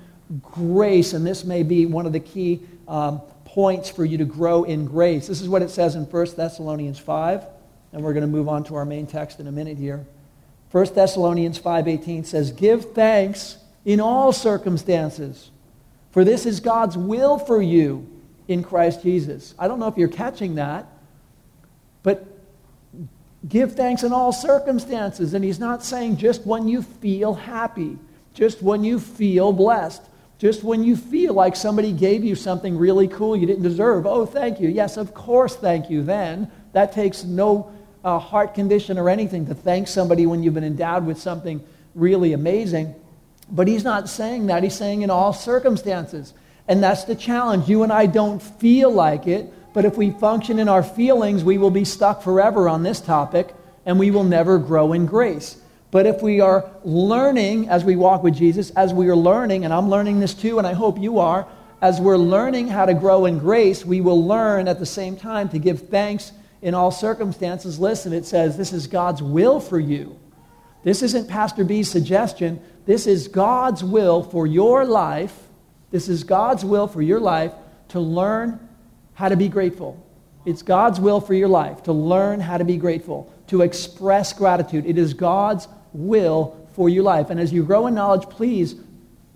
grace. 0.41 1.13
And 1.13 1.27
this 1.27 1.45
may 1.45 1.63
be 1.63 1.87
one 1.87 2.07
of 2.07 2.13
the 2.13 2.21
key 2.21 2.63
um, 2.89 3.21
points 3.45 3.91
for 3.91 4.05
you 4.05 4.19
to 4.19 4.25
grow 4.25 4.65
in 4.65 4.87
grace. 4.87 5.27
This 5.27 5.41
is 5.41 5.49
what 5.49 5.63
it 5.63 5.71
says 5.71 5.95
in 5.95 6.05
1 6.05 6.27
Thessalonians 6.37 6.99
5. 6.99 7.47
And 7.95 8.03
we're 8.03 8.13
going 8.13 8.23
to 8.23 8.31
move 8.31 8.49
on 8.49 8.65
to 8.65 8.75
our 8.75 8.85
main 8.85 9.07
text 9.07 9.39
in 9.39 9.47
a 9.47 9.53
minute 9.53 9.79
here. 9.79 10.05
1 10.73 10.87
Thessalonians 10.95 11.59
5:18 11.59 12.25
says, 12.25 12.51
"Give 12.51 12.85
thanks 12.93 13.59
in 13.85 14.01
all 14.01 14.33
circumstances, 14.33 15.53
for 16.11 16.25
this 16.25 16.45
is 16.45 16.59
God's 16.59 16.99
will 16.99 17.39
for 17.39 17.63
you 17.63 18.05
in 18.49 18.65
Christ 18.65 19.03
Jesus." 19.03 19.55
I 19.61 19.69
don't 19.69 19.79
know 19.79 19.87
if 19.87 19.97
you're 19.97 20.09
catching 20.09 20.57
that, 20.57 20.89
but 22.03 22.27
give 23.49 23.75
thanks 23.75 24.03
in 24.03 24.13
all 24.13 24.33
circumstances, 24.33 25.33
and 25.33 25.45
he's 25.45 25.61
not 25.61 25.85
saying 25.85 26.17
just 26.17 26.45
when 26.45 26.67
you 26.67 26.83
feel 26.83 27.35
happy, 27.35 27.97
just 28.33 28.61
when 28.61 28.83
you 28.83 28.99
feel 28.99 29.53
blessed, 29.53 30.03
just 30.39 30.65
when 30.65 30.83
you 30.83 30.97
feel 30.97 31.35
like 31.35 31.55
somebody 31.55 31.93
gave 31.93 32.25
you 32.25 32.35
something 32.35 32.77
really 32.77 33.07
cool 33.07 33.37
you 33.37 33.47
didn't 33.47 33.63
deserve. 33.63 34.05
Oh, 34.05 34.27
thank 34.27 34.59
you. 34.59 34.69
Yes, 34.69 34.97
of 34.97 35.15
course, 35.15 35.55
thank 35.55 35.89
you. 35.89 36.03
Then 36.03 36.51
that 36.73 36.91
takes 36.91 37.23
no 37.23 37.71
uh, 38.05 38.19
heart 38.19 38.55
condition 38.55 38.99
or 38.99 39.09
anything 39.09 39.47
to 39.47 39.55
thank 39.55 39.89
somebody 39.89 40.27
when 40.27 40.43
you've 40.43 40.55
been 40.55 40.63
endowed 40.63 41.07
with 41.07 41.19
something 41.19 41.65
really 41.95 42.33
amazing. 42.33 42.95
But 43.51 43.67
he's 43.67 43.85
not 43.85 44.09
saying 44.09 44.47
that. 44.47 44.63
He's 44.63 44.77
saying 44.77 45.03
in 45.03 45.11
all 45.11 45.33
circumstances. 45.33 46.35
And 46.69 46.83
that's 46.83 47.05
the 47.05 47.15
challenge. 47.15 47.69
You 47.69 47.83
and 47.83 47.93
I 47.93 48.07
don't 48.07 48.41
feel 48.41 48.91
like 48.91 49.27
it, 49.27 49.53
but 49.75 49.85
if 49.85 49.97
we 49.97 50.11
function 50.11 50.59
in 50.59 50.69
our 50.69 50.83
feelings, 50.83 51.43
we 51.45 51.59
will 51.59 51.71
be 51.71 51.85
stuck 51.85 52.23
forever 52.23 52.69
on 52.69 52.83
this 52.83 53.01
topic 53.01 53.55
and 53.87 53.99
we 53.99 54.11
will 54.11 54.25
never 54.25 54.59
grow 54.59 54.93
in 54.93 55.07
grace. 55.07 55.59
But 55.91 56.07
if 56.07 56.23
we 56.23 56.41
are 56.41 56.71
learning 56.85 57.69
as 57.69 57.85
we 57.85 57.97
walk 57.97 58.23
with 58.23 58.35
Jesus, 58.35 58.71
as 58.71 58.93
we 58.93 59.09
are 59.09 59.17
learning, 59.17 59.65
and 59.65 59.73
I'm 59.73 59.89
learning 59.89 60.21
this 60.21 60.35
too, 60.35 60.59
and 60.59 60.67
I 60.67 60.73
hope 60.73 60.99
you 60.99 61.19
are, 61.19 61.47
as 61.81 62.01
we're 62.01 62.17
learning 62.17 62.69
how 62.69 62.87
to 62.87 62.95
grow 62.95 63.27
in 63.27 63.39
grace, 63.39 63.85
we 63.85 64.01
will 64.01 64.27
learn 64.27 64.69
at 64.69 64.79
the 64.79 64.87
same 64.87 65.17
time 65.17 65.49
to 65.51 65.59
give 65.59 65.89
thanks 65.89 66.33
in 66.65 66.75
all 66.75 66.91
circumstances. 66.91 67.79
Listen, 67.79 68.15
it 68.15 68.25
says 68.25 68.57
this 68.57 68.73
is 68.73 68.87
God's 68.87 69.23
will 69.23 69.61
for 69.61 69.79
you. 69.79 70.19
This 70.83 71.03
isn't 71.03 71.29
Pastor 71.29 71.63
B's 71.63 71.91
suggestion. 71.91 72.59
This 72.87 73.07
is 73.07 73.29
God's 73.29 73.85
will 73.85 74.23
for 74.23 74.47
your 74.47 74.87
life. 74.87 75.39
This 75.91 76.09
is 76.09 76.25
God's 76.25 76.65
will 76.65 76.89
for 76.89 77.03
your 77.03 77.21
life 77.21 77.53
to 77.89 78.01
learn 78.01 78.67
how 79.13 79.29
to 79.29 79.37
be 79.37 79.49
grateful. 79.49 80.03
It's 80.47 80.63
God's 80.63 80.99
will 80.99 81.21
for 81.21 81.35
your 81.35 81.49
life 81.49 81.83
to 81.83 81.93
learn 81.93 82.41
how 82.41 82.57
to 82.57 82.65
be 82.65 82.79
grateful, 82.79 83.31
to 83.49 83.61
express 83.61 84.33
gratitude. 84.33 84.87
It 84.87 84.97
is 84.97 85.13
God's 85.13 85.69
will 85.93 86.67
for 86.73 86.89
your 86.89 87.03
life. 87.03 87.29
And 87.29 87.39
as 87.39 87.53
you 87.53 87.63
grow 87.63 87.87
in 87.89 87.95
knowledge, 87.95 88.29
please 88.31 88.75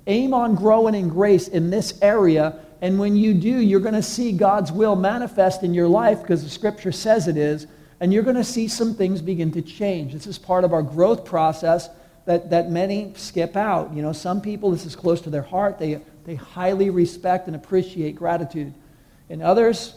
aim 0.07 0.33
on 0.33 0.55
growing 0.55 0.95
in 0.95 1.11
grace 1.11 1.47
in 1.47 1.69
this 1.69 1.99
area. 2.01 2.59
And 2.81 2.99
when 2.99 3.17
you 3.17 3.35
do, 3.35 3.49
you're 3.49 3.81
going 3.81 3.95
to 3.95 4.03
see 4.03 4.33
God's 4.33 4.71
will 4.71 4.97
manifest 4.97 5.63
in 5.63 5.75
your 5.75 5.89
life 5.89 6.23
because 6.23 6.45
the 6.45 6.51
scripture 6.51 6.93
says 6.93 7.29
it 7.29 7.37
is. 7.37 7.67
And 8.01 8.13
you're 8.13 8.23
going 8.23 8.37
to 8.37 8.45
see 8.45 8.69
some 8.69 8.95
things 8.95 9.21
begin 9.21 9.51
to 9.53 9.63
change. 9.63 10.13
This 10.13 10.27
is 10.27 10.39
part 10.39 10.65
of 10.65 10.73
our 10.73 10.83
growth 10.83 11.25
process 11.25 11.89
that, 12.27 12.51
that 12.51 12.71
many 12.71 13.13
skip 13.17 13.57
out. 13.57 13.93
You 13.93 14.03
know, 14.03 14.13
some 14.13 14.41
people, 14.41 14.71
this 14.71 14.87
is 14.87 14.95
close 14.95 15.21
to 15.23 15.31
their 15.31 15.43
heart. 15.43 15.79
They, 15.79 16.01
they 16.25 16.37
highly 16.37 16.91
respect 16.91 17.49
and 17.49 17.57
appreciate 17.57 18.15
gratitude. 18.15 18.73
And 19.29 19.43
others, 19.43 19.95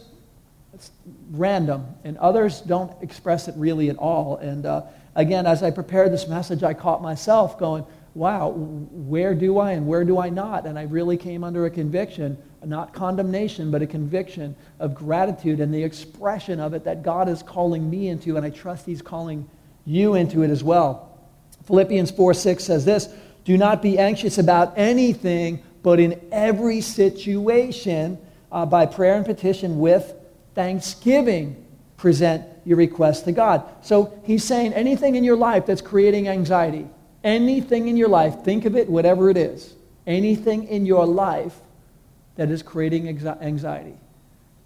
it's 0.73 0.91
random. 1.29 1.85
And 2.03 2.17
others 2.17 2.61
don't 2.61 2.91
express 3.03 3.47
it 3.47 3.55
really 3.57 3.89
at 3.89 3.97
all. 3.97 4.38
And 4.38 4.65
uh, 4.65 4.83
again, 5.13 5.45
as 5.45 5.61
I 5.61 5.69
prepared 5.69 6.11
this 6.11 6.27
message, 6.27 6.63
I 6.63 6.73
caught 6.73 7.01
myself 7.03 7.59
going, 7.59 7.85
wow, 8.13 8.50
where 8.50 9.35
do 9.35 9.59
I 9.59 9.71
and 9.73 9.88
where 9.88 10.03
do 10.03 10.19
I 10.19 10.29
not? 10.29 10.65
And 10.65 10.79
I 10.79 10.83
really 10.83 11.17
came 11.17 11.43
under 11.43 11.65
a 11.65 11.69
conviction, 11.69 12.38
not 12.65 12.94
condemnation, 12.94 13.72
but 13.72 13.82
a 13.82 13.88
conviction 13.88 14.56
of 14.80 14.94
gratitude 14.94 15.60
and 15.60 15.74
the 15.74 15.84
expression 15.84 16.60
of 16.60 16.74
it 16.74 16.84
that 16.84 17.03
God 17.03 17.27
is 17.27 17.41
calling 17.41 17.89
me 17.89 18.08
into, 18.08 18.38
and 18.38 18.46
I 18.46 18.50
trust 18.50 18.86
He's 18.86 19.01
calling 19.01 19.50
you 19.86 20.13
into 20.13 20.44
it 20.44 20.50
as 20.50 20.63
well. 20.63 21.18
Philippians 21.65 22.12
4 22.12 22.34
6 22.34 22.63
says 22.63 22.86
this 22.86 23.10
Do 23.46 23.58
not 23.58 23.82
be 23.82 23.98
anxious 23.98 24.38
about 24.38 24.77
anything, 24.77 25.63
but 25.84 26.00
in 26.00 26.20
every 26.31 26.81
situation, 26.81 28.20
uh, 28.51 28.66
by 28.66 28.85
prayer 28.85 29.16
and 29.16 29.25
petition 29.25 29.79
with 29.79 30.14
thanksgiving, 30.53 31.66
present 31.98 32.46
your 32.66 32.77
request 32.77 33.25
to 33.25 33.31
God. 33.31 33.64
So 33.81 34.20
he's 34.24 34.44
saying 34.44 34.74
anything 34.74 35.16
in 35.16 35.24
your 35.24 35.38
life 35.38 35.66
that's 35.66 35.81
creating 35.81 36.27
anxiety, 36.27 36.88
anything 37.24 37.88
in 37.88 37.98
your 37.98 38.09
life, 38.09 38.44
think 38.44 38.66
of 38.66 38.75
it, 38.75 38.90
whatever 38.90 39.29
it 39.29 39.38
is, 39.38 39.74
anything 40.05 40.68
in 40.68 40.85
your 40.85 41.05
life 41.05 41.59
that 42.42 42.50
is 42.50 42.64
creating 42.64 43.08
anxiety. 43.08 43.94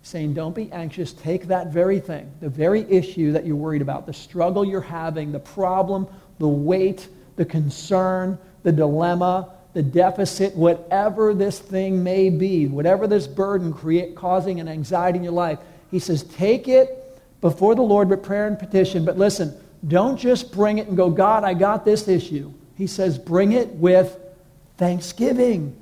Saying, 0.02 0.34
don't 0.34 0.56
be 0.56 0.72
anxious. 0.72 1.12
Take 1.12 1.48
that 1.48 1.74
very 1.74 2.00
thing, 2.00 2.32
the 2.40 2.48
very 2.48 2.90
issue 2.90 3.34
that 3.34 3.46
you're 3.46 3.58
worried 3.58 3.82
about, 3.82 4.06
the 4.06 4.14
struggle 4.14 4.64
you're 4.64 4.80
having, 4.80 5.34
the 5.34 5.42
problem, 5.42 6.08
the 6.40 6.48
weight, 6.48 7.10
the 7.36 7.44
concern, 7.44 8.38
the 8.64 8.72
dilemma, 8.72 9.50
the 9.74 9.84
deficit, 9.84 10.56
whatever 10.56 11.34
this 11.34 11.60
thing 11.60 12.02
may 12.02 12.30
be, 12.30 12.66
whatever 12.66 13.08
this 13.08 13.28
burden 13.28 13.74
create, 13.74 14.16
causing 14.16 14.62
an 14.62 14.70
anxiety 14.70 15.18
in 15.18 15.24
your 15.26 15.34
life, 15.34 15.60
he 15.92 16.00
says, 16.00 16.24
take 16.24 16.70
it 16.70 17.20
before 17.42 17.76
the 17.76 17.82
Lord 17.82 18.08
with 18.10 18.24
prayer 18.24 18.48
and 18.48 18.58
petition. 18.58 19.04
But 19.04 19.18
listen, 19.18 19.54
don't 19.86 20.16
just 20.16 20.54
bring 20.54 20.78
it 20.78 20.88
and 20.88 20.96
go, 20.96 21.10
God, 21.10 21.44
I 21.44 21.54
got 21.54 21.84
this 21.84 22.08
issue. 22.08 22.54
He 22.78 22.88
says, 22.88 23.18
bring 23.18 23.52
it 23.52 23.68
with 23.68 24.18
thanksgiving. 24.78 25.76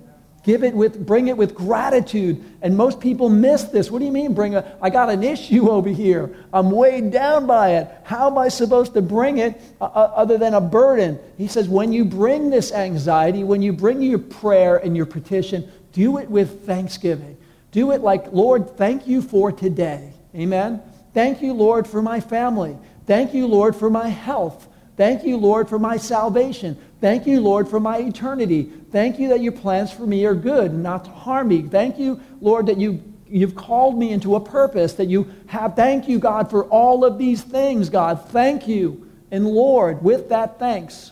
Give 0.44 0.66
it 0.66 0.74
with, 0.74 1.06
bring 1.06 1.30
it 1.30 1.38
with 1.38 1.56
gratitude. 1.56 2.44
And 2.62 2.76
most 2.76 3.00
people 3.00 3.30
miss 3.30 3.64
this. 3.64 3.90
What 3.90 4.00
do 4.00 4.06
you 4.06 4.12
mean, 4.12 4.34
bring 4.34 4.56
a, 4.56 4.78
I 4.82 4.90
got 4.90 5.10
an 5.10 5.24
issue 5.24 5.70
over 5.72 5.90
here. 5.90 6.36
I'm 6.52 6.70
weighed 6.70 7.12
down 7.12 7.48
by 7.48 7.76
it. 7.76 7.90
How 8.04 8.28
am 8.28 8.38
I 8.38 8.50
supposed 8.50 8.94
to 8.94 9.02
bring 9.02 9.38
it 9.38 9.62
uh, 9.80 9.86
uh, 9.86 10.12
other 10.16 10.38
than 10.38 10.54
a 10.54 10.62
burden? 10.62 11.18
He 11.38 11.48
says, 11.48 11.70
when 11.70 11.94
you 11.94 12.04
bring 12.04 12.50
this 12.50 12.74
anxiety, 12.74 13.44
when 13.44 13.62
you 13.62 13.72
bring 13.72 14.02
your 14.02 14.20
prayer 14.20 14.78
and 14.78 14.98
your 14.98 15.06
petition, 15.06 15.72
do 15.94 16.18
it 16.18 16.30
with 16.30 16.66
thanksgiving. 16.66 17.38
Do 17.72 17.92
it 17.92 18.02
like, 18.02 18.32
Lord, 18.34 18.78
thank 18.78 19.08
you 19.08 19.22
for 19.22 19.52
today. 19.52 20.14
Amen? 20.36 20.82
Thank 21.14 21.42
you, 21.42 21.54
Lord, 21.54 21.88
for 21.88 22.02
my 22.02 22.20
family. 22.20 22.78
Thank 23.06 23.34
you, 23.34 23.48
Lord, 23.48 23.76
for 23.76 23.90
my 23.90 24.10
health. 24.10 24.68
Thank 24.96 25.24
you, 25.24 25.38
Lord, 25.38 25.70
for 25.70 25.80
my 25.80 25.98
salvation. 25.98 26.78
Thank 27.02 27.26
you, 27.26 27.42
Lord, 27.42 27.68
for 27.68 27.80
my 27.80 27.98
eternity. 27.98 28.72
Thank 28.92 29.20
you 29.20 29.30
that 29.30 29.42
your 29.42 29.52
plans 29.52 29.92
for 29.92 30.06
me 30.06 30.26
are 30.26 30.36
good 30.36 30.72
and 30.72 30.84
not 30.84 31.06
to 31.06 31.12
harm 31.12 31.48
me. 31.48 31.64
Thank 31.64 31.98
you, 31.98 32.22
Lord, 32.42 32.68
that 32.68 32.78
you, 32.78 33.04
you've 33.28 33.56
called 33.56 33.98
me 33.98 34.12
into 34.12 34.36
a 34.36 34.40
purpose, 34.40 34.94
that 34.94 35.08
you 35.08 35.34
have. 35.48 35.76
Thank 35.76 36.08
you, 36.08 36.20
God, 36.20 36.50
for 36.50 36.66
all 36.66 37.04
of 37.04 37.18
these 37.18 37.42
things, 37.42 37.90
God. 37.90 38.30
Thank 38.30 38.68
you. 38.68 39.10
And 39.32 39.48
Lord, 39.48 40.04
with 40.04 40.30
that 40.30 40.60
thanks, 40.60 41.12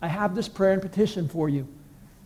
I 0.00 0.08
have 0.08 0.34
this 0.34 0.48
prayer 0.48 0.72
and 0.72 0.80
petition 0.80 1.28
for 1.28 1.50
you. 1.50 1.68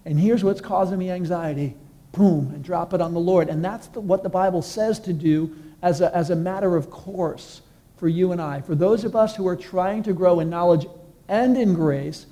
And 0.05 0.19
here's 0.19 0.45
what's 0.45 0.61
causing 0.61 0.99
me 0.99 1.11
anxiety. 1.11 1.77
Boom, 2.13 2.53
and 2.55 2.63
drop 2.63 2.95
it 2.95 3.01
on 3.01 3.15
the 3.15 3.21
Lord. 3.21 3.49
And 3.49 3.65
that's 3.65 3.89
the, 3.89 4.01
what 4.01 4.23
the 4.23 4.29
Bible 4.29 4.63
says 4.63 5.01
to 5.01 5.13
do 5.13 5.57
as 5.81 6.01
a, 6.01 6.15
as 6.15 6.31
a 6.31 6.37
matter 6.37 6.77
of 6.77 6.91
course 6.91 7.63
for 8.03 8.09
you 8.09 8.33
and 8.33 8.43
I. 8.43 8.61
For 8.61 8.75
those 8.75 9.05
of 9.05 9.15
us 9.15 9.37
who 9.37 9.47
are 9.47 9.55
trying 9.55 10.03
to 10.03 10.13
grow 10.13 10.41
in 10.41 10.51
knowledge 10.51 10.87
and 11.29 11.57
in 11.57 11.73
grace, 11.73 12.27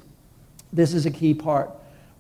this 0.72 0.94
is 0.94 1.06
a 1.06 1.12
key 1.12 1.32
part. 1.32 1.70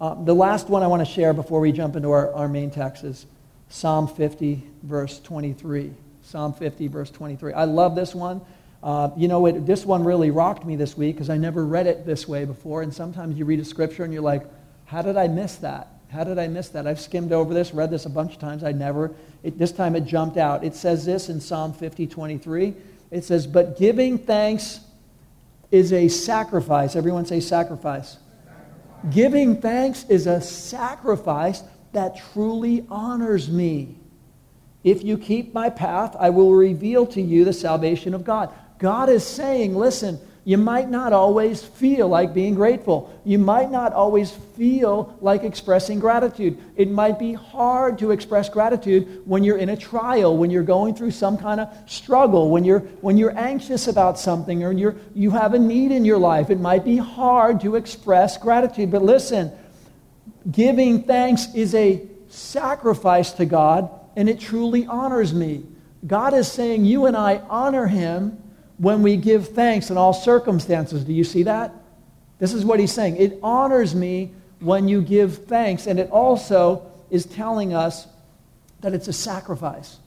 Uh, 0.00 0.14
the 0.22 0.36
last 0.36 0.68
one 0.68 0.84
I 0.84 0.86
want 0.86 1.04
to 1.04 1.12
share 1.12 1.32
before 1.34 1.58
we 1.58 1.72
jump 1.72 1.96
into 1.96 2.12
our, 2.12 2.32
our 2.32 2.46
main 2.46 2.70
text 2.70 3.02
is 3.02 3.26
Psalm 3.68 4.06
50, 4.06 4.62
verse 4.84 5.18
23. 5.18 5.90
Psalm 6.22 6.54
50, 6.54 6.86
verse 6.86 7.10
23. 7.10 7.52
I 7.52 7.64
love 7.64 7.96
this 7.96 8.14
one. 8.14 8.40
Uh, 8.84 9.10
you 9.16 9.26
know, 9.26 9.44
it, 9.46 9.66
this 9.66 9.84
one 9.84 10.04
really 10.04 10.30
rocked 10.30 10.64
me 10.64 10.76
this 10.76 10.96
week 10.96 11.16
because 11.16 11.28
I 11.28 11.36
never 11.36 11.66
read 11.66 11.88
it 11.88 12.06
this 12.06 12.28
way 12.28 12.44
before. 12.44 12.82
And 12.82 12.94
sometimes 12.94 13.36
you 13.36 13.46
read 13.46 13.58
a 13.58 13.64
scripture 13.64 14.04
and 14.04 14.12
you're 14.12 14.22
like, 14.22 14.46
how 14.84 15.02
did 15.02 15.16
I 15.16 15.26
miss 15.26 15.56
that? 15.56 15.88
How 16.12 16.22
did 16.22 16.38
I 16.38 16.46
miss 16.46 16.68
that? 16.68 16.86
I've 16.86 17.00
skimmed 17.00 17.32
over 17.32 17.52
this, 17.52 17.74
read 17.74 17.90
this 17.90 18.06
a 18.06 18.10
bunch 18.10 18.34
of 18.34 18.38
times. 18.38 18.62
I 18.62 18.70
never, 18.70 19.10
it, 19.42 19.58
this 19.58 19.72
time 19.72 19.96
it 19.96 20.04
jumped 20.04 20.36
out. 20.36 20.62
It 20.62 20.76
says 20.76 21.04
this 21.04 21.28
in 21.28 21.40
Psalm 21.40 21.72
50, 21.72 22.06
23. 22.06 22.76
It 23.10 23.24
says, 23.24 23.46
But 23.46 23.78
giving 23.78 24.18
thanks 24.18 24.80
is 25.70 25.92
a 25.92 26.08
sacrifice. 26.08 26.96
Everyone 26.96 27.26
say 27.26 27.40
sacrifice. 27.40 28.18
sacrifice. 28.18 29.14
Giving 29.14 29.60
thanks 29.60 30.04
is 30.08 30.26
a 30.26 30.40
sacrifice 30.40 31.62
that 31.92 32.20
truly 32.32 32.86
honors 32.88 33.48
me. 33.48 33.96
If 34.82 35.04
you 35.04 35.18
keep 35.18 35.52
my 35.52 35.70
path, 35.70 36.16
I 36.18 36.30
will 36.30 36.54
reveal 36.54 37.06
to 37.08 37.20
you 37.20 37.44
the 37.44 37.52
salvation 37.52 38.14
of 38.14 38.24
God. 38.24 38.52
God 38.78 39.10
is 39.10 39.26
saying, 39.26 39.74
listen, 39.74 40.18
you 40.44 40.56
might 40.56 40.88
not 40.88 41.12
always 41.12 41.62
feel 41.62 42.08
like 42.08 42.32
being 42.32 42.54
grateful. 42.54 43.14
You 43.24 43.38
might 43.38 43.70
not 43.70 43.92
always 43.92 44.30
feel 44.30 45.16
like 45.20 45.44
expressing 45.44 46.00
gratitude. 46.00 46.56
It 46.76 46.90
might 46.90 47.18
be 47.18 47.34
hard 47.34 47.98
to 47.98 48.10
express 48.10 48.48
gratitude 48.48 49.22
when 49.26 49.44
you're 49.44 49.58
in 49.58 49.68
a 49.68 49.76
trial, 49.76 50.36
when 50.36 50.50
you're 50.50 50.62
going 50.62 50.94
through 50.94 51.10
some 51.10 51.36
kind 51.36 51.60
of 51.60 51.68
struggle, 51.86 52.50
when 52.50 52.64
you're, 52.64 52.80
when 53.02 53.18
you're 53.18 53.38
anxious 53.38 53.86
about 53.86 54.18
something 54.18 54.64
or 54.64 54.72
you're, 54.72 54.96
you 55.14 55.30
have 55.30 55.52
a 55.52 55.58
need 55.58 55.92
in 55.92 56.06
your 56.06 56.18
life. 56.18 56.48
It 56.48 56.58
might 56.58 56.84
be 56.84 56.96
hard 56.96 57.60
to 57.60 57.76
express 57.76 58.38
gratitude. 58.38 58.90
But 58.90 59.02
listen, 59.02 59.52
giving 60.50 61.02
thanks 61.02 61.54
is 61.54 61.74
a 61.74 62.08
sacrifice 62.28 63.32
to 63.32 63.44
God, 63.44 63.90
and 64.16 64.28
it 64.28 64.40
truly 64.40 64.86
honors 64.86 65.34
me. 65.34 65.64
God 66.06 66.32
is 66.32 66.50
saying, 66.50 66.86
You 66.86 67.04
and 67.04 67.16
I 67.16 67.42
honor 67.50 67.86
Him 67.86 68.42
when 68.80 69.02
we 69.02 69.14
give 69.14 69.48
thanks 69.48 69.90
in 69.90 69.98
all 69.98 70.14
circumstances. 70.14 71.04
Do 71.04 71.12
you 71.12 71.22
see 71.22 71.42
that? 71.42 71.70
This 72.38 72.54
is 72.54 72.64
what 72.64 72.80
he's 72.80 72.92
saying. 72.92 73.18
It 73.18 73.38
honors 73.42 73.94
me 73.94 74.32
when 74.60 74.88
you 74.88 75.02
give 75.02 75.44
thanks. 75.44 75.86
And 75.86 76.00
it 76.00 76.10
also 76.10 76.90
is 77.10 77.26
telling 77.26 77.74
us 77.74 78.06
that 78.80 78.94
it's 78.94 79.06
a 79.06 79.12
sacrifice. 79.12 79.98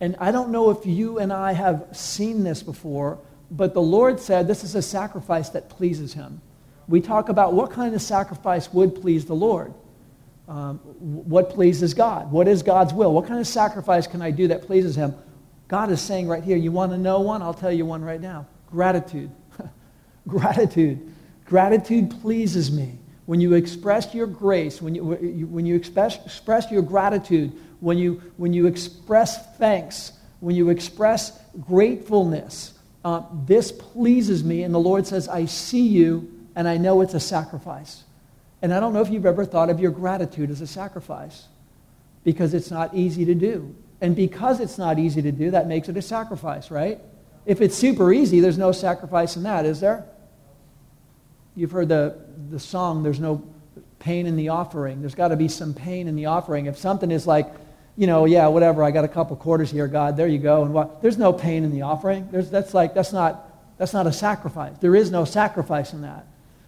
And 0.00 0.16
I 0.18 0.32
don't 0.32 0.48
know 0.48 0.70
if 0.70 0.86
you 0.86 1.18
and 1.18 1.30
I 1.30 1.52
have 1.52 1.88
seen 1.92 2.42
this 2.42 2.62
before, 2.62 3.18
but 3.50 3.74
the 3.74 3.82
Lord 3.82 4.18
said 4.18 4.48
this 4.48 4.64
is 4.64 4.74
a 4.74 4.82
sacrifice 4.82 5.50
that 5.50 5.68
pleases 5.68 6.14
him. 6.14 6.40
We 6.88 7.02
talk 7.02 7.28
about 7.28 7.52
what 7.52 7.70
kind 7.70 7.94
of 7.94 8.00
sacrifice 8.00 8.72
would 8.72 8.94
please 8.94 9.26
the 9.26 9.34
Lord. 9.34 9.74
Um, 10.48 10.78
what 10.78 11.50
pleases 11.50 11.92
God? 11.92 12.32
What 12.32 12.48
is 12.48 12.62
God's 12.62 12.94
will? 12.94 13.12
What 13.12 13.26
kind 13.26 13.40
of 13.40 13.46
sacrifice 13.46 14.06
can 14.06 14.22
I 14.22 14.30
do 14.30 14.48
that 14.48 14.62
pleases 14.62 14.96
him? 14.96 15.14
God 15.68 15.90
is 15.90 16.00
saying 16.00 16.28
right 16.28 16.44
here, 16.44 16.56
you 16.56 16.70
want 16.70 16.92
to 16.92 16.98
know 16.98 17.20
one? 17.20 17.42
I'll 17.42 17.54
tell 17.54 17.72
you 17.72 17.84
one 17.84 18.04
right 18.04 18.20
now. 18.20 18.46
Gratitude. 18.70 19.30
Gratitude. 20.28 21.12
Gratitude 21.44 22.10
pleases 22.20 22.70
me. 22.70 22.98
When 23.26 23.40
you 23.40 23.54
express 23.54 24.14
your 24.14 24.28
grace, 24.28 24.80
when 24.80 24.94
you, 24.94 25.04
when 25.04 25.66
you 25.66 25.74
express, 25.74 26.24
express 26.24 26.70
your 26.70 26.82
gratitude, 26.82 27.52
when 27.80 27.98
you, 27.98 28.22
when 28.36 28.52
you 28.52 28.66
express 28.66 29.56
thanks, 29.56 30.12
when 30.38 30.54
you 30.54 30.68
express 30.68 31.40
gratefulness, 31.60 32.74
uh, 33.04 33.22
this 33.44 33.72
pleases 33.72 34.44
me. 34.44 34.62
And 34.62 34.72
the 34.72 34.78
Lord 34.80 35.06
says, 35.06 35.28
I 35.28 35.46
see 35.46 35.86
you, 35.86 36.32
and 36.54 36.68
I 36.68 36.76
know 36.76 37.00
it's 37.00 37.14
a 37.14 37.20
sacrifice. 37.20 38.04
And 38.62 38.72
I 38.72 38.78
don't 38.78 38.92
know 38.92 39.00
if 39.00 39.10
you've 39.10 39.26
ever 39.26 39.44
thought 39.44 39.70
of 39.70 39.80
your 39.80 39.90
gratitude 39.90 40.50
as 40.50 40.60
a 40.60 40.66
sacrifice 40.66 41.48
because 42.24 42.54
it's 42.54 42.70
not 42.70 42.94
easy 42.94 43.24
to 43.24 43.34
do. 43.34 43.74
And 44.00 44.14
because 44.14 44.60
it's 44.60 44.78
not 44.78 44.98
easy 44.98 45.22
to 45.22 45.32
do, 45.32 45.50
that 45.52 45.66
makes 45.66 45.88
it 45.88 45.96
a 45.96 46.02
sacrifice, 46.02 46.70
right? 46.70 47.00
If 47.46 47.60
it's 47.60 47.76
super 47.76 48.12
easy, 48.12 48.40
there's 48.40 48.58
no 48.58 48.72
sacrifice 48.72 49.36
in 49.36 49.44
that, 49.44 49.64
is 49.64 49.80
there? 49.80 50.04
You've 51.54 51.70
heard 51.70 51.88
the, 51.88 52.18
the 52.50 52.60
song, 52.60 53.02
There's 53.02 53.20
No 53.20 53.42
Pain 53.98 54.26
in 54.26 54.36
the 54.36 54.50
Offering. 54.50 55.00
There's 55.00 55.14
got 55.14 55.28
to 55.28 55.36
be 55.36 55.48
some 55.48 55.72
pain 55.72 56.06
in 56.06 56.16
the 56.16 56.26
offering. 56.26 56.66
If 56.66 56.76
something 56.76 57.10
is 57.10 57.26
like, 57.26 57.50
you 57.96 58.06
know, 58.06 58.26
yeah, 58.26 58.46
whatever, 58.48 58.84
I 58.84 58.90
got 58.90 59.04
a 59.04 59.08
couple 59.08 59.34
quarters 59.36 59.70
here, 59.70 59.88
God, 59.88 60.16
there 60.16 60.28
you 60.28 60.38
go. 60.38 60.64
And 60.64 60.74
what, 60.74 61.00
there's 61.00 61.16
no 61.16 61.32
pain 61.32 61.64
in 61.64 61.72
the 61.72 61.82
offering. 61.82 62.28
There's, 62.30 62.50
that's 62.50 62.74
like, 62.74 62.94
that's 62.94 63.12
not, 63.12 63.50
that's 63.78 63.94
not 63.94 64.06
a 64.06 64.12
sacrifice. 64.12 64.76
There 64.78 64.94
is 64.94 65.10
no 65.10 65.24
sacrifice 65.24 65.94
in 65.94 66.02
that. 66.02 66.26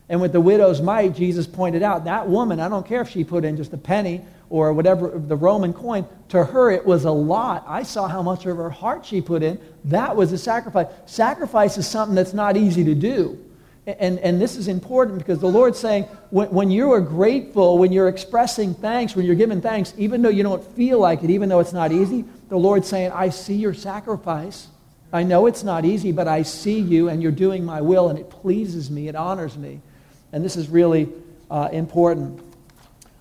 And 0.09 0.21
with 0.21 0.33
the 0.33 0.41
widow's 0.41 0.81
mite, 0.81 1.15
Jesus 1.15 1.47
pointed 1.47 1.83
out 1.83 2.05
that 2.05 2.29
woman, 2.29 2.61
I 2.61 2.69
don't 2.69 2.87
care 2.87 3.03
if 3.03 3.11
she 3.11 3.25
put 3.25 3.45
in 3.45 3.57
just 3.57 3.73
a 3.73 3.79
penny 3.79 4.23
or 4.51 4.73
whatever, 4.73 5.11
the 5.15 5.37
Roman 5.37 5.75
coin, 5.75 6.07
to 6.31 6.45
her 6.45 6.71
it 6.71 6.87
was 6.87 7.05
a 7.05 7.11
lot. 7.11 7.65
I 7.69 7.83
saw 7.83 8.09
how 8.09 8.23
much 8.23 8.47
of 8.47 8.57
her 8.57 8.71
heart 8.71 9.05
she 9.05 9.21
put 9.21 9.43
in. 9.43 9.61
That 9.85 10.17
was 10.17 10.33
a 10.33 10.39
sacrifice. 10.39 10.87
Sacrifice 11.05 11.77
is 11.77 11.87
something 11.87 12.15
that's 12.15 12.33
not 12.33 12.57
easy 12.57 12.85
to 12.85 12.95
do. 12.95 13.45
And, 13.87 14.19
and 14.19 14.41
this 14.41 14.57
is 14.57 14.69
important 14.69 15.19
because 15.19 15.39
the 15.39 15.49
Lord's 15.49 15.79
saying 15.79 16.05
when, 16.31 16.51
when 16.51 16.71
you 16.71 16.93
are 16.93 17.01
grateful, 17.01 17.79
when 17.79 17.91
you're 17.91 18.09
expressing 18.09 18.75
thanks, 18.75 19.17
when 19.17 19.25
you're 19.25 19.35
giving 19.35 19.63
thanks, 19.63 19.95
even 19.97 20.21
though 20.21 20.29
you 20.29 20.43
don't 20.43 20.65
feel 20.75 20.99
like 20.99 21.23
it, 21.23 21.31
even 21.31 21.49
though 21.49 21.61
it's 21.61 21.73
not 21.73 21.91
easy, 21.91 22.25
the 22.49 22.59
Lord's 22.59 22.87
saying, 22.87 23.13
I 23.13 23.31
see 23.31 23.55
your 23.55 23.73
sacrifice. 23.73 24.69
I 25.11 25.23
know 25.23 25.47
it's 25.47 25.65
not 25.65 25.87
easy, 25.87 26.13
but 26.13 26.29
I 26.29 26.43
see 26.43 26.79
you 26.79 27.09
and 27.09 27.23
you're 27.23 27.33
doing 27.33 27.65
my 27.65 27.81
will 27.81 28.11
and 28.11 28.19
it 28.19 28.29
pleases 28.29 28.91
me, 28.91 29.09
it 29.09 29.17
honors 29.17 29.57
me. 29.57 29.81
And 30.33 30.45
this 30.45 30.57
is 30.57 30.69
really 30.69 31.09
uh, 31.51 31.69
important. 31.73 32.41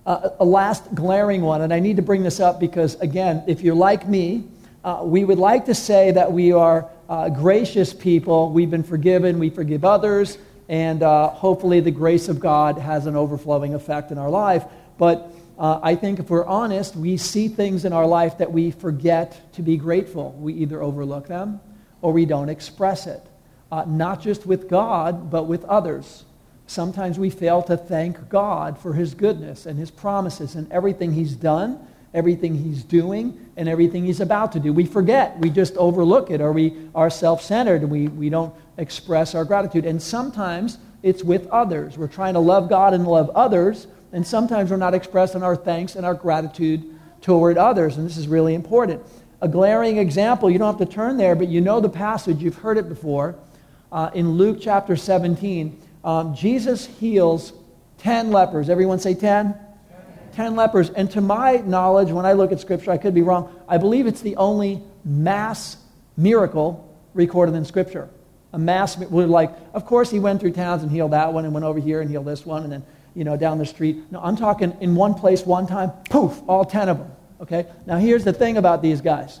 Uh, 0.06 0.30
a 0.40 0.44
last 0.44 0.94
glaring 0.94 1.42
one, 1.42 1.62
and 1.62 1.72
I 1.72 1.80
need 1.80 1.96
to 1.96 2.02
bring 2.02 2.22
this 2.22 2.40
up 2.40 2.58
because, 2.58 2.94
again, 3.00 3.42
if 3.46 3.60
you're 3.60 3.74
like 3.74 4.08
me, 4.08 4.44
uh, 4.84 5.00
we 5.02 5.24
would 5.24 5.38
like 5.38 5.66
to 5.66 5.74
say 5.74 6.12
that 6.12 6.32
we 6.32 6.52
are 6.52 6.88
uh, 7.08 7.28
gracious 7.28 7.92
people. 7.92 8.50
We've 8.50 8.70
been 8.70 8.82
forgiven, 8.82 9.38
we 9.38 9.50
forgive 9.50 9.84
others, 9.84 10.38
and 10.68 11.02
uh, 11.02 11.28
hopefully 11.28 11.80
the 11.80 11.90
grace 11.90 12.28
of 12.28 12.40
God 12.40 12.78
has 12.78 13.06
an 13.06 13.16
overflowing 13.16 13.74
effect 13.74 14.10
in 14.10 14.18
our 14.18 14.30
life. 14.30 14.64
But 14.98 15.30
uh, 15.58 15.80
I 15.82 15.94
think 15.94 16.20
if 16.20 16.30
we're 16.30 16.46
honest, 16.46 16.94
we 16.94 17.16
see 17.16 17.48
things 17.48 17.84
in 17.84 17.92
our 17.92 18.06
life 18.06 18.38
that 18.38 18.52
we 18.52 18.70
forget 18.70 19.52
to 19.54 19.62
be 19.62 19.76
grateful. 19.76 20.32
We 20.38 20.54
either 20.54 20.82
overlook 20.82 21.26
them 21.26 21.60
or 22.00 22.12
we 22.12 22.26
don't 22.26 22.48
express 22.48 23.06
it, 23.06 23.26
uh, 23.72 23.84
not 23.86 24.22
just 24.22 24.46
with 24.46 24.68
God, 24.68 25.30
but 25.30 25.44
with 25.44 25.64
others. 25.64 26.24
Sometimes 26.68 27.18
we 27.18 27.30
fail 27.30 27.62
to 27.62 27.78
thank 27.78 28.28
God 28.28 28.78
for 28.78 28.92
His 28.92 29.14
goodness 29.14 29.64
and 29.64 29.78
His 29.78 29.90
promises 29.90 30.54
and 30.54 30.70
everything 30.70 31.14
He's 31.14 31.32
done, 31.34 31.80
everything 32.12 32.54
He's 32.54 32.84
doing, 32.84 33.50
and 33.56 33.70
everything 33.70 34.04
He's 34.04 34.20
about 34.20 34.52
to 34.52 34.60
do. 34.60 34.70
We 34.74 34.84
forget. 34.84 35.38
We 35.38 35.48
just 35.48 35.74
overlook 35.78 36.30
it, 36.30 36.42
or 36.42 36.52
we 36.52 36.76
are 36.94 37.08
self 37.08 37.40
centered 37.40 37.80
and 37.80 37.90
we, 37.90 38.08
we 38.08 38.28
don't 38.28 38.54
express 38.76 39.34
our 39.34 39.46
gratitude. 39.46 39.86
And 39.86 40.00
sometimes 40.00 40.76
it's 41.02 41.24
with 41.24 41.46
others. 41.46 41.96
We're 41.96 42.06
trying 42.06 42.34
to 42.34 42.40
love 42.40 42.68
God 42.68 42.92
and 42.92 43.06
love 43.06 43.30
others, 43.30 43.86
and 44.12 44.26
sometimes 44.26 44.70
we're 44.70 44.76
not 44.76 44.92
expressing 44.92 45.42
our 45.42 45.56
thanks 45.56 45.96
and 45.96 46.04
our 46.04 46.14
gratitude 46.14 46.84
toward 47.22 47.56
others. 47.56 47.96
And 47.96 48.04
this 48.04 48.18
is 48.18 48.28
really 48.28 48.54
important. 48.54 49.02
A 49.40 49.48
glaring 49.48 49.96
example, 49.96 50.50
you 50.50 50.58
don't 50.58 50.78
have 50.78 50.86
to 50.86 50.94
turn 50.94 51.16
there, 51.16 51.34
but 51.34 51.48
you 51.48 51.62
know 51.62 51.80
the 51.80 51.88
passage, 51.88 52.42
you've 52.42 52.56
heard 52.56 52.76
it 52.76 52.90
before. 52.90 53.36
Uh, 53.90 54.10
in 54.12 54.32
Luke 54.32 54.58
chapter 54.60 54.96
17, 54.96 55.80
um, 56.08 56.34
Jesus 56.34 56.86
heals 56.86 57.52
10 57.98 58.30
lepers. 58.30 58.70
Everyone 58.70 58.98
say 58.98 59.14
10? 59.14 59.54
10 60.32 60.56
lepers. 60.56 60.90
And 60.90 61.10
to 61.10 61.20
my 61.20 61.56
knowledge, 61.56 62.10
when 62.10 62.24
I 62.24 62.32
look 62.32 62.52
at 62.52 62.60
Scripture, 62.60 62.90
I 62.90 62.98
could 62.98 63.14
be 63.14 63.22
wrong, 63.22 63.54
I 63.68 63.76
believe 63.76 64.06
it's 64.06 64.22
the 64.22 64.36
only 64.36 64.82
mass 65.04 65.76
miracle 66.16 66.96
recorded 67.14 67.54
in 67.54 67.64
Scripture 67.64 68.08
a 68.52 68.58
mass, 68.58 68.96
miracle 68.96 69.26
like, 69.26 69.54
of 69.74 69.84
course 69.84 70.10
he 70.10 70.18
went 70.18 70.40
through 70.40 70.52
towns 70.52 70.82
and 70.82 70.90
healed 70.90 71.12
that 71.12 71.32
one 71.32 71.44
and 71.44 71.52
went 71.52 71.64
over 71.64 71.78
here 71.78 72.00
and 72.00 72.10
healed 72.10 72.26
this 72.26 72.46
one 72.46 72.62
and 72.62 72.72
then, 72.72 72.82
you 73.14 73.24
know, 73.24 73.36
down 73.36 73.58
the 73.58 73.66
street. 73.66 74.10
No, 74.10 74.20
I'm 74.20 74.36
talking 74.36 74.76
in 74.80 74.94
one 74.94 75.14
place, 75.14 75.44
one 75.44 75.66
time, 75.66 75.92
poof, 76.08 76.40
all 76.48 76.64
10 76.64 76.88
of 76.88 76.98
them. 76.98 77.12
Okay? 77.40 77.66
Now 77.86 77.98
here's 77.98 78.24
the 78.24 78.32
thing 78.32 78.56
about 78.56 78.82
these 78.82 79.00
guys. 79.00 79.40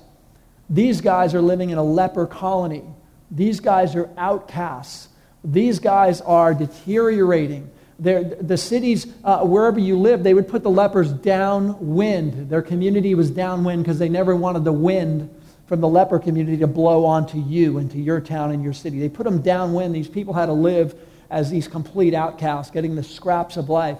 These 0.68 1.00
guys 1.00 1.34
are 1.34 1.40
living 1.40 1.70
in 1.70 1.78
a 1.78 1.82
leper 1.82 2.26
colony. 2.26 2.84
These 3.30 3.60
guys 3.60 3.96
are 3.96 4.10
outcasts. 4.18 5.07
These 5.48 5.78
guys 5.78 6.20
are 6.20 6.52
deteriorating. 6.52 7.70
They're, 7.98 8.22
the 8.22 8.58
cities, 8.58 9.06
uh, 9.24 9.44
wherever 9.44 9.80
you 9.80 9.98
live, 9.98 10.22
they 10.22 10.34
would 10.34 10.46
put 10.46 10.62
the 10.62 10.70
lepers 10.70 11.10
downwind. 11.10 12.50
Their 12.50 12.62
community 12.62 13.14
was 13.14 13.30
downwind 13.30 13.82
because 13.82 13.98
they 13.98 14.10
never 14.10 14.36
wanted 14.36 14.64
the 14.64 14.72
wind 14.72 15.30
from 15.66 15.80
the 15.80 15.88
leper 15.88 16.18
community 16.18 16.58
to 16.58 16.66
blow 16.66 17.06
onto 17.06 17.38
you 17.38 17.78
and 17.78 17.90
to 17.90 17.98
your 17.98 18.20
town 18.20 18.52
and 18.52 18.62
your 18.62 18.74
city. 18.74 19.00
They 19.00 19.08
put 19.08 19.24
them 19.24 19.40
downwind. 19.40 19.94
These 19.94 20.08
people 20.08 20.34
had 20.34 20.46
to 20.46 20.52
live 20.52 20.94
as 21.30 21.50
these 21.50 21.66
complete 21.66 22.14
outcasts, 22.14 22.70
getting 22.70 22.94
the 22.94 23.02
scraps 23.02 23.56
of 23.56 23.68
life. 23.68 23.98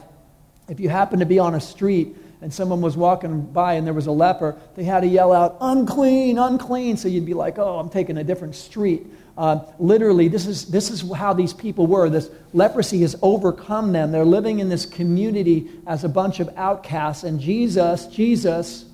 If 0.69 0.81
you 0.81 0.91
happened 0.91 1.21
to 1.21 1.27
be 1.27 1.39
on 1.39 1.55
a 1.55 1.61
street 1.61 2.15
and 2.41 2.53
someone 2.53 2.83
was 2.83 2.97
walking 2.97 3.41
by 3.41 3.75
and 3.75 3.87
there 3.87 3.95
was 3.95 4.07
a 4.07 4.13
leper, 4.13 4.57
they 4.77 4.85
had 4.85 5.01
to 5.01 5.07
yell 5.07 5.33
out, 5.33 5.57
unclean, 5.61 6.39
unclean. 6.39 6.99
So 6.99 7.09
you'd 7.09 7.27
be 7.27 7.35
like, 7.35 7.59
oh, 7.59 7.79
I'm 7.79 7.89
taking 7.89 8.19
a 8.19 8.25
different 8.25 8.55
street. 8.55 9.07
Uh, 9.39 9.61
literally, 9.79 10.27
this 10.27 10.47
is, 10.47 10.67
this 10.67 10.91
is 10.91 11.11
how 11.13 11.33
these 11.33 11.55
people 11.55 11.87
were. 11.87 12.11
This 12.11 12.29
leprosy 12.53 13.03
has 13.03 13.15
overcome 13.23 13.93
them. 13.93 14.11
They're 14.11 14.25
living 14.25 14.59
in 14.59 14.69
this 14.69 14.85
community 14.85 15.71
as 15.87 16.03
a 16.03 16.09
bunch 16.09 16.41
of 16.41 16.51
outcasts. 16.57 17.23
And 17.23 17.41
Jesus, 17.41 18.07
Jesus 18.09 18.85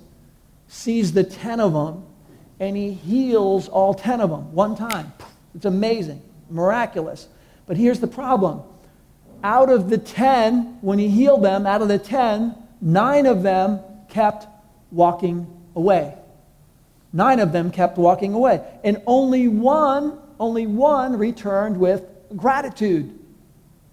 sees 0.67 1.13
the 1.13 1.23
ten 1.23 1.59
of 1.59 1.73
them 1.73 2.05
and 2.59 2.77
he 2.77 2.93
heals 2.93 3.67
all 3.67 3.93
10 3.93 4.21
of 4.21 4.29
them 4.29 4.53
one 4.53 4.75
time. 4.75 5.11
It's 5.55 5.65
amazing, 5.65 6.21
miraculous. 6.49 7.27
But 7.65 7.77
here's 7.77 7.99
the 7.99 8.07
problem 8.07 8.61
out 9.43 9.69
of 9.69 9.89
the 9.89 9.97
10, 9.97 10.79
when 10.81 10.97
he 10.97 11.07
healed 11.07 11.43
them, 11.43 11.67
out 11.67 11.81
of 11.81 11.87
the 11.87 11.99
10, 11.99 12.55
nine 12.81 13.25
of 13.25 13.43
them 13.43 13.79
kept 14.09 14.47
walking 14.91 15.45
away. 15.75 16.15
Nine 17.13 17.39
of 17.39 17.51
them 17.51 17.71
kept 17.71 17.97
walking 17.97 18.33
away. 18.33 18.61
And 18.83 19.01
only 19.05 19.47
one, 19.47 20.17
only 20.39 20.67
one 20.67 21.17
returned 21.17 21.77
with 21.77 22.03
gratitude. 22.35 23.19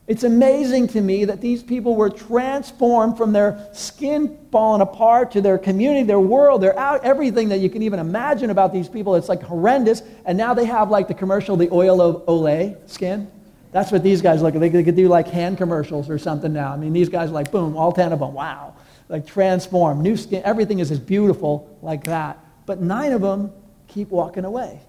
It's 0.09 0.24
amazing 0.24 0.88
to 0.88 1.00
me 1.00 1.24
that 1.26 1.40
these 1.40 1.62
people 1.62 1.94
were 1.94 2.11
transformed 2.11 3.16
from 3.16 3.33
their 3.33 3.68
skin 3.72 4.37
falling 4.50 4.83
apart 4.83 5.31
to 5.33 5.40
their 5.40 5.59
community, 5.59 6.02
their 6.02 6.20
world, 6.20 6.61
their 6.61 6.76
out, 6.78 7.05
everything 7.05 7.48
that 7.50 7.61
you 7.61 7.70
can 7.70 7.83
even 7.83 8.00
imagine 8.00 8.50
about 8.50 8.72
these 8.72 8.88
people. 8.88 9.14
It's 9.14 9.28
like 9.28 9.42
horrendous. 9.42 10.02
And 10.24 10.37
now 10.37 10.55
they 10.55 10.64
have 10.64 10.90
like 10.90 11.07
the 11.07 11.14
commercial, 11.14 11.57
the 11.57 11.70
oil 11.70 12.00
of 12.00 12.26
Olay 12.26 12.76
skin. 12.90 13.31
That's 13.70 13.92
what 13.92 14.02
these 14.02 14.20
guys 14.20 14.42
look 14.42 14.55
like. 14.55 14.72
They 14.72 14.83
could 14.83 14.96
do 14.96 15.09
like 15.09 15.28
hand 15.28 15.57
commercials 15.57 16.11
or 16.11 16.18
something 16.18 16.52
now. 16.52 16.72
I 16.72 16.76
mean, 16.76 16.92
these 16.92 17.09
guys 17.09 17.31
are 17.31 17.35
like, 17.35 17.50
boom, 17.52 17.76
all 17.76 17.92
10 17.92 18.12
of 18.12 18.18
them. 18.18 18.35
Wow. 18.35 18.74
Like 19.09 19.26
transform, 19.26 20.02
new 20.02 20.16
skin. 20.16 20.42
Everything 20.44 20.81
is 20.81 20.90
as 20.90 20.98
beautiful 20.98 21.78
like 21.81 22.05
that. 22.05 22.38
But 22.66 22.81
nine 22.81 23.12
of 23.12 23.22
them 23.22 23.52
keep 23.87 24.09
walking 24.09 24.44
away. 24.44 24.81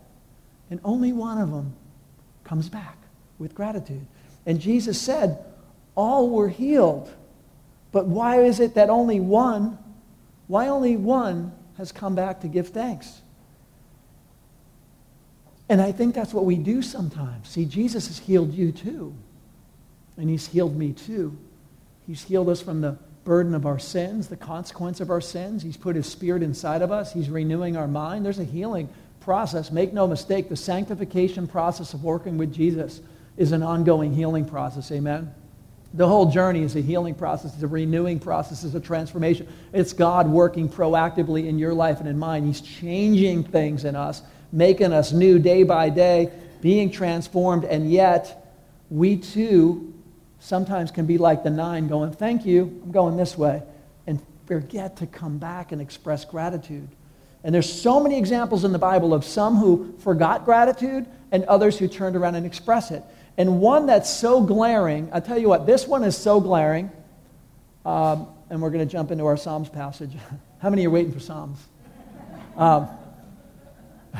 And 0.73 0.81
only 0.83 1.13
one 1.13 1.37
of 1.37 1.51
them 1.51 1.75
comes 2.43 2.67
back 2.67 2.97
with 3.37 3.53
gratitude. 3.53 4.07
And 4.47 4.59
Jesus 4.59 4.99
said, 4.99 5.37
all 5.93 6.31
were 6.31 6.49
healed. 6.49 7.13
But 7.91 8.07
why 8.07 8.41
is 8.41 8.59
it 8.59 8.73
that 8.73 8.89
only 8.89 9.19
one, 9.19 9.77
why 10.47 10.69
only 10.69 10.97
one 10.97 11.51
has 11.77 11.91
come 11.91 12.15
back 12.15 12.41
to 12.41 12.47
give 12.47 12.69
thanks? 12.69 13.21
And 15.69 15.79
I 15.79 15.91
think 15.91 16.15
that's 16.15 16.33
what 16.33 16.45
we 16.45 16.55
do 16.55 16.81
sometimes. 16.81 17.49
See, 17.49 17.65
Jesus 17.65 18.07
has 18.07 18.17
healed 18.17 18.51
you 18.51 18.71
too. 18.71 19.13
And 20.17 20.27
He's 20.27 20.47
healed 20.47 20.75
me 20.75 20.93
too. 20.93 21.37
He's 22.07 22.23
healed 22.23 22.49
us 22.49 22.63
from 22.63 22.81
the 22.81 22.97
burden 23.25 23.53
of 23.53 23.67
our 23.67 23.77
sins, 23.77 24.27
the 24.27 24.37
consequence 24.37 25.01
of 25.01 25.11
our 25.11 25.21
sins. 25.21 25.61
He's 25.61 25.77
put 25.77 25.95
His 25.95 26.07
Spirit 26.07 26.41
inside 26.41 26.81
of 26.81 26.91
us. 26.91 27.13
He's 27.13 27.29
renewing 27.29 27.77
our 27.77 27.87
mind. 27.87 28.25
There's 28.25 28.39
a 28.39 28.43
healing 28.43 28.89
process. 29.23 29.71
Make 29.71 29.93
no 29.93 30.07
mistake, 30.07 30.49
the 30.49 30.55
sanctification 30.55 31.47
process 31.47 31.93
of 31.93 32.03
working 32.03 32.37
with 32.37 32.53
Jesus 32.53 33.01
is 33.37 33.51
an 33.51 33.63
ongoing 33.63 34.13
healing 34.13 34.45
process. 34.45 34.91
Amen? 34.91 35.33
The 35.93 36.07
whole 36.07 36.31
journey 36.31 36.63
is 36.63 36.75
a 36.75 36.81
healing 36.81 37.13
process, 37.13 37.53
it's 37.53 37.63
a 37.63 37.67
renewing 37.67 38.19
process, 38.19 38.63
it's 38.63 38.73
a 38.73 38.79
transformation. 38.79 39.47
It's 39.73 39.93
God 39.93 40.27
working 40.27 40.67
proactively 40.67 41.47
in 41.47 41.59
your 41.59 41.73
life 41.73 41.99
and 41.99 42.09
in 42.09 42.17
mine. 42.17 42.45
He's 42.45 42.61
changing 42.61 43.43
things 43.43 43.85
in 43.85 43.95
us, 43.95 44.23
making 44.51 44.91
us 44.91 45.11
new 45.11 45.37
day 45.37 45.63
by 45.63 45.89
day, 45.89 46.31
being 46.61 46.89
transformed, 46.89 47.63
and 47.63 47.91
yet 47.91 48.55
we 48.89 49.17
too 49.17 49.93
sometimes 50.39 50.89
can 50.89 51.05
be 51.05 51.17
like 51.17 51.43
the 51.43 51.49
nine 51.49 51.87
going, 51.87 52.11
Thank 52.11 52.45
you, 52.45 52.81
I'm 52.83 52.91
going 52.91 53.15
this 53.15 53.37
way, 53.37 53.61
and 54.07 54.19
forget 54.47 54.97
to 54.97 55.07
come 55.07 55.37
back 55.37 55.71
and 55.71 55.79
express 55.79 56.25
gratitude. 56.25 56.87
And 57.43 57.53
there's 57.53 57.71
so 57.71 57.99
many 57.99 58.17
examples 58.17 58.63
in 58.63 58.71
the 58.71 58.79
Bible 58.79 59.13
of 59.13 59.25
some 59.25 59.57
who 59.57 59.93
forgot 59.99 60.45
gratitude 60.45 61.05
and 61.31 61.43
others 61.45 61.77
who 61.77 61.87
turned 61.87 62.15
around 62.15 62.35
and 62.35 62.45
expressed 62.45 62.91
it. 62.91 63.03
And 63.37 63.59
one 63.59 63.87
that's 63.87 64.09
so 64.09 64.41
glaring, 64.41 65.09
I'll 65.11 65.21
tell 65.21 65.37
you 65.37 65.49
what, 65.49 65.65
this 65.65 65.87
one 65.87 66.03
is 66.03 66.17
so 66.17 66.39
glaring. 66.39 66.91
Um, 67.85 68.27
and 68.49 68.61
we're 68.61 68.69
going 68.69 68.87
to 68.87 68.91
jump 68.91 69.11
into 69.11 69.25
our 69.25 69.35
Psalms 69.35 69.67
passage. 69.67 70.13
How 70.59 70.69
many 70.69 70.85
are 70.85 70.89
waiting 70.89 71.11
for 71.11 71.19
Psalms? 71.19 71.57
Um, 72.55 72.87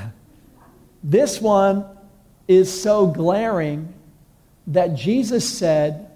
this 1.04 1.40
one 1.40 1.86
is 2.48 2.82
so 2.82 3.08
glaring 3.08 3.94
that 4.68 4.96
Jesus 4.96 5.48
said, 5.48 6.10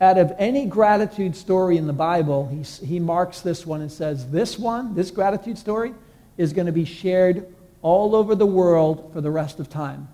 out 0.00 0.18
of 0.18 0.32
any 0.38 0.66
gratitude 0.66 1.34
story 1.34 1.76
in 1.76 1.88
the 1.88 1.92
Bible, 1.92 2.46
he, 2.46 2.62
he 2.86 3.00
marks 3.00 3.40
this 3.40 3.66
one 3.66 3.80
and 3.80 3.90
says, 3.90 4.30
This 4.30 4.56
one, 4.56 4.94
this 4.94 5.10
gratitude 5.10 5.58
story, 5.58 5.92
is 6.38 6.54
going 6.54 6.66
to 6.66 6.72
be 6.72 6.86
shared 6.86 7.54
all 7.82 8.16
over 8.16 8.34
the 8.34 8.46
world 8.46 9.10
for 9.12 9.20
the 9.20 9.30
rest 9.30 9.60
of 9.60 9.68
time. 9.68 10.08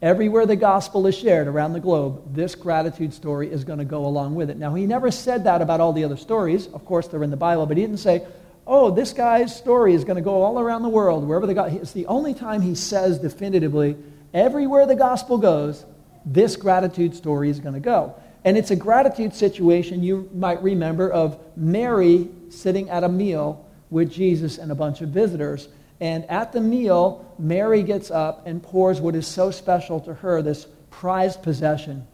Everywhere 0.00 0.46
the 0.46 0.56
gospel 0.56 1.06
is 1.06 1.16
shared 1.16 1.46
around 1.46 1.74
the 1.74 1.80
globe, 1.80 2.34
this 2.34 2.54
gratitude 2.54 3.14
story 3.14 3.52
is 3.52 3.62
going 3.62 3.78
to 3.78 3.84
go 3.84 4.06
along 4.06 4.34
with 4.34 4.50
it. 4.50 4.56
Now, 4.56 4.74
he 4.74 4.86
never 4.86 5.10
said 5.10 5.44
that 5.44 5.62
about 5.62 5.80
all 5.80 5.92
the 5.92 6.02
other 6.02 6.16
stories. 6.16 6.66
Of 6.68 6.84
course, 6.84 7.06
they're 7.06 7.22
in 7.22 7.30
the 7.30 7.36
Bible, 7.36 7.66
but 7.66 7.76
he 7.76 7.84
didn't 7.84 7.98
say, 7.98 8.26
oh, 8.66 8.90
this 8.90 9.12
guy's 9.12 9.54
story 9.54 9.94
is 9.94 10.04
going 10.04 10.16
to 10.16 10.22
go 10.22 10.42
all 10.42 10.58
around 10.58 10.82
the 10.82 10.88
world, 10.88 11.26
wherever 11.26 11.46
the 11.46 11.54
God. 11.54 11.72
It's 11.74 11.92
the 11.92 12.06
only 12.06 12.34
time 12.34 12.62
he 12.62 12.74
says 12.74 13.18
definitively, 13.18 13.96
everywhere 14.34 14.86
the 14.86 14.96
gospel 14.96 15.38
goes, 15.38 15.84
this 16.24 16.56
gratitude 16.56 17.14
story 17.14 17.48
is 17.48 17.60
going 17.60 17.74
to 17.74 17.80
go. 17.80 18.14
And 18.44 18.56
it's 18.56 18.72
a 18.72 18.76
gratitude 18.76 19.34
situation 19.34 20.02
you 20.02 20.28
might 20.34 20.60
remember 20.62 21.10
of 21.10 21.38
Mary 21.56 22.28
sitting 22.50 22.90
at 22.90 23.04
a 23.04 23.08
meal 23.08 23.68
with 23.92 24.10
Jesus 24.10 24.58
and 24.58 24.72
a 24.72 24.74
bunch 24.74 25.02
of 25.02 25.10
visitors. 25.10 25.68
And 26.00 26.24
at 26.28 26.52
the 26.52 26.60
meal, 26.60 27.32
Mary 27.38 27.84
gets 27.84 28.10
up 28.10 28.46
and 28.46 28.60
pours 28.60 29.00
what 29.00 29.14
is 29.14 29.26
so 29.26 29.52
special 29.52 30.00
to 30.00 30.14
her, 30.14 30.42
this 30.42 30.66
prized 30.90 31.42
possession. 31.42 32.06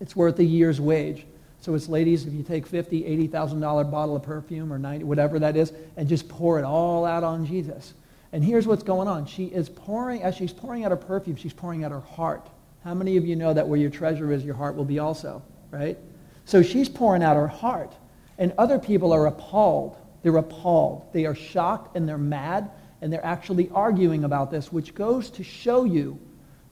It's 0.00 0.16
worth 0.16 0.38
a 0.38 0.44
year's 0.44 0.80
wage. 0.80 1.26
So 1.60 1.74
it's 1.74 1.88
ladies, 1.88 2.26
if 2.26 2.32
you 2.32 2.42
take 2.42 2.66
fifty, 2.66 3.04
eighty 3.04 3.26
thousand 3.26 3.60
dollar 3.60 3.82
bottle 3.82 4.14
of 4.14 4.22
perfume 4.22 4.72
or 4.72 4.78
ninety, 4.78 5.04
whatever 5.04 5.38
that 5.40 5.56
is, 5.56 5.72
and 5.96 6.08
just 6.08 6.28
pour 6.28 6.58
it 6.60 6.64
all 6.64 7.04
out 7.04 7.24
on 7.24 7.44
Jesus. 7.44 7.92
And 8.32 8.44
here's 8.44 8.66
what's 8.66 8.82
going 8.84 9.08
on. 9.08 9.26
She 9.26 9.46
is 9.46 9.68
pouring, 9.68 10.22
as 10.22 10.36
she's 10.36 10.52
pouring 10.52 10.84
out 10.84 10.90
her 10.90 10.96
perfume, 10.96 11.36
she's 11.36 11.52
pouring 11.52 11.82
out 11.84 11.90
her 11.90 12.00
heart. 12.00 12.48
How 12.84 12.94
many 12.94 13.16
of 13.16 13.26
you 13.26 13.34
know 13.34 13.52
that 13.52 13.66
where 13.66 13.78
your 13.78 13.90
treasure 13.90 14.32
is, 14.32 14.44
your 14.44 14.54
heart 14.54 14.76
will 14.76 14.84
be 14.84 15.00
also, 15.00 15.42
right? 15.70 15.98
So 16.44 16.62
she's 16.62 16.88
pouring 16.88 17.22
out 17.22 17.36
her 17.36 17.48
heart. 17.48 17.92
And 18.38 18.52
other 18.58 18.78
people 18.78 19.12
are 19.12 19.26
appalled. 19.26 19.96
They're 20.26 20.38
appalled. 20.38 21.06
They 21.12 21.24
are 21.24 21.36
shocked 21.36 21.94
and 21.94 22.08
they're 22.08 22.18
mad 22.18 22.68
and 23.00 23.12
they're 23.12 23.24
actually 23.24 23.70
arguing 23.72 24.24
about 24.24 24.50
this, 24.50 24.72
which 24.72 24.92
goes 24.92 25.30
to 25.30 25.44
show 25.44 25.84
you 25.84 26.18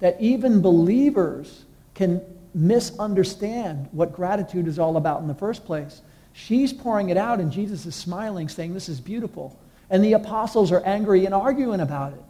that 0.00 0.20
even 0.20 0.60
believers 0.60 1.64
can 1.94 2.20
misunderstand 2.52 3.88
what 3.92 4.12
gratitude 4.12 4.66
is 4.66 4.80
all 4.80 4.96
about 4.96 5.20
in 5.20 5.28
the 5.28 5.36
first 5.36 5.64
place. 5.64 6.02
She's 6.32 6.72
pouring 6.72 7.10
it 7.10 7.16
out, 7.16 7.38
and 7.38 7.52
Jesus 7.52 7.86
is 7.86 7.94
smiling, 7.94 8.48
saying, 8.48 8.74
This 8.74 8.88
is 8.88 9.00
beautiful. 9.00 9.56
And 9.88 10.04
the 10.04 10.14
apostles 10.14 10.72
are 10.72 10.84
angry 10.84 11.24
and 11.24 11.32
arguing 11.32 11.78
about 11.78 12.12
it. 12.12 12.22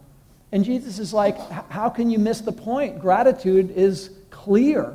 And 0.51 0.63
Jesus 0.63 0.99
is 0.99 1.11
like, 1.11 1.39
How 1.71 1.89
can 1.89 2.11
you 2.11 2.19
miss 2.19 2.41
the 2.41 2.51
point? 2.51 2.99
Gratitude 2.99 3.71
is 3.71 4.11
clear, 4.29 4.93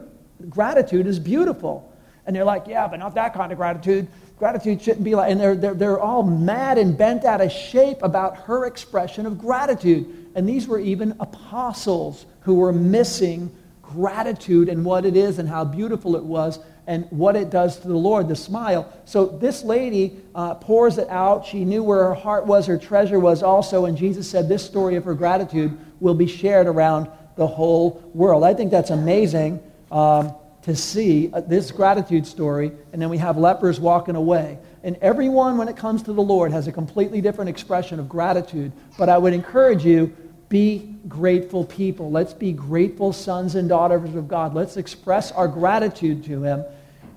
gratitude 0.49 1.09
is 1.09 1.19
beautiful. 1.19 1.93
And 2.25 2.37
they're 2.37 2.45
like, 2.45 2.69
Yeah, 2.69 2.87
but 2.87 3.01
not 3.01 3.17
that 3.17 3.35
kind 3.35 3.51
of 3.51 3.59
gratitude. 3.59 4.07
Gratitude 4.41 4.81
shouldn't 4.81 5.05
be 5.05 5.15
like, 5.15 5.31
and 5.31 5.39
they're, 5.39 5.55
they're, 5.55 5.75
they're 5.75 6.01
all 6.01 6.23
mad 6.23 6.79
and 6.79 6.97
bent 6.97 7.27
out 7.27 7.43
of 7.43 7.53
shape 7.53 7.99
about 8.01 8.39
her 8.39 8.65
expression 8.65 9.27
of 9.27 9.37
gratitude. 9.39 10.31
And 10.35 10.49
these 10.49 10.67
were 10.67 10.81
even 10.81 11.15
apostles 11.21 12.25
who 12.41 12.55
were 12.55 12.73
missing 12.73 13.55
gratitude 13.83 14.71
and 14.71 14.83
what 14.83 15.05
it 15.05 15.15
is 15.15 15.39
and 15.39 15.47
how 15.47 15.65
beautiful 15.65 16.17
it 16.17 16.25
was 16.25 16.59
and 16.87 17.07
what 17.11 17.37
it 17.37 17.51
does 17.51 17.81
to 17.81 17.89
the 17.89 17.95
Lord, 17.95 18.29
the 18.29 18.35
smile. 18.35 18.91
So 19.05 19.27
this 19.27 19.63
lady 19.63 20.19
uh, 20.35 20.55
pours 20.55 20.97
it 20.97 21.11
out. 21.11 21.45
She 21.45 21.67
knew 21.67 21.83
where 21.83 22.05
her 22.05 22.15
heart 22.15 22.47
was, 22.47 22.67
her 22.67 22.79
treasure 22.79 23.21
was 23.21 23.43
also. 23.43 23.85
And 23.85 23.95
Jesus 23.95 24.31
said 24.31 24.49
this 24.49 24.65
story 24.65 24.97
of 24.97 25.05
her 25.05 25.15
gratitude 25.15 25.79
will 26.01 26.15
be 26.15 26.27
shared 26.27 26.67
around 26.67 27.11
the 27.37 27.47
whole 27.47 28.03
world. 28.15 28.43
I 28.43 28.55
think 28.55 28.71
that's 28.71 28.89
amazing. 28.89 29.63
Um, 29.93 30.35
to 30.63 30.77
see 30.77 31.31
uh, 31.33 31.41
this 31.41 31.71
gratitude 31.71 32.27
story, 32.27 32.73
and 32.93 33.01
then 33.01 33.09
we 33.09 33.19
have 33.19 33.37
lepers 33.37 33.81
walking 33.81 34.17
away. 34.17 34.59
And 34.83 34.97
everyone, 35.01 35.59
when 35.59 35.69
it 35.69 35.77
comes 35.77 36.03
to 36.05 36.13
the 36.13 36.23
Lord, 36.23 36.53
has 36.53 36.67
a 36.67 36.73
completely 36.73 37.21
different 37.21 37.49
expression 37.49 37.99
of 37.99 38.09
gratitude. 38.09 38.73
But 38.99 39.09
I 39.09 39.19
would 39.19 39.33
encourage 39.33 39.85
you 39.85 40.15
be 40.49 40.97
grateful 41.09 41.65
people. 41.65 42.11
Let's 42.11 42.35
be 42.35 42.53
grateful 42.53 43.13
sons 43.13 43.55
and 43.55 43.69
daughters 43.69 44.15
of 44.15 44.27
God. 44.27 44.55
Let's 44.55 44.77
express 44.77 45.33
our 45.33 45.49
gratitude 45.49 46.25
to 46.25 46.43
Him. 46.43 46.65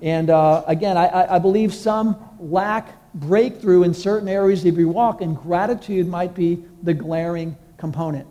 And 0.00 0.30
uh, 0.30 0.62
again, 0.66 0.96
I, 0.96 1.34
I 1.34 1.38
believe 1.38 1.74
some 1.74 2.16
lack 2.38 2.94
breakthrough 3.14 3.84
in 3.84 3.94
certain 3.94 4.28
areas 4.28 4.64
of 4.64 4.76
your 4.76 4.88
walk, 4.88 5.20
and 5.20 5.36
gratitude 5.36 6.06
might 6.06 6.34
be 6.34 6.64
the 6.82 6.94
glaring 6.94 7.56
component. 7.76 8.26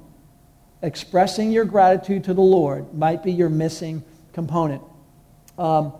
Expressing 0.81 1.51
your 1.51 1.65
gratitude 1.65 2.23
to 2.25 2.33
the 2.33 2.41
Lord 2.41 2.93
might 2.93 3.23
be 3.23 3.31
your 3.31 3.49
missing 3.49 4.03
component. 4.33 4.81
Um, 5.57 5.93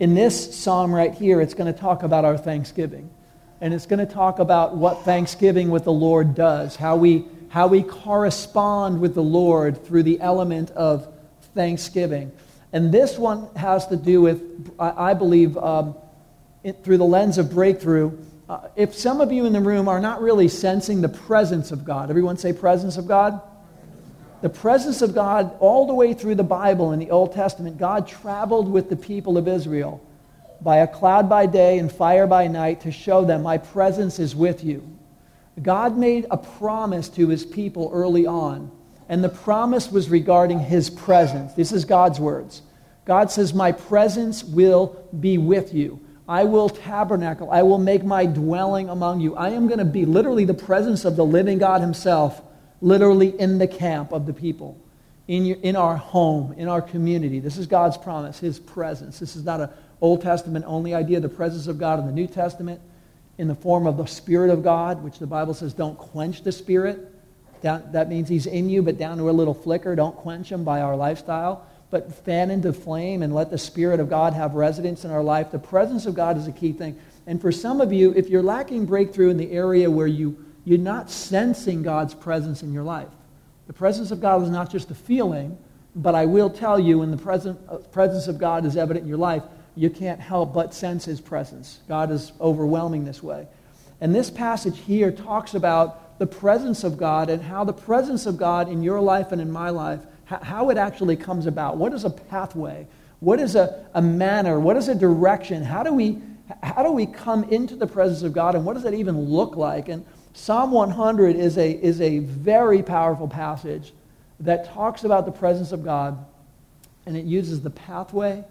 in 0.00 0.14
this 0.14 0.54
psalm 0.56 0.94
right 0.94 1.14
here, 1.14 1.40
it's 1.40 1.54
going 1.54 1.72
to 1.72 1.78
talk 1.78 2.02
about 2.02 2.24
our 2.24 2.36
thanksgiving. 2.36 3.10
And 3.60 3.72
it's 3.72 3.86
going 3.86 4.04
to 4.04 4.12
talk 4.12 4.38
about 4.38 4.76
what 4.76 5.04
thanksgiving 5.04 5.70
with 5.70 5.84
the 5.84 5.92
Lord 5.92 6.34
does, 6.34 6.76
how 6.76 6.96
we, 6.96 7.26
how 7.48 7.66
we 7.68 7.82
correspond 7.82 9.00
with 9.00 9.14
the 9.14 9.22
Lord 9.22 9.84
through 9.86 10.02
the 10.02 10.20
element 10.20 10.70
of 10.72 11.12
thanksgiving. 11.54 12.32
And 12.72 12.92
this 12.92 13.16
one 13.16 13.48
has 13.54 13.86
to 13.88 13.96
do 13.96 14.20
with, 14.20 14.74
I, 14.78 15.14
believe, 15.14 15.56
um, 15.56 15.94
it, 16.64 16.82
through 16.82 16.98
the 16.98 17.04
lens 17.04 17.38
of 17.38 17.52
breakthrough. 17.52 18.18
Uh, 18.48 18.68
if 18.74 18.94
some 18.94 19.20
of 19.20 19.30
you 19.30 19.46
in 19.46 19.52
the 19.52 19.60
room 19.60 19.86
are 19.86 20.00
not 20.00 20.20
really 20.20 20.48
sensing 20.48 21.00
the 21.00 21.08
presence 21.08 21.70
of 21.70 21.84
God, 21.84 22.10
everyone 22.10 22.36
say 22.36 22.52
presence 22.52 22.96
of 22.96 23.06
God? 23.06 23.40
The 24.44 24.50
presence 24.50 25.00
of 25.00 25.14
God 25.14 25.56
all 25.58 25.86
the 25.86 25.94
way 25.94 26.12
through 26.12 26.34
the 26.34 26.44
Bible 26.44 26.92
in 26.92 26.98
the 26.98 27.10
Old 27.10 27.32
Testament, 27.32 27.78
God 27.78 28.06
traveled 28.06 28.70
with 28.70 28.90
the 28.90 28.96
people 28.96 29.38
of 29.38 29.48
Israel 29.48 30.06
by 30.60 30.76
a 30.76 30.86
cloud 30.86 31.30
by 31.30 31.46
day 31.46 31.78
and 31.78 31.90
fire 31.90 32.26
by 32.26 32.46
night 32.46 32.82
to 32.82 32.92
show 32.92 33.24
them, 33.24 33.42
My 33.42 33.56
presence 33.56 34.18
is 34.18 34.36
with 34.36 34.62
you. 34.62 34.86
God 35.62 35.96
made 35.96 36.26
a 36.30 36.36
promise 36.36 37.08
to 37.08 37.28
his 37.28 37.46
people 37.46 37.88
early 37.90 38.26
on, 38.26 38.70
and 39.08 39.24
the 39.24 39.30
promise 39.30 39.90
was 39.90 40.10
regarding 40.10 40.58
his 40.58 40.90
presence. 40.90 41.54
This 41.54 41.72
is 41.72 41.86
God's 41.86 42.20
words. 42.20 42.60
God 43.06 43.30
says, 43.30 43.54
My 43.54 43.72
presence 43.72 44.44
will 44.44 45.08
be 45.18 45.38
with 45.38 45.72
you. 45.72 46.00
I 46.28 46.44
will 46.44 46.68
tabernacle. 46.68 47.50
I 47.50 47.62
will 47.62 47.78
make 47.78 48.04
my 48.04 48.26
dwelling 48.26 48.90
among 48.90 49.20
you. 49.20 49.36
I 49.36 49.48
am 49.52 49.68
going 49.68 49.78
to 49.78 49.86
be 49.86 50.04
literally 50.04 50.44
the 50.44 50.52
presence 50.52 51.06
of 51.06 51.16
the 51.16 51.24
living 51.24 51.56
God 51.56 51.80
himself 51.80 52.42
literally 52.84 53.38
in 53.40 53.56
the 53.56 53.66
camp 53.66 54.12
of 54.12 54.26
the 54.26 54.32
people, 54.32 54.78
in, 55.26 55.46
your, 55.46 55.56
in 55.62 55.74
our 55.74 55.96
home, 55.96 56.52
in 56.58 56.68
our 56.68 56.82
community. 56.82 57.40
This 57.40 57.56
is 57.56 57.66
God's 57.66 57.96
promise, 57.96 58.38
His 58.38 58.58
presence. 58.58 59.18
This 59.18 59.36
is 59.36 59.44
not 59.44 59.60
an 59.60 59.70
Old 60.02 60.20
Testament 60.20 60.66
only 60.68 60.92
idea, 60.92 61.18
the 61.18 61.28
presence 61.30 61.66
of 61.66 61.78
God 61.78 61.98
in 61.98 62.04
the 62.04 62.12
New 62.12 62.26
Testament 62.26 62.80
in 63.38 63.48
the 63.48 63.54
form 63.54 63.86
of 63.86 63.96
the 63.96 64.06
Spirit 64.06 64.50
of 64.50 64.62
God, 64.62 65.02
which 65.02 65.18
the 65.18 65.26
Bible 65.26 65.54
says 65.54 65.72
don't 65.72 65.96
quench 65.96 66.42
the 66.42 66.52
Spirit. 66.52 67.10
Down, 67.62 67.82
that 67.92 68.10
means 68.10 68.28
He's 68.28 68.44
in 68.46 68.68
you, 68.68 68.82
but 68.82 68.98
down 68.98 69.16
to 69.16 69.30
a 69.30 69.32
little 69.32 69.54
flicker. 69.54 69.96
Don't 69.96 70.14
quench 70.14 70.52
Him 70.52 70.62
by 70.62 70.82
our 70.82 70.94
lifestyle, 70.94 71.66
but 71.90 72.14
fan 72.26 72.50
into 72.50 72.74
flame 72.74 73.22
and 73.22 73.34
let 73.34 73.50
the 73.50 73.58
Spirit 73.58 73.98
of 73.98 74.10
God 74.10 74.34
have 74.34 74.54
residence 74.54 75.06
in 75.06 75.10
our 75.10 75.22
life. 75.22 75.50
The 75.50 75.58
presence 75.58 76.04
of 76.04 76.14
God 76.14 76.36
is 76.36 76.46
a 76.46 76.52
key 76.52 76.72
thing. 76.72 77.00
And 77.26 77.40
for 77.40 77.50
some 77.50 77.80
of 77.80 77.94
you, 77.94 78.12
if 78.12 78.28
you're 78.28 78.42
lacking 78.42 78.84
breakthrough 78.84 79.30
in 79.30 79.38
the 79.38 79.50
area 79.50 79.90
where 79.90 80.06
you 80.06 80.44
you're 80.64 80.78
not 80.78 81.10
sensing 81.10 81.82
God's 81.82 82.14
presence 82.14 82.62
in 82.62 82.72
your 82.72 82.84
life. 82.84 83.08
The 83.66 83.72
presence 83.72 84.10
of 84.10 84.20
God 84.20 84.42
is 84.42 84.50
not 84.50 84.70
just 84.70 84.90
a 84.90 84.94
feeling, 84.94 85.58
But 85.96 86.14
I 86.14 86.26
will 86.26 86.50
tell 86.50 86.78
you, 86.78 86.98
when 86.98 87.10
the 87.10 87.16
present, 87.16 87.60
uh, 87.68 87.76
presence 87.76 88.26
of 88.26 88.38
God 88.38 88.64
is 88.64 88.76
evident 88.76 89.04
in 89.04 89.08
your 89.08 89.18
life, 89.18 89.44
you 89.76 89.90
can't 89.90 90.20
help 90.20 90.52
but 90.52 90.74
sense 90.74 91.04
his 91.04 91.20
presence. 91.20 91.80
God 91.88 92.10
is 92.10 92.32
overwhelming 92.40 93.04
this 93.04 93.22
way. 93.22 93.46
And 94.00 94.14
this 94.14 94.30
passage 94.30 94.78
here 94.80 95.12
talks 95.12 95.54
about 95.54 96.18
the 96.18 96.26
presence 96.26 96.84
of 96.84 96.96
God 96.96 97.30
and 97.30 97.42
how 97.42 97.64
the 97.64 97.72
presence 97.72 98.26
of 98.26 98.36
God 98.36 98.68
in 98.68 98.82
your 98.82 99.00
life 99.00 99.32
and 99.32 99.40
in 99.40 99.50
my 99.50 99.70
life, 99.70 100.00
how 100.24 100.70
it 100.70 100.78
actually 100.78 101.16
comes 101.16 101.46
about. 101.46 101.76
What 101.76 101.92
is 101.92 102.04
a 102.04 102.10
pathway? 102.10 102.86
What 103.20 103.38
is 103.38 103.54
a, 103.54 103.86
a 103.94 104.02
manner? 104.02 104.58
What 104.58 104.76
is 104.76 104.88
a 104.88 104.94
direction? 104.94 105.62
How 105.62 105.82
do, 105.82 105.92
we, 105.92 106.18
how 106.62 106.82
do 106.82 106.90
we 106.90 107.06
come 107.06 107.44
into 107.44 107.76
the 107.76 107.86
presence 107.86 108.22
of 108.22 108.32
God 108.32 108.54
and 108.54 108.64
what 108.64 108.74
does 108.74 108.82
that 108.82 108.94
even 108.94 109.20
look 109.20 109.56
like? 109.56 109.88
And 109.88 110.04
Psalm 110.34 110.72
100 110.72 111.36
is 111.36 111.56
a, 111.56 111.70
is 111.70 112.00
a 112.00 112.18
very 112.18 112.82
powerful 112.82 113.28
passage 113.28 113.92
that 114.40 114.66
talks 114.66 115.04
about 115.04 115.26
the 115.26 115.32
presence 115.32 115.70
of 115.70 115.84
God 115.84 116.22
and 117.06 117.16
it 117.16 117.24
uses 117.24 117.62
the 117.62 117.70
pathway 117.70 118.44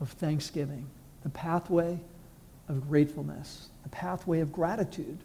of 0.00 0.10
thanksgiving, 0.12 0.86
the 1.22 1.28
pathway 1.28 1.98
of 2.68 2.88
gratefulness, 2.88 3.68
the 3.82 3.90
pathway 3.90 4.40
of 4.40 4.50
gratitude. 4.50 5.18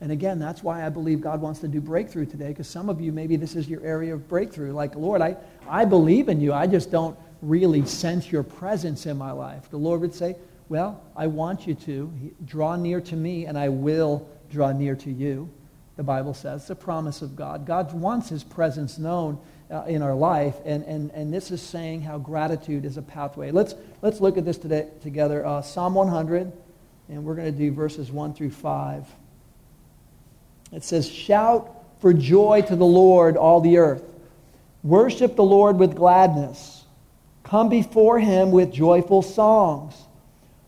And 0.00 0.10
again, 0.10 0.40
that's 0.40 0.62
why 0.64 0.84
I 0.84 0.88
believe 0.88 1.20
God 1.20 1.40
wants 1.40 1.60
to 1.60 1.68
do 1.68 1.80
breakthrough 1.80 2.26
today, 2.26 2.48
because 2.48 2.68
some 2.68 2.88
of 2.88 3.00
you, 3.00 3.12
maybe 3.12 3.36
this 3.36 3.54
is 3.54 3.68
your 3.68 3.84
area 3.84 4.14
of 4.14 4.28
breakthrough. 4.28 4.72
Like, 4.72 4.96
Lord, 4.96 5.22
I, 5.22 5.36
I 5.68 5.84
believe 5.84 6.28
in 6.28 6.40
you. 6.40 6.52
I 6.52 6.66
just 6.66 6.90
don't 6.90 7.16
really 7.42 7.86
sense 7.86 8.30
your 8.30 8.42
presence 8.42 9.06
in 9.06 9.16
my 9.16 9.30
life. 9.30 9.70
The 9.70 9.76
Lord 9.76 10.00
would 10.00 10.14
say, 10.14 10.36
Well, 10.68 11.00
I 11.16 11.28
want 11.28 11.66
you 11.66 11.74
to. 11.74 12.12
Draw 12.44 12.76
near 12.76 13.00
to 13.02 13.16
me, 13.16 13.46
and 13.46 13.56
I 13.56 13.68
will 13.68 14.28
draw 14.50 14.72
near 14.72 14.96
to 14.96 15.10
you. 15.10 15.50
The 15.96 16.02
Bible 16.02 16.34
says. 16.34 16.62
It's 16.62 16.70
a 16.70 16.76
promise 16.76 17.22
of 17.22 17.34
God. 17.34 17.66
God 17.66 17.92
wants 17.92 18.28
his 18.28 18.44
presence 18.44 18.98
known 18.98 19.38
uh, 19.70 19.82
in 19.82 20.00
our 20.00 20.14
life, 20.14 20.56
and, 20.64 20.84
and, 20.84 21.10
and 21.10 21.32
this 21.32 21.50
is 21.50 21.60
saying 21.60 22.02
how 22.02 22.18
gratitude 22.18 22.84
is 22.84 22.96
a 22.96 23.02
pathway. 23.02 23.50
Let's, 23.50 23.74
let's 24.00 24.20
look 24.20 24.38
at 24.38 24.44
this 24.44 24.58
today, 24.58 24.88
together. 25.02 25.44
Uh, 25.44 25.60
Psalm 25.60 25.94
100, 25.94 26.52
and 27.08 27.24
we're 27.24 27.34
going 27.34 27.52
to 27.52 27.58
do 27.58 27.72
verses 27.72 28.10
1 28.10 28.34
through 28.34 28.50
5. 28.50 29.06
It 30.72 30.84
says, 30.84 31.08
Shout 31.08 31.74
for 32.00 32.12
joy 32.12 32.62
to 32.68 32.76
the 32.76 32.86
Lord, 32.86 33.36
all 33.36 33.60
the 33.60 33.78
earth. 33.78 34.04
Worship 34.82 35.36
the 35.36 35.44
Lord 35.44 35.78
with 35.78 35.94
gladness. 35.94 36.84
Come 37.42 37.68
before 37.68 38.18
him 38.18 38.50
with 38.50 38.72
joyful 38.72 39.22
songs. 39.22 39.94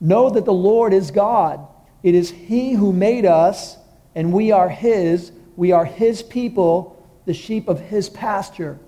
Know 0.00 0.30
that 0.30 0.44
the 0.44 0.52
Lord 0.52 0.92
is 0.92 1.10
God. 1.10 1.66
It 2.02 2.14
is 2.14 2.30
he 2.30 2.72
who 2.72 2.92
made 2.92 3.26
us, 3.26 3.76
and 4.14 4.32
we 4.32 4.52
are 4.52 4.68
his. 4.68 5.32
We 5.56 5.72
are 5.72 5.84
his 5.84 6.22
people, 6.22 7.06
the 7.26 7.34
sheep 7.34 7.68
of 7.68 7.80
his 7.80 8.08
pasture. 8.08 8.78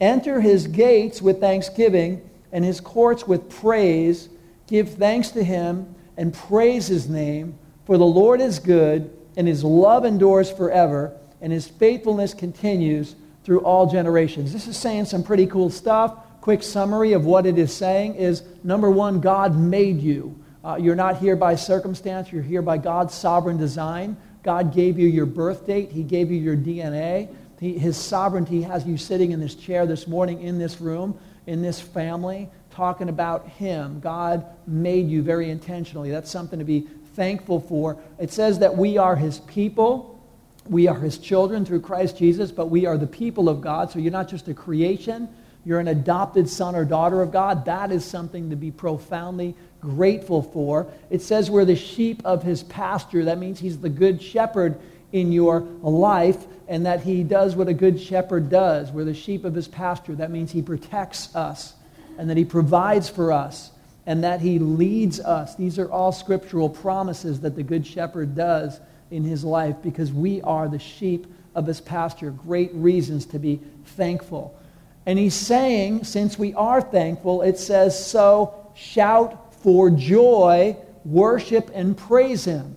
Enter 0.00 0.40
his 0.40 0.66
gates 0.66 1.20
with 1.22 1.40
thanksgiving 1.40 2.22
and 2.52 2.64
his 2.64 2.80
courts 2.80 3.26
with 3.26 3.50
praise. 3.50 4.28
Give 4.66 4.88
thanks 4.88 5.30
to 5.30 5.42
him 5.42 5.94
and 6.16 6.32
praise 6.32 6.86
his 6.86 7.08
name, 7.08 7.58
for 7.84 7.98
the 7.98 8.06
Lord 8.06 8.40
is 8.40 8.58
good, 8.58 9.10
and 9.36 9.46
his 9.46 9.62
love 9.62 10.04
endures 10.04 10.50
forever, 10.50 11.12
and 11.40 11.52
his 11.52 11.68
faithfulness 11.68 12.32
continues 12.34 13.16
through 13.44 13.60
all 13.60 13.86
generations. 13.86 14.52
This 14.52 14.66
is 14.66 14.76
saying 14.76 15.04
some 15.04 15.22
pretty 15.22 15.46
cool 15.46 15.70
stuff. 15.70 16.40
Quick 16.40 16.62
summary 16.62 17.12
of 17.12 17.24
what 17.24 17.46
it 17.46 17.58
is 17.58 17.72
saying 17.74 18.14
is 18.14 18.42
number 18.64 18.90
one, 18.90 19.20
God 19.20 19.56
made 19.56 20.00
you. 20.00 20.38
Uh, 20.66 20.74
you're 20.74 20.96
not 20.96 21.18
here 21.18 21.36
by 21.36 21.54
circumstance, 21.54 22.32
you're 22.32 22.42
here 22.42 22.60
by 22.60 22.76
God's 22.76 23.14
sovereign 23.14 23.56
design. 23.56 24.16
God 24.42 24.74
gave 24.74 24.98
you 24.98 25.06
your 25.06 25.24
birth 25.24 25.64
date, 25.64 25.92
He 25.92 26.02
gave 26.02 26.28
you 26.28 26.38
your 26.38 26.56
DNA. 26.56 27.32
He, 27.60 27.78
his 27.78 27.96
sovereignty 27.96 28.62
has 28.62 28.84
you 28.84 28.96
sitting 28.96 29.30
in 29.30 29.38
this 29.38 29.54
chair 29.54 29.86
this 29.86 30.08
morning 30.08 30.42
in 30.42 30.58
this 30.58 30.80
room, 30.80 31.16
in 31.46 31.62
this 31.62 31.80
family, 31.80 32.50
talking 32.72 33.08
about 33.08 33.46
Him. 33.46 34.00
God 34.00 34.44
made 34.66 35.08
you 35.08 35.22
very 35.22 35.50
intentionally. 35.50 36.10
That's 36.10 36.32
something 36.32 36.58
to 36.58 36.64
be 36.64 36.88
thankful 37.14 37.60
for. 37.60 37.96
It 38.18 38.32
says 38.32 38.58
that 38.58 38.76
we 38.76 38.98
are 38.98 39.14
His 39.14 39.38
people. 39.38 40.20
We 40.68 40.88
are 40.88 40.98
His 40.98 41.16
children 41.18 41.64
through 41.64 41.82
Christ 41.82 42.18
Jesus, 42.18 42.50
but 42.50 42.70
we 42.70 42.86
are 42.86 42.98
the 42.98 43.06
people 43.06 43.48
of 43.48 43.60
God. 43.60 43.92
So 43.92 44.00
you're 44.00 44.10
not 44.10 44.28
just 44.28 44.48
a 44.48 44.54
creation, 44.54 45.28
you're 45.64 45.80
an 45.80 45.88
adopted 45.88 46.48
son 46.48 46.74
or 46.74 46.84
daughter 46.84 47.22
of 47.22 47.30
God. 47.30 47.66
That 47.66 47.92
is 47.92 48.04
something 48.04 48.50
to 48.50 48.56
be 48.56 48.72
profoundly 48.72 49.54
grateful 49.80 50.42
for. 50.42 50.86
It 51.10 51.22
says 51.22 51.50
we're 51.50 51.64
the 51.64 51.76
sheep 51.76 52.22
of 52.24 52.42
His 52.42 52.62
pasture. 52.62 53.24
That 53.24 53.38
means 53.38 53.60
He's 53.60 53.78
the 53.78 53.88
good 53.88 54.22
shepherd 54.22 54.78
in 55.12 55.32
your 55.32 55.60
life 55.82 56.44
and 56.68 56.86
that 56.86 57.00
he 57.00 57.22
does 57.22 57.54
what 57.54 57.68
a 57.68 57.74
good 57.74 58.00
shepherd 58.00 58.50
does. 58.50 58.90
We're 58.90 59.04
the 59.04 59.14
sheep 59.14 59.44
of 59.44 59.54
his 59.54 59.68
pasture. 59.68 60.14
That 60.14 60.30
means 60.30 60.50
he 60.50 60.62
protects 60.62 61.34
us 61.34 61.74
and 62.18 62.28
that 62.28 62.36
he 62.36 62.44
provides 62.44 63.08
for 63.08 63.32
us 63.32 63.70
and 64.04 64.24
that 64.24 64.40
he 64.40 64.58
leads 64.58 65.20
us. 65.20 65.54
These 65.54 65.78
are 65.78 65.90
all 65.90 66.12
scriptural 66.12 66.68
promises 66.68 67.40
that 67.40 67.56
the 67.56 67.62
good 67.62 67.86
shepherd 67.86 68.34
does 68.34 68.80
in 69.10 69.24
his 69.24 69.44
life 69.44 69.76
because 69.82 70.12
we 70.12 70.42
are 70.42 70.68
the 70.68 70.78
sheep 70.78 71.26
of 71.54 71.66
his 71.66 71.80
pasture. 71.80 72.30
Great 72.30 72.74
reasons 72.74 73.26
to 73.26 73.38
be 73.38 73.60
thankful. 73.84 74.58
And 75.06 75.18
he's 75.18 75.34
saying, 75.34 76.04
since 76.04 76.36
we 76.36 76.52
are 76.54 76.80
thankful, 76.80 77.42
it 77.42 77.58
says, 77.58 78.04
so 78.04 78.72
shout 78.74 79.45
for 79.66 79.90
joy, 79.90 80.76
worship 81.04 81.72
and 81.74 81.96
praise 81.96 82.44
him. 82.44 82.76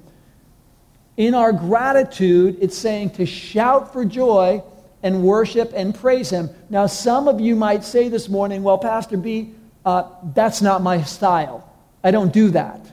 In 1.17 1.35
our 1.35 1.53
gratitude, 1.53 2.57
it's 2.61 2.75
saying 2.75 3.11
to 3.11 3.27
shout 3.27 3.93
for 3.93 4.03
joy 4.03 4.63
and 5.03 5.21
worship 5.21 5.71
and 5.75 5.93
praise 5.93 6.31
Him. 6.31 6.49
Now, 6.71 6.87
some 6.87 7.27
of 7.27 7.39
you 7.39 7.55
might 7.55 7.83
say 7.83 8.09
this 8.09 8.27
morning, 8.27 8.63
well, 8.63 8.79
Pastor 8.79 9.17
B, 9.17 9.53
uh, 9.85 10.09
that's 10.33 10.63
not 10.63 10.81
my 10.81 11.03
style. 11.03 11.71
I 12.03 12.09
don't 12.09 12.33
do 12.33 12.49
that. 12.49 12.91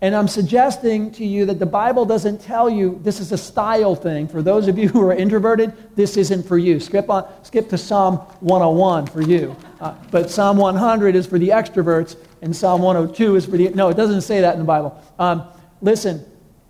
And 0.00 0.14
I'm 0.14 0.28
suggesting 0.28 1.10
to 1.12 1.24
you 1.24 1.46
that 1.46 1.58
the 1.58 1.66
Bible 1.66 2.04
doesn't 2.04 2.42
tell 2.42 2.68
you 2.68 3.00
this 3.02 3.20
is 3.20 3.32
a 3.32 3.38
style 3.38 3.96
thing. 3.96 4.28
For 4.28 4.42
those 4.42 4.68
of 4.68 4.76
you 4.76 4.88
who 4.88 5.00
are 5.00 5.14
introverted, 5.14 5.72
this 5.96 6.18
isn't 6.18 6.46
for 6.46 6.58
you. 6.58 6.78
Skip, 6.78 7.08
on, 7.08 7.26
skip 7.42 7.70
to 7.70 7.78
Psalm 7.78 8.18
101 8.40 9.06
for 9.06 9.22
you. 9.22 9.56
Uh, 9.80 9.94
but 10.10 10.30
Psalm 10.30 10.58
100 10.58 11.16
is 11.16 11.26
for 11.26 11.38
the 11.38 11.48
extroverts, 11.48 12.16
and 12.42 12.54
Psalm 12.54 12.82
102 12.82 13.36
is 13.36 13.46
for 13.46 13.56
the. 13.56 13.70
No, 13.70 13.88
it 13.88 13.96
doesn't 13.96 14.22
say 14.22 14.40
that 14.40 14.54
in 14.54 14.60
the 14.60 14.64
Bible. 14.64 15.00
Um, 15.18 15.44
listen, 15.80 16.24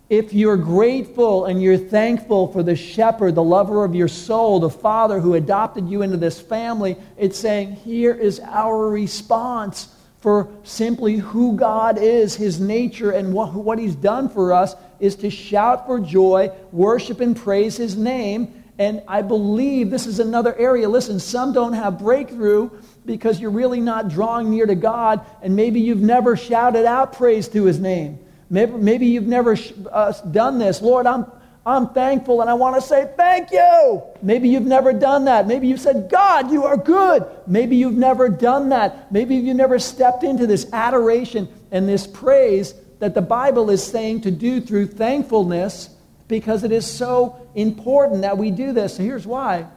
if 0.09 0.33
you're 0.33 0.57
grateful 0.57 1.45
and 1.45 1.61
you're 1.61 1.77
thankful 1.77 2.51
for 2.51 2.63
the 2.63 2.75
shepherd, 2.75 3.35
the 3.35 3.43
lover 3.43 3.85
of 3.85 3.93
your 3.93 4.07
soul, 4.07 4.59
the 4.59 4.69
father 4.69 5.19
who 5.19 5.35
adopted 5.35 5.87
you 5.87 6.01
into 6.01 6.17
this 6.17 6.41
family, 6.41 6.97
it's 7.15 7.37
saying, 7.37 7.73
here 7.73 8.15
is 8.15 8.39
our 8.39 8.89
response 8.89 9.95
for 10.19 10.49
simply 10.63 11.17
who 11.17 11.55
God 11.55 11.99
is, 11.99 12.35
his 12.35 12.59
nature, 12.59 13.11
and 13.11 13.31
what, 13.31 13.53
what 13.53 13.77
he's 13.77 13.95
done 13.95 14.29
for 14.29 14.51
us 14.51 14.75
is 14.99 15.15
to 15.17 15.29
shout 15.29 15.85
for 15.85 15.99
joy, 15.99 16.51
worship 16.71 17.19
and 17.19 17.37
praise 17.37 17.77
his 17.77 17.95
name. 17.95 18.63
And 18.79 19.03
I 19.07 19.21
believe 19.21 19.91
this 19.91 20.07
is 20.07 20.19
another 20.19 20.55
area. 20.55 20.89
Listen, 20.89 21.19
some 21.19 21.53
don't 21.53 21.73
have 21.73 21.99
breakthrough 21.99 22.69
because 23.05 23.39
you're 23.39 23.51
really 23.51 23.79
not 23.79 24.09
drawing 24.09 24.49
near 24.49 24.65
to 24.65 24.75
God, 24.75 25.25
and 25.41 25.55
maybe 25.55 25.79
you've 25.79 26.01
never 26.01 26.37
shouted 26.37 26.85
out 26.85 27.13
praise 27.13 27.47
to 27.49 27.65
his 27.65 27.79
name. 27.79 28.19
Maybe, 28.49 28.73
maybe 28.73 29.05
you've 29.05 29.27
never 29.27 29.57
uh, 29.91 30.11
done 30.31 30.57
this. 30.57 30.81
Lord, 30.81 31.05
I'm, 31.05 31.25
I'm 31.65 31.89
thankful 31.89 32.41
and 32.41 32.49
I 32.49 32.55
want 32.55 32.75
to 32.75 32.81
say 32.81 33.11
thank 33.15 33.51
you. 33.51 34.01
Maybe 34.21 34.49
you've 34.49 34.65
never 34.65 34.91
done 34.91 35.25
that. 35.25 35.45
Maybe 35.45 35.67
you've 35.67 35.81
said, 35.81 36.09
God, 36.09 36.51
you 36.51 36.65
are 36.65 36.77
good. 36.77 37.25
Maybe 37.45 37.75
you've 37.75 37.97
never 37.97 38.27
done 38.27 38.69
that. 38.69 39.11
Maybe 39.11 39.35
you've 39.35 39.55
never 39.55 39.77
stepped 39.77 40.23
into 40.23 40.47
this 40.47 40.71
adoration 40.73 41.47
and 41.69 41.87
this 41.87 42.07
praise 42.07 42.73
that 42.99 43.13
the 43.13 43.21
Bible 43.21 43.69
is 43.69 43.83
saying 43.83 44.21
to 44.21 44.31
do 44.31 44.59
through 44.59 44.87
thankfulness 44.87 45.89
because 46.27 46.63
it 46.63 46.71
is 46.71 46.85
so 46.85 47.47
important 47.55 48.21
that 48.21 48.37
we 48.37 48.49
do 48.51 48.73
this. 48.73 48.97
And 48.97 49.07
here's 49.07 49.27
why 49.27 49.67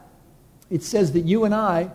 it 0.69 0.81
says 0.81 1.11
that 1.11 1.25
you 1.25 1.45
and 1.45 1.53
I 1.53 1.91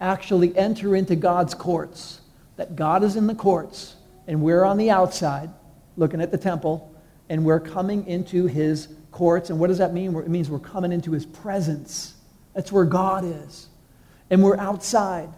actually 0.00 0.56
enter 0.56 0.96
into 0.96 1.16
God's 1.16 1.54
courts, 1.54 2.20
that 2.56 2.76
God 2.76 3.04
is 3.04 3.16
in 3.16 3.26
the 3.26 3.34
courts 3.34 3.96
and 4.26 4.42
we're 4.42 4.64
on 4.64 4.76
the 4.76 4.90
outside 4.90 5.50
looking 5.96 6.20
at 6.20 6.30
the 6.30 6.38
temple, 6.38 6.94
and 7.28 7.44
we're 7.44 7.60
coming 7.60 8.06
into 8.06 8.46
his 8.46 8.88
courts. 9.12 9.50
And 9.50 9.58
what 9.58 9.66
does 9.68 9.78
that 9.78 9.92
mean? 9.92 10.14
It 10.16 10.28
means 10.28 10.48
we're 10.48 10.58
coming 10.58 10.92
into 10.92 11.12
his 11.12 11.26
presence. 11.26 12.14
That's 12.54 12.72
where 12.72 12.84
God 12.84 13.24
is. 13.24 13.68
And 14.30 14.42
we're 14.42 14.56
outside. 14.56 15.28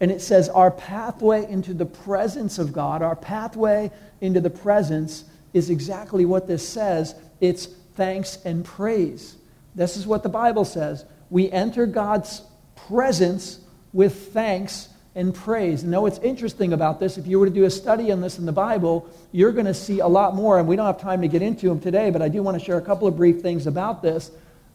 And 0.00 0.10
it 0.10 0.20
says 0.20 0.48
our 0.48 0.70
pathway 0.70 1.48
into 1.50 1.74
the 1.74 1.86
presence 1.86 2.58
of 2.58 2.72
God, 2.72 3.02
our 3.02 3.16
pathway 3.16 3.90
into 4.20 4.40
the 4.40 4.50
presence 4.50 5.24
is 5.52 5.70
exactly 5.70 6.24
what 6.24 6.46
this 6.46 6.66
says. 6.66 7.14
It's 7.40 7.66
thanks 7.94 8.38
and 8.44 8.64
praise. 8.64 9.36
This 9.74 9.96
is 9.96 10.06
what 10.06 10.22
the 10.22 10.28
Bible 10.28 10.64
says. 10.64 11.04
We 11.30 11.50
enter 11.50 11.86
God's 11.86 12.42
presence 12.74 13.60
with 13.96 14.34
thanks 14.34 14.90
and 15.14 15.34
praise. 15.34 15.82
Now, 15.82 16.02
what's 16.02 16.18
interesting 16.18 16.74
about 16.74 17.00
this? 17.00 17.16
If 17.16 17.26
you 17.26 17.40
were 17.40 17.46
to 17.46 17.52
do 17.52 17.64
a 17.64 17.70
study 17.70 18.12
on 18.12 18.20
this 18.20 18.38
in 18.38 18.44
the 18.44 18.52
Bible, 18.52 19.08
you're 19.32 19.52
going 19.52 19.64
to 19.64 19.72
see 19.72 20.00
a 20.00 20.06
lot 20.06 20.34
more, 20.34 20.58
and 20.58 20.68
we 20.68 20.76
don't 20.76 20.84
have 20.84 21.00
time 21.00 21.22
to 21.22 21.28
get 21.28 21.40
into 21.40 21.70
them 21.70 21.80
today, 21.80 22.10
but 22.10 22.20
I 22.20 22.28
do 22.28 22.42
want 22.42 22.58
to 22.58 22.62
share 22.62 22.76
a 22.76 22.82
couple 22.82 23.08
of 23.08 23.16
brief 23.16 23.40
things 23.40 23.66
about 23.66 24.02
this. 24.02 24.30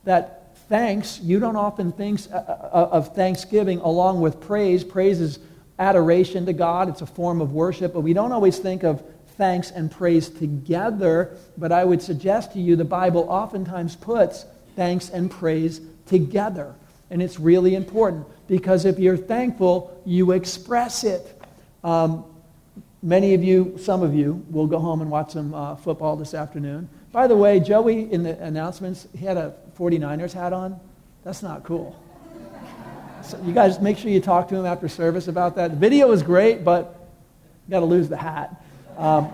That 0.06 0.58
thanks, 0.70 1.20
you 1.20 1.40
don't 1.40 1.56
often 1.56 1.92
think 1.92 2.22
uh, 2.32 2.38
uh, 2.38 2.90
of 2.92 3.14
thanksgiving 3.14 3.80
along 3.82 4.22
with 4.22 4.42
praise. 4.42 4.84
Praise 4.84 5.22
is 5.22 5.38
adoration 5.78 6.48
to 6.48 6.54
God, 6.54 6.90
it's 6.90 7.02
a 7.02 7.06
form 7.06 7.42
of 7.42 7.54
worship, 7.54 7.94
but 7.94 8.02
we 8.02 8.14
don't 8.14 8.32
always 8.32 8.58
think 8.58 8.82
of 8.82 9.04
thanks 9.38 9.70
and 9.70 9.92
praise 9.92 10.30
together. 10.30 11.38
But 11.60 11.72
I 11.72 11.86
would 11.86 12.02
suggest 12.02 12.54
to 12.54 12.60
you 12.60 12.76
the 12.76 12.86
Bible 12.86 13.28
oftentimes 13.30 13.96
puts 13.96 14.48
thanks 14.76 15.10
and 15.10 15.30
praise 15.30 15.80
together. 16.08 16.74
And 17.12 17.22
it's 17.22 17.40
really 17.40 17.76
important 17.76 18.26
because 18.52 18.84
if 18.84 19.00
you're 19.00 19.16
thankful, 19.16 19.98
you 20.06 20.32
express 20.32 21.06
it. 21.06 21.42
Um, 21.86 22.26
many 23.02 23.34
of 23.34 23.42
you, 23.42 23.78
some 23.80 24.04
of 24.04 24.14
you, 24.14 24.46
will 24.50 24.68
go 24.68 24.78
home 24.78 25.00
and 25.00 25.10
watch 25.10 25.32
some 25.32 25.54
uh, 25.54 25.78
football 25.78 26.18
this 26.18 26.34
afternoon. 26.34 26.90
By 27.14 27.28
the 27.28 27.38
way, 27.38 27.62
Joey, 27.62 28.12
in 28.12 28.24
the 28.24 28.38
announcements, 28.44 29.08
he 29.18 29.26
had 29.26 29.38
a 29.38 29.54
49ers 29.80 30.34
hat 30.34 30.52
on. 30.52 30.78
That's 31.24 31.42
not 31.42 31.64
cool. 31.64 31.98
So 33.24 33.42
you 33.46 33.54
guys 33.54 33.80
make 33.80 33.98
sure 33.98 34.12
you 34.12 34.20
talk 34.20 34.50
to 34.50 34.56
him 34.58 34.66
after 34.66 34.90
service 34.90 35.30
about 35.30 35.56
that. 35.56 35.72
The 35.72 35.78
video 35.78 36.10
was 36.10 36.22
great, 36.22 36.66
but 36.66 37.08
you 37.68 37.72
got 37.72 37.80
to 37.80 37.86
lose 37.86 38.10
the 38.10 38.18
hat. 38.18 38.62
Um, 38.98 39.32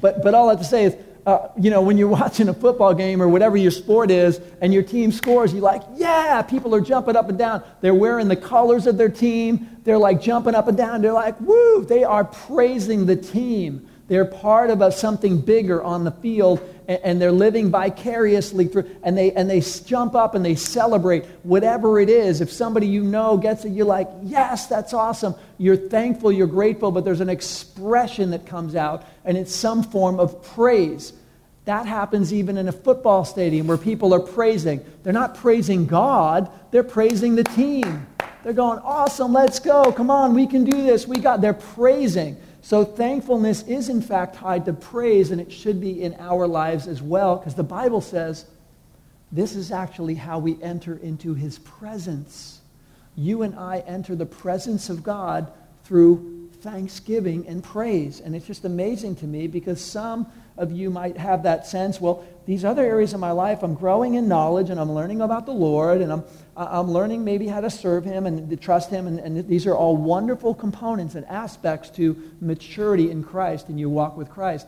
but, 0.00 0.22
but 0.22 0.32
all 0.32 0.48
I 0.48 0.52
have 0.52 0.60
to 0.60 0.64
say 0.64 0.84
is, 0.84 0.96
uh, 1.26 1.48
you 1.58 1.70
know, 1.70 1.80
when 1.80 1.96
you're 1.98 2.08
watching 2.22 2.48
a 2.48 2.54
football 2.54 2.94
game 2.94 3.22
or 3.22 3.28
whatever 3.28 3.56
your 3.56 3.70
sport 3.70 4.10
is 4.10 4.40
and 4.60 4.72
your 4.72 4.82
team 4.82 5.12
scores, 5.12 5.52
you're 5.52 5.62
like, 5.62 5.82
yeah, 5.94 6.42
people 6.42 6.74
are 6.74 6.80
jumping 6.80 7.16
up 7.16 7.28
and 7.28 7.38
down. 7.38 7.62
They're 7.80 7.94
wearing 7.94 8.28
the 8.28 8.36
colors 8.36 8.86
of 8.86 8.96
their 8.96 9.08
team. 9.08 9.68
They're 9.84 9.98
like 9.98 10.20
jumping 10.20 10.54
up 10.54 10.68
and 10.68 10.76
down. 10.76 11.02
They're 11.02 11.12
like, 11.12 11.40
woo, 11.40 11.84
they 11.84 12.04
are 12.04 12.24
praising 12.24 13.06
the 13.06 13.16
team. 13.16 13.88
They're 14.08 14.24
part 14.24 14.70
of 14.70 14.82
a, 14.82 14.92
something 14.92 15.40
bigger 15.40 15.82
on 15.82 16.04
the 16.04 16.10
field, 16.10 16.60
and, 17.02 17.20
they're 17.20 17.32
living 17.32 17.70
vicariously 17.70 18.66
through, 18.66 18.90
and 19.02 19.16
they, 19.16 19.32
and 19.32 19.48
they 19.48 19.60
jump 19.60 20.14
up 20.14 20.34
and 20.34 20.44
they 20.44 20.54
celebrate 20.54 21.24
whatever 21.42 22.00
it 22.00 22.08
is. 22.08 22.40
If 22.40 22.50
somebody 22.50 22.86
you 22.86 23.02
know 23.02 23.36
gets 23.36 23.64
it, 23.64 23.70
you're 23.70 23.86
like, 23.86 24.08
yes, 24.22 24.66
that's 24.66 24.92
awesome. 24.92 25.34
You're 25.58 25.76
thankful, 25.76 26.32
you're 26.32 26.46
grateful, 26.46 26.90
but 26.90 27.04
there's 27.04 27.20
an 27.20 27.28
expression 27.28 28.30
that 28.30 28.46
comes 28.46 28.74
out, 28.74 29.04
and 29.24 29.36
it's 29.36 29.54
some 29.54 29.82
form 29.82 30.18
of 30.18 30.42
praise. 30.54 31.12
That 31.64 31.86
happens 31.86 32.32
even 32.32 32.58
in 32.58 32.68
a 32.68 32.72
football 32.72 33.24
stadium 33.24 33.66
where 33.66 33.78
people 33.78 34.12
are 34.12 34.20
praising. 34.20 34.84
They're 35.02 35.12
not 35.12 35.36
praising 35.36 35.86
God, 35.86 36.50
they're 36.70 36.82
praising 36.82 37.36
the 37.36 37.44
team. 37.44 38.06
They're 38.42 38.52
going, 38.52 38.80
awesome, 38.80 39.32
let's 39.32 39.60
go. 39.60 39.92
Come 39.92 40.10
on, 40.10 40.34
we 40.34 40.48
can 40.48 40.64
do 40.64 40.82
this. 40.82 41.06
We 41.06 41.18
got, 41.18 41.40
they're 41.40 41.52
praising. 41.54 42.36
So 42.62 42.84
thankfulness 42.84 43.64
is 43.64 43.88
in 43.88 44.00
fact 44.00 44.36
tied 44.36 44.64
to 44.66 44.72
praise, 44.72 45.32
and 45.32 45.40
it 45.40 45.52
should 45.52 45.80
be 45.80 46.02
in 46.02 46.14
our 46.20 46.46
lives 46.46 46.86
as 46.86 47.02
well, 47.02 47.36
because 47.36 47.54
the 47.54 47.64
Bible 47.64 48.00
says 48.00 48.46
this 49.32 49.56
is 49.56 49.72
actually 49.72 50.14
how 50.14 50.38
we 50.38 50.62
enter 50.62 50.96
into 50.96 51.34
his 51.34 51.58
presence. 51.58 52.60
You 53.16 53.42
and 53.42 53.58
I 53.58 53.80
enter 53.80 54.14
the 54.14 54.26
presence 54.26 54.88
of 54.90 55.02
God 55.02 55.52
through 55.84 56.50
thanksgiving 56.60 57.46
and 57.48 57.64
praise. 57.64 58.20
And 58.20 58.36
it's 58.36 58.46
just 58.46 58.64
amazing 58.64 59.16
to 59.16 59.26
me 59.26 59.48
because 59.48 59.80
some 59.80 60.30
of 60.56 60.70
you 60.70 60.90
might 60.90 61.16
have 61.16 61.44
that 61.44 61.66
sense 61.66 62.00
well, 62.00 62.24
these 62.44 62.64
other 62.64 62.84
areas 62.84 63.14
of 63.14 63.20
my 63.20 63.30
life, 63.30 63.62
I'm 63.62 63.74
growing 63.74 64.14
in 64.14 64.28
knowledge 64.28 64.70
and 64.70 64.80
I'm 64.80 64.92
learning 64.92 65.20
about 65.20 65.46
the 65.46 65.52
Lord 65.52 66.00
and 66.00 66.12
I'm, 66.12 66.24
I'm 66.56 66.90
learning 66.90 67.24
maybe 67.24 67.46
how 67.46 67.60
to 67.60 67.70
serve 67.70 68.04
Him 68.04 68.26
and 68.26 68.50
to 68.50 68.56
trust 68.56 68.90
Him. 68.90 69.06
And, 69.06 69.20
and 69.20 69.48
these 69.48 69.66
are 69.66 69.76
all 69.76 69.96
wonderful 69.96 70.54
components 70.54 71.14
and 71.14 71.24
aspects 71.26 71.90
to 71.90 72.20
maturity 72.40 73.10
in 73.10 73.22
Christ 73.22 73.68
and 73.68 73.78
you 73.78 73.88
walk 73.88 74.16
with 74.16 74.28
Christ. 74.28 74.66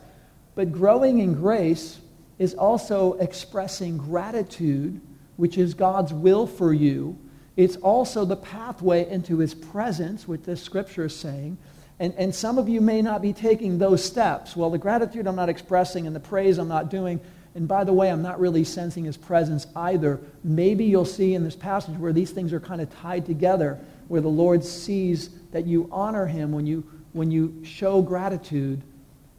But 0.54 0.72
growing 0.72 1.18
in 1.18 1.34
grace 1.34 1.98
is 2.38 2.54
also 2.54 3.14
expressing 3.14 3.98
gratitude, 3.98 5.00
which 5.36 5.58
is 5.58 5.74
God's 5.74 6.12
will 6.12 6.46
for 6.46 6.72
you. 6.72 7.18
It's 7.56 7.76
also 7.76 8.24
the 8.24 8.36
pathway 8.36 9.08
into 9.08 9.38
His 9.38 9.54
presence, 9.54 10.26
which 10.26 10.42
this 10.42 10.62
scripture 10.62 11.06
is 11.06 11.16
saying. 11.16 11.58
And, 12.00 12.12
and 12.16 12.34
some 12.34 12.58
of 12.58 12.68
you 12.68 12.80
may 12.80 13.02
not 13.02 13.22
be 13.22 13.32
taking 13.32 13.78
those 13.78 14.04
steps. 14.04 14.56
Well, 14.56 14.70
the 14.70 14.78
gratitude 14.78 15.26
I'm 15.26 15.36
not 15.36 15.48
expressing 15.48 16.06
and 16.06 16.14
the 16.14 16.20
praise 16.20 16.58
I'm 16.58 16.68
not 16.68 16.90
doing. 16.90 17.20
And 17.54 17.68
by 17.68 17.84
the 17.84 17.92
way, 17.92 18.10
I'm 18.10 18.22
not 18.22 18.40
really 18.40 18.64
sensing 18.64 19.04
his 19.04 19.16
presence 19.16 19.66
either. 19.76 20.20
Maybe 20.42 20.84
you'll 20.84 21.04
see 21.04 21.34
in 21.34 21.44
this 21.44 21.54
passage 21.54 21.96
where 21.96 22.12
these 22.12 22.32
things 22.32 22.52
are 22.52 22.58
kind 22.58 22.80
of 22.80 22.92
tied 22.96 23.24
together, 23.26 23.78
where 24.08 24.20
the 24.20 24.28
Lord 24.28 24.64
sees 24.64 25.30
that 25.52 25.66
you 25.66 25.88
honor 25.92 26.26
him 26.26 26.50
when 26.50 26.66
you, 26.66 26.84
when 27.12 27.30
you 27.30 27.64
show 27.64 28.02
gratitude. 28.02 28.82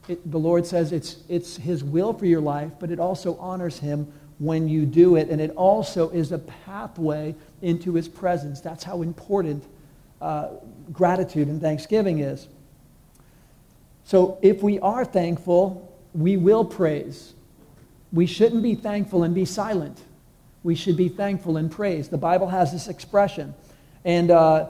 It, 0.08 0.32
the 0.32 0.40
Lord 0.40 0.66
says 0.66 0.94
it's, 0.94 1.24
it's 1.28 1.58
his 1.58 1.84
will 1.84 2.14
for 2.14 2.26
your 2.26 2.40
life, 2.40 2.72
but 2.80 2.90
it 2.90 3.00
also 3.00 3.36
honors 3.36 3.80
him 3.80 4.12
when 4.40 4.70
you 4.70 4.86
do 4.86 5.18
it. 5.18 5.30
And 5.30 5.42
it 5.42 5.52
also 5.52 6.10
is 6.12 6.32
a 6.32 6.40
pathway 6.40 7.36
into 7.62 7.96
his 7.96 8.08
presence. 8.08 8.62
That's 8.62 8.84
how 8.86 9.02
important 9.02 9.66
uh, 10.22 10.52
gratitude 10.92 11.48
and 11.48 11.62
thanksgiving 11.62 12.20
is. 12.20 12.48
So 14.04 14.38
if 14.42 14.62
we 14.62 14.80
are 14.80 15.04
thankful, 15.04 15.92
we 16.14 16.38
will 16.38 16.64
praise. 16.64 17.34
We 18.14 18.26
shouldn't 18.26 18.64
be 18.64 18.76
thankful 18.76 19.24
and 19.24 19.34
be 19.34 19.46
silent. 19.46 20.00
We 20.64 20.76
should 20.76 20.96
be 20.96 21.10
thankful 21.10 21.58
and 21.58 21.72
praise. 21.72 22.10
The 22.10 22.18
Bible 22.18 22.48
has 22.48 22.72
this 22.72 22.88
expression. 22.88 23.54
And 24.04 24.32
uh, 24.32 24.70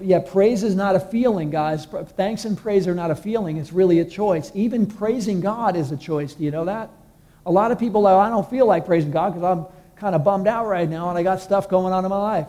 yeah, 0.00 0.20
praise 0.20 0.62
is 0.62 0.74
not 0.74 0.96
a 0.96 1.00
feeling, 1.00 1.50
guys. 1.50 1.86
Thanks 2.16 2.44
and 2.44 2.56
praise 2.56 2.86
are 2.86 2.94
not 2.94 3.10
a 3.10 3.16
feeling, 3.16 3.56
it's 3.56 3.72
really 3.72 4.00
a 4.00 4.04
choice. 4.04 4.50
Even 4.54 4.86
praising 4.86 5.40
God 5.40 5.76
is 5.76 5.90
a 5.92 5.96
choice. 5.96 6.34
Do 6.34 6.44
you 6.44 6.50
know 6.50 6.64
that? 6.66 6.90
A 7.46 7.50
lot 7.50 7.72
of 7.72 7.78
people 7.78 8.06
are, 8.06 8.18
I 8.18 8.30
don't 8.30 8.48
feel 8.48 8.66
like 8.66 8.86
praising 8.86 9.10
God 9.10 9.34
because 9.34 9.44
I'm 9.44 9.66
kind 9.96 10.14
of 10.14 10.24
bummed 10.24 10.46
out 10.46 10.66
right 10.66 10.88
now 10.88 11.08
and 11.10 11.18
I 11.18 11.22
got 11.22 11.40
stuff 11.40 11.68
going 11.68 11.92
on 11.92 12.04
in 12.04 12.10
my 12.10 12.18
life. 12.18 12.48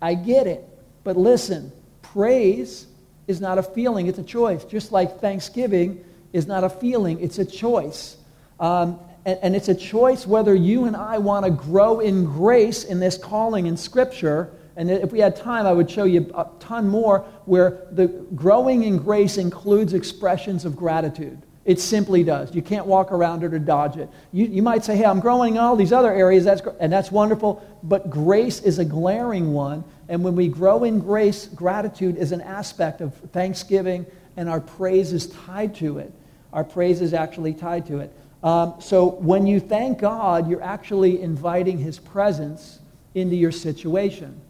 I 0.00 0.14
get 0.14 0.46
it. 0.46 0.66
But 1.04 1.16
listen, 1.16 1.72
praise 2.12 2.86
is 3.26 3.40
not 3.40 3.58
a 3.58 3.62
feeling, 3.62 4.06
it's 4.06 4.18
a 4.18 4.22
choice. 4.22 4.64
Just 4.64 4.92
like 4.92 5.20
thanksgiving 5.20 6.04
is 6.32 6.46
not 6.46 6.64
a 6.64 6.68
feeling, 6.68 7.20
it's 7.20 7.38
a 7.38 7.44
choice. 7.44 8.16
Um, 8.60 8.98
and, 9.24 9.38
and 9.42 9.56
it's 9.56 9.68
a 9.68 9.74
choice 9.74 10.26
whether 10.26 10.54
you 10.54 10.84
and 10.84 10.96
I 10.96 11.18
want 11.18 11.44
to 11.44 11.50
grow 11.50 12.00
in 12.00 12.24
grace 12.24 12.84
in 12.84 13.00
this 13.00 13.16
calling 13.16 13.66
in 13.66 13.76
Scripture. 13.76 14.50
And 14.76 14.90
if 14.90 15.12
we 15.12 15.20
had 15.20 15.36
time, 15.36 15.66
I 15.66 15.72
would 15.72 15.90
show 15.90 16.04
you 16.04 16.30
a 16.34 16.46
ton 16.58 16.88
more 16.88 17.20
where 17.44 17.86
the 17.92 18.08
growing 18.34 18.84
in 18.84 18.98
grace 18.98 19.38
includes 19.38 19.94
expressions 19.94 20.64
of 20.64 20.76
gratitude. 20.76 21.42
It 21.64 21.78
simply 21.78 22.24
does. 22.24 22.54
You 22.54 22.62
can't 22.62 22.86
walk 22.86 23.12
around 23.12 23.44
it 23.44 23.54
or 23.54 23.58
dodge 23.58 23.96
it. 23.96 24.08
You, 24.32 24.46
you 24.46 24.62
might 24.62 24.84
say, 24.84 24.96
hey, 24.96 25.04
I'm 25.04 25.20
growing 25.20 25.54
in 25.54 25.60
all 25.60 25.76
these 25.76 25.92
other 25.92 26.12
areas, 26.12 26.44
that's, 26.44 26.62
and 26.80 26.92
that's 26.92 27.12
wonderful, 27.12 27.64
but 27.84 28.10
grace 28.10 28.60
is 28.60 28.80
a 28.80 28.84
glaring 28.84 29.52
one. 29.52 29.84
And 30.08 30.24
when 30.24 30.34
we 30.34 30.48
grow 30.48 30.82
in 30.82 30.98
grace, 30.98 31.46
gratitude 31.46 32.16
is 32.16 32.32
an 32.32 32.40
aspect 32.40 33.00
of 33.00 33.14
thanksgiving, 33.32 34.06
and 34.36 34.48
our 34.48 34.60
praise 34.60 35.12
is 35.12 35.28
tied 35.28 35.76
to 35.76 35.98
it. 35.98 36.12
Our 36.52 36.64
praise 36.64 37.00
is 37.00 37.14
actually 37.14 37.54
tied 37.54 37.86
to 37.86 38.00
it. 38.00 38.12
Um, 38.42 38.74
so 38.80 39.10
when 39.10 39.46
you 39.46 39.60
thank 39.60 40.00
God, 40.00 40.50
you're 40.50 40.62
actually 40.62 41.22
inviting 41.22 41.78
His 41.78 42.00
presence 42.00 42.80
into 43.14 43.36
your 43.36 43.52
situation. 43.52 44.40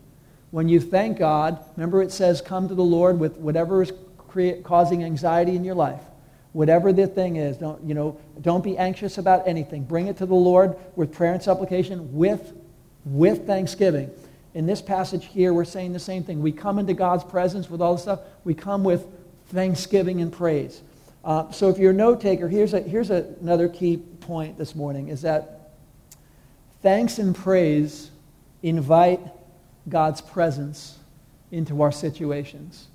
When 0.50 0.66
you 0.66 0.80
thank 0.80 1.18
God, 1.18 1.62
remember 1.76 2.02
it 2.02 2.10
says, 2.10 2.40
come 2.40 2.68
to 2.68 2.74
the 2.74 2.82
Lord 2.82 3.20
with 3.20 3.36
whatever 3.36 3.82
is 3.82 3.92
create, 4.16 4.64
causing 4.64 5.04
anxiety 5.04 5.56
in 5.56 5.64
your 5.64 5.74
life 5.74 6.00
whatever 6.52 6.92
the 6.92 7.06
thing 7.06 7.36
is 7.36 7.56
don't 7.56 7.82
you 7.84 7.94
know 7.94 8.18
don't 8.40 8.64
be 8.64 8.76
anxious 8.76 9.18
about 9.18 9.46
anything. 9.46 9.84
Bring 9.84 10.06
it 10.06 10.16
to 10.18 10.26
the 10.26 10.34
lord 10.34 10.76
with 10.96 11.12
prayer 11.12 11.32
and 11.32 11.42
supplication 11.42 12.14
with 12.14 12.52
with 13.04 13.46
thanksgiving. 13.46 14.10
In 14.54 14.66
this 14.66 14.82
passage 14.82 15.26
here 15.26 15.52
we're 15.52 15.64
saying 15.64 15.92
the 15.92 15.98
same 15.98 16.24
thing. 16.24 16.40
We 16.42 16.52
come 16.52 16.78
into 16.78 16.94
god's 16.94 17.24
presence 17.24 17.70
with 17.70 17.80
all 17.80 17.94
the 17.94 18.00
stuff. 18.00 18.20
We 18.44 18.54
come 18.54 18.84
with 18.84 19.06
thanksgiving 19.48 20.20
and 20.20 20.32
praise. 20.32 20.82
Uh, 21.24 21.50
so 21.52 21.68
if 21.68 21.78
you're 21.78 21.92
a 21.92 21.94
note 21.94 22.20
taker 22.20 22.48
here's, 22.48 22.74
a, 22.74 22.80
here's 22.80 23.10
a, 23.10 23.34
another 23.40 23.68
key 23.68 23.96
point 23.96 24.58
this 24.58 24.74
morning 24.74 25.08
is 25.08 25.22
that 25.22 25.70
thanks 26.82 27.18
and 27.18 27.34
praise 27.34 28.10
invite 28.62 29.20
god's 29.88 30.20
presence 30.20 30.98
into 31.52 31.82
our 31.82 31.92
situations 31.92 32.88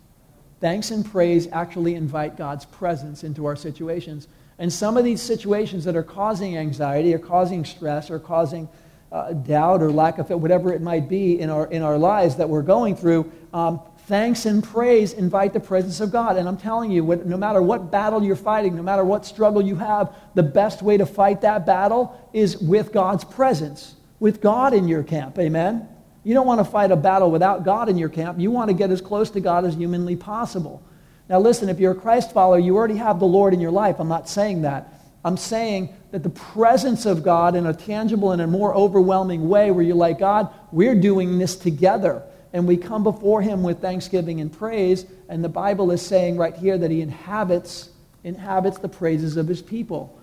Thanks 0.60 0.92
and 0.92 1.06
praise 1.06 1.48
actually 1.52 1.96
invite 1.96 2.36
God's 2.36 2.66
presence 2.66 3.24
into 3.24 3.46
our 3.46 3.56
situations. 3.56 4.28
And 4.60 4.74
some 4.74 4.98
of 4.98 5.04
these 5.04 5.22
situations 5.22 5.84
that 5.86 5.96
are 5.96 6.04
causing 6.04 6.58
anxiety 6.58 7.14
or 7.14 7.20
causing 7.20 7.64
stress 7.64 8.10
or 8.10 8.20
causing 8.20 8.68
uh, 9.12 9.34
doubt 9.34 9.82
or 9.82 9.92
lack 9.92 10.18
of 10.18 10.30
whatever 10.30 10.74
it 10.74 10.82
might 10.82 11.08
be 11.08 11.40
in 11.40 11.50
our, 11.50 11.68
in 11.68 11.82
our 11.84 11.98
lives 11.98 12.36
that 12.38 12.50
we're 12.50 12.64
going 12.64 12.96
through, 12.96 13.32
um, 13.54 13.80
thanks 14.08 14.46
and 14.46 14.64
praise 14.64 15.14
invite 15.14 15.54
the 15.54 15.60
presence 15.60 16.00
of 16.00 16.12
God. 16.12 16.38
And 16.38 16.48
I'm 16.48 16.58
telling 16.58 16.92
you, 16.92 17.04
what, 17.04 17.26
no 17.26 17.38
matter 17.38 17.62
what 17.62 17.92
battle 17.92 18.24
you're 18.24 18.36
fighting, 18.36 18.76
no 18.76 18.82
matter 18.82 19.04
what 19.04 19.26
struggle 19.26 19.62
you 19.62 19.76
have, 19.76 20.14
the 20.34 20.44
best 20.44 20.82
way 20.82 20.98
to 20.98 21.06
fight 21.06 21.42
that 21.42 21.66
battle 21.66 22.30
is 22.34 22.58
with 22.58 22.92
God's 22.92 23.24
presence, 23.24 23.96
with 24.20 24.42
God 24.42 24.74
in 24.74 24.88
your 24.88 25.04
camp. 25.04 25.38
Amen? 25.38 25.88
You 26.28 26.34
don't 26.34 26.46
want 26.46 26.60
to 26.60 26.66
fight 26.66 26.92
a 26.92 26.98
battle 26.98 27.32
without 27.32 27.64
God 27.64 27.88
in 27.88 27.98
your 27.98 28.10
camp. 28.10 28.38
You 28.38 28.52
want 28.52 28.68
to 28.70 28.74
get 28.74 28.92
as 28.92 29.00
close 29.00 29.30
to 29.30 29.40
God 29.40 29.64
as 29.64 29.76
humanly 29.76 30.18
possible. 30.18 30.84
Now, 31.30 31.40
listen, 31.40 31.70
if 31.70 31.80
you're 31.80 31.94
a 31.94 31.96
Christ 31.96 32.34
follower, 32.34 32.60
you 32.60 32.76
already 32.76 32.98
have 32.98 33.22
the 33.22 33.26
Lord 33.26 33.54
in 33.54 33.62
your 33.62 33.72
life. 33.72 33.96
I'm 33.98 34.10
not 34.10 34.28
saying 34.28 34.64
that. 34.64 34.94
I'm 35.24 35.38
saying 35.38 35.96
that 36.12 36.24
the 36.24 36.30
presence 36.30 37.06
of 37.06 37.24
God 37.24 37.56
in 37.56 37.66
a 37.66 37.74
tangible 37.74 38.34
and 38.34 38.42
a 38.42 38.48
more 38.48 38.76
overwhelming 38.76 39.48
way, 39.48 39.72
where 39.72 39.86
you're 39.86 39.96
like, 39.96 40.20
God, 40.20 40.54
we're 40.74 40.96
doing 40.96 41.38
this 41.38 41.56
together. 41.56 42.24
And 42.52 42.68
we 42.68 42.76
come 42.76 43.04
before 43.04 43.42
Him 43.42 43.64
with 43.64 43.80
thanksgiving 43.80 44.42
and 44.42 44.52
praise. 44.52 45.06
And 45.30 45.42
the 45.42 45.48
Bible 45.48 45.92
is 45.92 46.02
saying 46.02 46.36
right 46.36 46.58
here 46.58 46.78
that 46.78 46.92
He 46.92 47.00
inhabits, 47.00 47.90
inhabits 48.26 48.80
the 48.80 48.90
praises 48.90 49.38
of 49.38 49.48
His 49.48 49.62
people. 49.62 50.20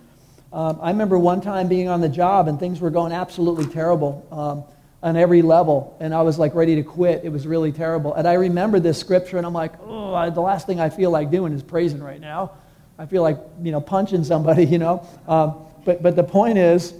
Um, 0.52 0.78
I 0.82 0.90
remember 0.90 1.18
one 1.18 1.40
time 1.40 1.66
being 1.66 1.88
on 1.88 2.02
the 2.02 2.10
job 2.10 2.46
and 2.46 2.60
things 2.60 2.78
were 2.78 2.90
going 2.90 3.12
absolutely 3.12 3.64
terrible 3.72 4.26
um, 4.30 4.73
on 5.04 5.16
every 5.16 5.42
level. 5.42 5.96
And 6.00 6.14
I 6.14 6.22
was 6.22 6.38
like 6.38 6.54
ready 6.54 6.76
to 6.76 6.82
quit. 6.82 7.20
It 7.24 7.28
was 7.28 7.46
really 7.46 7.72
terrible. 7.72 8.14
And 8.14 8.26
I 8.26 8.32
remember 8.32 8.80
this 8.80 8.98
scripture 8.98 9.36
and 9.36 9.46
I'm 9.46 9.52
like, 9.52 9.74
oh, 9.82 10.30
the 10.30 10.40
last 10.40 10.66
thing 10.66 10.80
I 10.80 10.88
feel 10.88 11.10
like 11.10 11.30
doing 11.30 11.52
is 11.52 11.62
praising 11.62 12.02
right 12.02 12.20
now. 12.20 12.52
I 12.98 13.04
feel 13.04 13.22
like, 13.22 13.38
you 13.62 13.70
know, 13.70 13.82
punching 13.82 14.24
somebody, 14.24 14.64
you 14.74 14.78
know. 14.78 15.06
Um, 15.28 15.66
but, 15.84 16.02
but 16.02 16.16
the 16.16 16.24
point 16.24 16.56
is, 16.56 16.94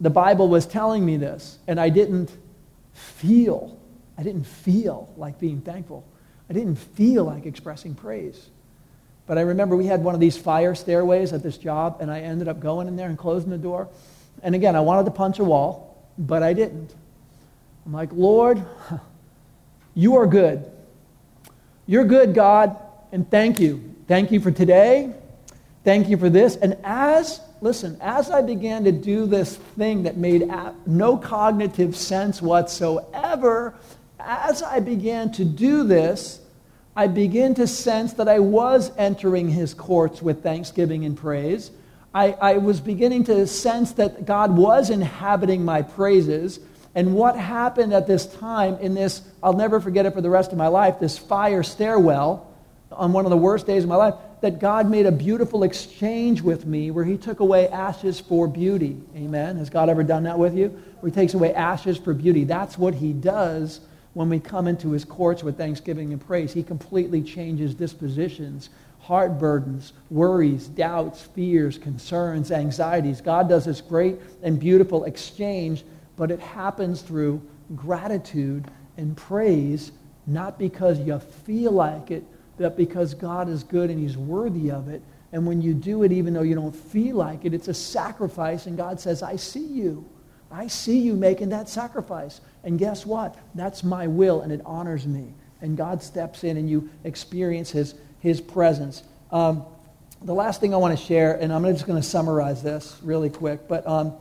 the 0.00 0.10
Bible 0.10 0.48
was 0.48 0.66
telling 0.66 1.06
me 1.06 1.16
this, 1.16 1.58
and 1.68 1.80
I 1.80 1.88
didn't 1.88 2.36
feel, 2.92 3.78
I 4.18 4.24
didn't 4.24 4.44
feel 4.44 5.08
like 5.16 5.38
being 5.38 5.60
thankful. 5.60 6.04
I 6.50 6.52
didn't 6.52 6.76
feel 6.76 7.24
like 7.24 7.46
expressing 7.46 7.94
praise. 7.94 8.50
But 9.26 9.38
I 9.38 9.42
remember 9.42 9.76
we 9.76 9.86
had 9.86 10.02
one 10.02 10.14
of 10.14 10.20
these 10.20 10.36
fire 10.36 10.74
stairways 10.74 11.32
at 11.32 11.42
this 11.42 11.58
job, 11.58 11.98
and 12.00 12.10
I 12.10 12.20
ended 12.20 12.48
up 12.48 12.60
going 12.60 12.88
in 12.88 12.96
there 12.96 13.08
and 13.08 13.16
closing 13.16 13.50
the 13.50 13.58
door. 13.58 13.88
And 14.42 14.54
again, 14.54 14.74
I 14.74 14.80
wanted 14.80 15.04
to 15.04 15.12
punch 15.12 15.38
a 15.38 15.44
wall, 15.44 16.10
but 16.18 16.42
I 16.42 16.52
didn't. 16.52 16.94
I'm 17.86 17.92
like, 17.92 18.10
Lord, 18.12 18.62
you 19.94 20.16
are 20.16 20.26
good. 20.26 20.64
You're 21.86 22.04
good, 22.04 22.34
God, 22.34 22.76
and 23.12 23.30
thank 23.30 23.60
you. 23.60 23.94
Thank 24.08 24.32
you 24.32 24.40
for 24.40 24.50
today. 24.50 25.14
Thank 25.84 26.08
you 26.08 26.16
for 26.16 26.28
this. 26.28 26.56
And 26.56 26.76
as, 26.82 27.40
listen, 27.60 27.96
as 28.00 28.28
I 28.28 28.42
began 28.42 28.82
to 28.84 28.92
do 28.92 29.26
this 29.26 29.54
thing 29.54 30.02
that 30.02 30.16
made 30.16 30.50
no 30.84 31.16
cognitive 31.16 31.94
sense 31.96 32.42
whatsoever, 32.42 33.74
as 34.18 34.64
I 34.64 34.80
began 34.80 35.30
to 35.32 35.44
do 35.44 35.84
this, 35.84 36.40
I 36.96 37.06
began 37.06 37.54
to 37.54 37.68
sense 37.68 38.14
that 38.14 38.26
I 38.26 38.40
was 38.40 38.90
entering 38.98 39.48
his 39.48 39.74
courts 39.74 40.20
with 40.20 40.42
thanksgiving 40.42 41.04
and 41.04 41.16
praise. 41.16 41.70
I, 42.12 42.32
I 42.32 42.56
was 42.56 42.80
beginning 42.80 43.22
to 43.24 43.46
sense 43.46 43.92
that 43.92 44.26
God 44.26 44.56
was 44.56 44.90
inhabiting 44.90 45.64
my 45.64 45.82
praises. 45.82 46.58
And 46.96 47.14
what 47.14 47.36
happened 47.36 47.92
at 47.92 48.06
this 48.06 48.24
time 48.24 48.78
in 48.78 48.94
this, 48.94 49.20
I'll 49.42 49.52
never 49.52 49.80
forget 49.80 50.06
it 50.06 50.14
for 50.14 50.22
the 50.22 50.30
rest 50.30 50.50
of 50.50 50.58
my 50.58 50.68
life, 50.68 50.98
this 50.98 51.18
fire 51.18 51.62
stairwell 51.62 52.50
on 52.90 53.12
one 53.12 53.26
of 53.26 53.30
the 53.30 53.36
worst 53.36 53.66
days 53.66 53.82
of 53.82 53.90
my 53.90 53.96
life, 53.96 54.14
that 54.40 54.58
God 54.60 54.88
made 54.90 55.04
a 55.04 55.12
beautiful 55.12 55.62
exchange 55.62 56.40
with 56.40 56.64
me 56.64 56.90
where 56.90 57.04
He 57.04 57.18
took 57.18 57.40
away 57.40 57.68
ashes 57.68 58.18
for 58.18 58.48
beauty. 58.48 58.96
Amen. 59.14 59.58
Has 59.58 59.68
God 59.68 59.90
ever 59.90 60.02
done 60.02 60.22
that 60.22 60.38
with 60.38 60.56
you? 60.56 60.68
Where 61.00 61.10
He 61.10 61.14
takes 61.14 61.34
away 61.34 61.52
ashes 61.52 61.98
for 61.98 62.14
beauty. 62.14 62.44
That's 62.44 62.78
what 62.78 62.94
He 62.94 63.12
does 63.12 63.80
when 64.14 64.30
we 64.30 64.40
come 64.40 64.66
into 64.66 64.92
His 64.92 65.04
courts 65.04 65.42
with 65.44 65.58
thanksgiving 65.58 66.12
and 66.12 66.26
praise. 66.26 66.54
He 66.54 66.62
completely 66.62 67.20
changes 67.20 67.74
dispositions, 67.74 68.70
heart 69.00 69.38
burdens, 69.38 69.92
worries, 70.08 70.66
doubts, 70.68 71.22
fears, 71.34 71.76
concerns, 71.76 72.50
anxieties. 72.50 73.20
God 73.20 73.50
does 73.50 73.66
this 73.66 73.82
great 73.82 74.16
and 74.42 74.58
beautiful 74.58 75.04
exchange, 75.04 75.84
but 76.16 76.30
it 76.30 76.40
happens 76.40 77.02
through 77.02 77.42
gratitude 77.74 78.66
and 78.96 79.16
praise, 79.16 79.92
not 80.26 80.58
because 80.58 80.98
you 81.00 81.18
feel 81.18 81.72
like 81.72 82.10
it 82.10 82.24
but 82.56 82.76
because 82.76 83.14
God 83.14 83.48
is 83.48 83.64
good 83.64 83.90
and 83.90 84.00
He's 84.00 84.16
worthy 84.16 84.70
of 84.70 84.88
it. 84.88 85.02
And 85.32 85.46
when 85.46 85.60
you 85.60 85.74
do 85.74 86.02
it, 86.02 86.12
even 86.12 86.32
though 86.32 86.42
you 86.42 86.54
don't 86.54 86.74
feel 86.74 87.16
like 87.16 87.44
it, 87.44 87.52
it's 87.52 87.68
a 87.68 87.74
sacrifice. 87.74 88.66
And 88.66 88.76
God 88.76 89.00
says, 89.00 89.22
I 89.22 89.36
see 89.36 89.64
you. 89.66 90.08
I 90.50 90.68
see 90.68 90.98
you 90.98 91.14
making 91.14 91.50
that 91.50 91.68
sacrifice. 91.68 92.40
And 92.64 92.78
guess 92.78 93.04
what? 93.04 93.36
That's 93.54 93.82
my 93.82 94.06
will, 94.06 94.42
and 94.42 94.52
it 94.52 94.60
honors 94.64 95.06
me. 95.06 95.34
And 95.60 95.76
God 95.76 96.02
steps 96.02 96.44
in, 96.44 96.56
and 96.56 96.70
you 96.70 96.88
experience 97.04 97.70
His, 97.70 97.94
his 98.20 98.40
presence. 98.40 99.02
Um, 99.30 99.64
the 100.22 100.34
last 100.34 100.60
thing 100.60 100.72
I 100.72 100.78
want 100.78 100.98
to 100.98 101.04
share, 101.04 101.34
and 101.34 101.52
I'm 101.52 101.64
just 101.64 101.86
going 101.86 102.00
to 102.00 102.08
summarize 102.08 102.62
this 102.62 102.96
really 103.02 103.28
quick, 103.28 103.68
but 103.68 103.86
um, 103.86 104.14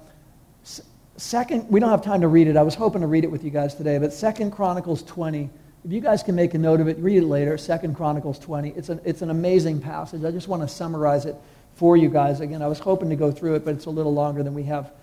second, 1.18 1.70
we 1.70 1.80
don't 1.80 1.90
have 1.90 2.04
time 2.04 2.22
to 2.22 2.28
read 2.28 2.48
it. 2.48 2.58
I 2.58 2.64
was 2.64 2.76
hoping 2.76 3.02
to 3.02 3.08
read 3.08 3.24
it 3.24 3.32
with 3.32 3.44
you 3.44 3.52
guys 3.52 3.76
today, 3.76 3.98
but 3.98 4.14
Second 4.14 4.52
Chronicles 4.52 5.04
20 5.04 5.50
if 5.86 5.92
you 5.92 6.02
guys 6.02 6.24
can 6.24 6.34
make 6.34 6.56
a 6.56 6.58
note 6.58 6.82
of 6.82 6.88
it, 6.88 6.98
read 6.98 7.18
it 7.18 7.28
later, 7.28 7.60
Second 7.60 7.96
Chronicles 7.96 8.40
20. 8.40 8.70
It's 8.70 8.90
an, 8.90 9.00
it's 9.06 9.22
an 9.22 9.30
amazing 9.30 9.80
passage. 9.80 10.24
I 10.24 10.32
just 10.32 10.48
want 10.48 10.64
to 10.64 10.68
summarize 10.68 11.28
it 11.28 11.36
for 11.76 11.96
you 11.96 12.10
guys. 12.10 12.40
Again, 12.40 12.64
I 12.64 12.68
was 12.68 12.80
hoping 12.80 13.08
to 13.12 13.16
go 13.16 13.32
through 13.32 13.54
it, 13.54 13.64
but 13.64 13.76
it's 13.76 13.86
a 13.86 13.92
little 13.92 14.14
longer 14.14 14.42
than 14.42 14.56
we 14.56 14.64
have, 14.64 14.94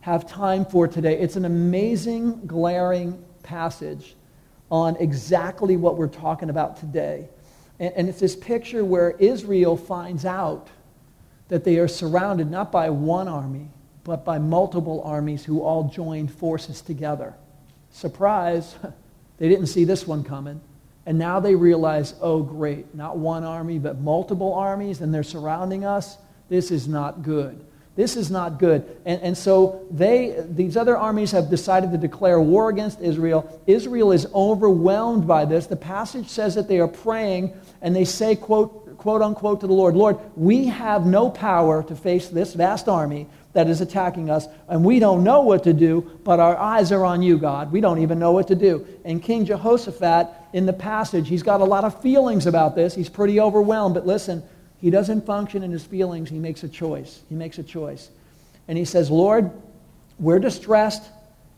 have 0.00 0.26
time 0.26 0.64
for 0.64 0.88
today. 0.88 1.18
It's 1.18 1.36
an 1.36 1.44
amazing, 1.44 2.46
glaring 2.46 3.22
passage 3.42 4.16
on 4.70 4.96
exactly 4.96 5.76
what 5.76 5.98
we're 5.98 6.08
talking 6.08 6.48
about 6.48 6.78
today. 6.78 7.28
And, 7.78 7.92
and 7.94 8.08
it's 8.08 8.20
this 8.20 8.34
picture 8.34 8.82
where 8.82 9.10
Israel 9.18 9.76
finds 9.76 10.24
out 10.24 10.70
that 11.48 11.64
they 11.64 11.76
are 11.76 11.88
surrounded 11.88 12.50
not 12.50 12.72
by 12.72 12.88
one 12.88 13.28
army, 13.28 13.68
but 14.04 14.24
by 14.24 14.38
multiple 14.38 15.02
armies 15.04 15.44
who 15.44 15.62
all 15.62 15.84
joined 15.88 16.32
forces 16.32 16.80
together. 16.80 17.34
Surprise! 17.90 18.74
They 19.40 19.48
didn't 19.48 19.68
see 19.68 19.84
this 19.84 20.06
one 20.06 20.22
coming. 20.22 20.60
And 21.06 21.18
now 21.18 21.40
they 21.40 21.54
realize, 21.54 22.14
oh, 22.20 22.42
great, 22.42 22.94
not 22.94 23.16
one 23.16 23.42
army, 23.42 23.78
but 23.78 23.98
multiple 23.98 24.52
armies, 24.52 25.00
and 25.00 25.12
they're 25.12 25.22
surrounding 25.22 25.84
us. 25.84 26.18
This 26.50 26.70
is 26.70 26.86
not 26.86 27.22
good. 27.22 27.58
This 27.96 28.16
is 28.16 28.30
not 28.30 28.58
good. 28.58 28.84
And, 29.04 29.20
and 29.22 29.36
so 29.36 29.86
they, 29.90 30.44
these 30.48 30.76
other 30.76 30.96
armies 30.96 31.32
have 31.32 31.50
decided 31.50 31.90
to 31.92 31.98
declare 31.98 32.40
war 32.40 32.68
against 32.68 33.00
Israel. 33.00 33.60
Israel 33.66 34.12
is 34.12 34.26
overwhelmed 34.34 35.26
by 35.26 35.46
this. 35.46 35.66
The 35.66 35.76
passage 35.76 36.28
says 36.28 36.54
that 36.54 36.68
they 36.68 36.78
are 36.78 36.88
praying, 36.88 37.52
and 37.80 37.96
they 37.96 38.04
say, 38.04 38.36
quote, 38.36 38.96
quote 38.98 39.22
unquote, 39.22 39.60
to 39.62 39.66
the 39.66 39.72
Lord, 39.72 39.96
Lord, 39.96 40.18
we 40.36 40.66
have 40.66 41.06
no 41.06 41.30
power 41.30 41.82
to 41.84 41.96
face 41.96 42.28
this 42.28 42.52
vast 42.52 42.88
army, 42.88 43.26
that 43.52 43.68
is 43.68 43.80
attacking 43.80 44.30
us, 44.30 44.46
and 44.68 44.84
we 44.84 45.00
don't 45.00 45.24
know 45.24 45.40
what 45.40 45.64
to 45.64 45.72
do, 45.72 46.08
but 46.22 46.38
our 46.38 46.56
eyes 46.56 46.92
are 46.92 47.04
on 47.04 47.22
you, 47.22 47.36
God. 47.36 47.72
We 47.72 47.80
don't 47.80 48.00
even 48.00 48.18
know 48.18 48.32
what 48.32 48.48
to 48.48 48.54
do. 48.54 48.86
And 49.04 49.22
King 49.22 49.44
Jehoshaphat, 49.44 50.28
in 50.52 50.66
the 50.66 50.72
passage, 50.72 51.28
he's 51.28 51.42
got 51.42 51.60
a 51.60 51.64
lot 51.64 51.84
of 51.84 52.00
feelings 52.00 52.46
about 52.46 52.76
this. 52.76 52.94
He's 52.94 53.08
pretty 53.08 53.40
overwhelmed, 53.40 53.94
but 53.94 54.06
listen, 54.06 54.42
he 54.80 54.90
doesn't 54.90 55.26
function 55.26 55.62
in 55.62 55.70
his 55.72 55.84
feelings. 55.84 56.30
He 56.30 56.38
makes 56.38 56.62
a 56.62 56.68
choice. 56.68 57.22
He 57.28 57.34
makes 57.34 57.58
a 57.58 57.62
choice. 57.62 58.08
And 58.68 58.78
he 58.78 58.84
says, 58.84 59.10
Lord, 59.10 59.50
we're 60.18 60.38
distressed, 60.38 61.02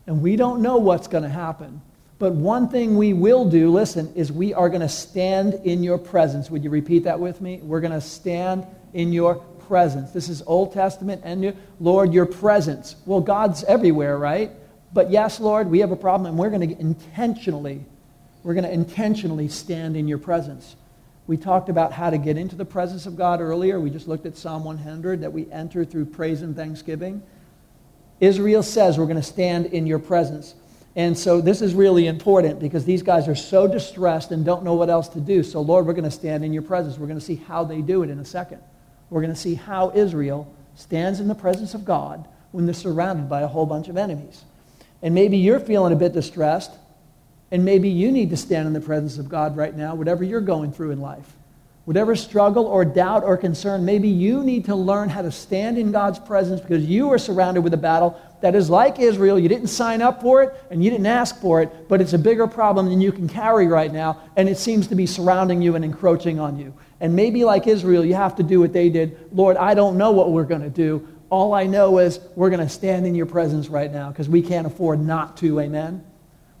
and 0.07 0.21
we 0.21 0.35
don't 0.35 0.61
know 0.61 0.77
what's 0.77 1.07
going 1.07 1.23
to 1.23 1.29
happen. 1.29 1.81
But 2.17 2.33
one 2.33 2.69
thing 2.69 2.97
we 2.97 3.13
will 3.13 3.49
do, 3.49 3.69
listen, 3.69 4.13
is 4.15 4.31
we 4.31 4.53
are 4.53 4.69
going 4.69 4.81
to 4.81 4.89
stand 4.89 5.55
in 5.65 5.83
your 5.83 5.97
presence. 5.97 6.49
Would 6.49 6.63
you 6.63 6.69
repeat 6.69 7.03
that 7.03 7.19
with 7.19 7.41
me? 7.41 7.59
We're 7.61 7.81
going 7.81 7.93
to 7.93 8.01
stand 8.01 8.65
in 8.93 9.11
your 9.11 9.35
presence. 9.67 10.11
This 10.11 10.29
is 10.29 10.43
Old 10.45 10.73
Testament 10.73 11.21
and 11.23 11.41
New. 11.41 11.55
Lord, 11.79 12.13
your 12.13 12.25
presence. 12.25 12.95
Well, 13.05 13.21
God's 13.21 13.63
everywhere, 13.63 14.17
right? 14.17 14.51
But 14.93 15.09
yes, 15.09 15.39
Lord, 15.39 15.69
we 15.69 15.79
have 15.79 15.91
a 15.91 15.95
problem, 15.95 16.27
and 16.27 16.37
we're 16.37 16.49
going 16.49 16.69
to 16.69 16.79
intentionally, 16.79 17.83
we're 18.43 18.53
going 18.53 18.65
to 18.65 18.71
intentionally 18.71 19.47
stand 19.47 19.97
in 19.97 20.07
your 20.07 20.19
presence. 20.19 20.75
We 21.25 21.37
talked 21.37 21.69
about 21.69 21.93
how 21.93 22.09
to 22.09 22.17
get 22.17 22.37
into 22.37 22.55
the 22.55 22.65
presence 22.65 23.05
of 23.05 23.17
God 23.17 23.41
earlier. 23.41 23.79
We 23.79 23.89
just 23.89 24.07
looked 24.07 24.25
at 24.25 24.37
Psalm 24.37 24.63
100 24.65 25.21
that 25.21 25.31
we 25.31 25.49
enter 25.51 25.85
through 25.85 26.05
praise 26.05 26.41
and 26.41 26.55
thanksgiving. 26.55 27.23
Israel 28.19 28.61
says 28.61 28.97
we're 28.97 29.05
going 29.05 29.15
to 29.15 29.23
stand 29.23 29.67
in 29.67 29.87
your 29.87 29.99
presence. 29.99 30.53
And 30.95 31.17
so 31.17 31.41
this 31.41 31.61
is 31.61 31.73
really 31.73 32.05
important 32.05 32.59
because 32.59 32.85
these 32.85 33.01
guys 33.01 33.27
are 33.27 33.35
so 33.35 33.67
distressed 33.67 34.31
and 34.31 34.45
don't 34.45 34.63
know 34.63 34.75
what 34.75 34.89
else 34.89 35.07
to 35.09 35.19
do. 35.19 35.41
So, 35.41 35.61
Lord, 35.61 35.87
we're 35.87 35.93
going 35.93 36.03
to 36.03 36.11
stand 36.11 36.45
in 36.45 36.53
your 36.53 36.61
presence. 36.61 36.99
We're 36.99 37.07
going 37.07 37.19
to 37.19 37.25
see 37.25 37.35
how 37.35 37.63
they 37.63 37.81
do 37.81 38.03
it 38.03 38.11
in 38.11 38.19
a 38.19 38.25
second 38.25 38.61
we're 39.13 39.21
going 39.21 39.33
to 39.33 39.39
see 39.39 39.53
how 39.53 39.91
Israel 39.93 40.51
stands 40.75 41.19
in 41.19 41.27
the 41.27 41.35
presence 41.35 41.75
of 41.75 41.85
God 41.85 42.27
when 42.51 42.65
they're 42.65 42.73
surrounded 42.73 43.29
by 43.29 43.41
a 43.41 43.47
whole 43.47 43.67
bunch 43.67 43.87
of 43.87 43.95
enemies. 43.95 44.43
And 45.03 45.13
maybe 45.13 45.37
you're 45.37 45.59
feeling 45.59 45.93
a 45.93 45.95
bit 45.95 46.13
distressed, 46.13 46.71
and 47.51 47.63
maybe 47.63 47.89
you 47.89 48.11
need 48.11 48.31
to 48.31 48.37
stand 48.37 48.65
in 48.65 48.73
the 48.73 48.81
presence 48.81 49.19
of 49.19 49.29
God 49.29 49.55
right 49.55 49.75
now, 49.75 49.93
whatever 49.93 50.23
you're 50.23 50.41
going 50.41 50.73
through 50.73 50.89
in 50.89 50.99
life. 50.99 51.31
Whatever 51.85 52.15
struggle 52.15 52.65
or 52.65 52.85
doubt 52.85 53.23
or 53.23 53.37
concern, 53.37 53.85
maybe 53.85 54.07
you 54.07 54.43
need 54.43 54.65
to 54.65 54.75
learn 54.75 55.09
how 55.09 55.21
to 55.21 55.31
stand 55.31 55.77
in 55.77 55.91
God's 55.91 56.17
presence 56.17 56.59
because 56.59 56.83
you 56.83 57.11
are 57.11 57.19
surrounded 57.19 57.61
with 57.61 57.73
a 57.75 57.77
battle 57.77 58.19
that 58.41 58.55
is 58.55 58.67
like 58.67 58.97
Israel. 58.97 59.37
You 59.37 59.49
didn't 59.49 59.67
sign 59.67 60.01
up 60.01 60.21
for 60.21 60.41
it 60.41 60.55
and 60.71 60.83
you 60.83 60.89
didn't 60.89 61.05
ask 61.05 61.39
for 61.39 61.61
it, 61.61 61.87
but 61.87 62.01
it's 62.01 62.13
a 62.13 62.17
bigger 62.17 62.47
problem 62.47 62.89
than 62.89 62.99
you 62.99 63.11
can 63.11 63.27
carry 63.27 63.67
right 63.67 63.93
now, 63.93 64.21
and 64.37 64.49
it 64.49 64.57
seems 64.57 64.87
to 64.87 64.95
be 64.95 65.05
surrounding 65.05 65.61
you 65.61 65.75
and 65.75 65.85
encroaching 65.85 66.39
on 66.39 66.57
you. 66.57 66.73
And 67.03 67.17
maybe 67.17 67.43
like 67.43 67.67
Israel, 67.67 68.05
you 68.05 68.13
have 68.13 68.37
to 68.37 68.43
do 68.43 68.61
what 68.61 68.71
they 68.71 68.89
did. 68.89 69.17
Lord, 69.33 69.57
I 69.57 69.73
don't 69.73 69.97
know 69.97 70.11
what 70.11 70.31
we're 70.31 70.45
going 70.45 70.61
to 70.61 70.69
do. 70.69 71.05
All 71.29 71.53
I 71.53 71.65
know 71.65 71.97
is 71.97 72.17
we're 72.37 72.49
going 72.49 72.65
to 72.65 72.69
stand 72.69 73.05
in 73.05 73.13
your 73.13 73.25
presence 73.25 73.67
right 73.67 73.91
now 73.91 74.07
because 74.07 74.29
we 74.29 74.41
can't 74.41 74.65
afford 74.65 75.01
not 75.01 75.35
to. 75.37 75.59
Amen? 75.59 76.01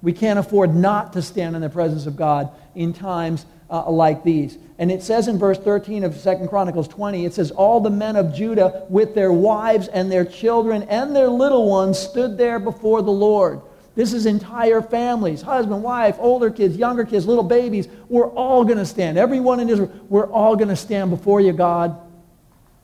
We 0.01 0.11
can't 0.11 0.37
afford 0.37 0.75
not 0.75 1.13
to 1.13 1.21
stand 1.21 1.55
in 1.55 1.61
the 1.61 1.69
presence 1.69 2.07
of 2.07 2.17
God 2.17 2.49
in 2.75 2.91
times 2.91 3.45
uh, 3.69 3.89
like 3.89 4.25
these. 4.25 4.57
And 4.77 4.91
it 4.91 5.01
says 5.01 5.29
in 5.29 5.39
verse 5.39 5.57
13 5.57 6.03
of 6.03 6.21
2 6.21 6.47
Chronicles 6.49 6.89
20, 6.89 7.23
it 7.23 7.33
says, 7.33 7.51
All 7.51 7.79
the 7.79 7.89
men 7.89 8.17
of 8.17 8.35
Judah 8.35 8.85
with 8.89 9.15
their 9.15 9.31
wives 9.31 9.87
and 9.87 10.11
their 10.11 10.25
children 10.25 10.83
and 10.83 11.15
their 11.15 11.29
little 11.29 11.69
ones 11.69 11.97
stood 11.97 12.37
there 12.37 12.59
before 12.59 13.01
the 13.01 13.11
Lord. 13.11 13.61
This 13.95 14.13
is 14.13 14.25
entire 14.25 14.81
families 14.81 15.41
husband, 15.41 15.83
wife, 15.83 16.15
older 16.19 16.49
kids, 16.49 16.75
younger 16.75 17.05
kids, 17.05 17.27
little 17.27 17.43
babies. 17.43 17.87
We're 18.09 18.29
all 18.29 18.63
going 18.63 18.79
to 18.79 18.85
stand. 18.85 19.17
Everyone 19.17 19.59
in 19.59 19.69
Israel, 19.69 19.91
we're 20.09 20.31
all 20.31 20.55
going 20.55 20.69
to 20.69 20.75
stand 20.75 21.11
before 21.11 21.41
you, 21.41 21.53
God. 21.53 21.99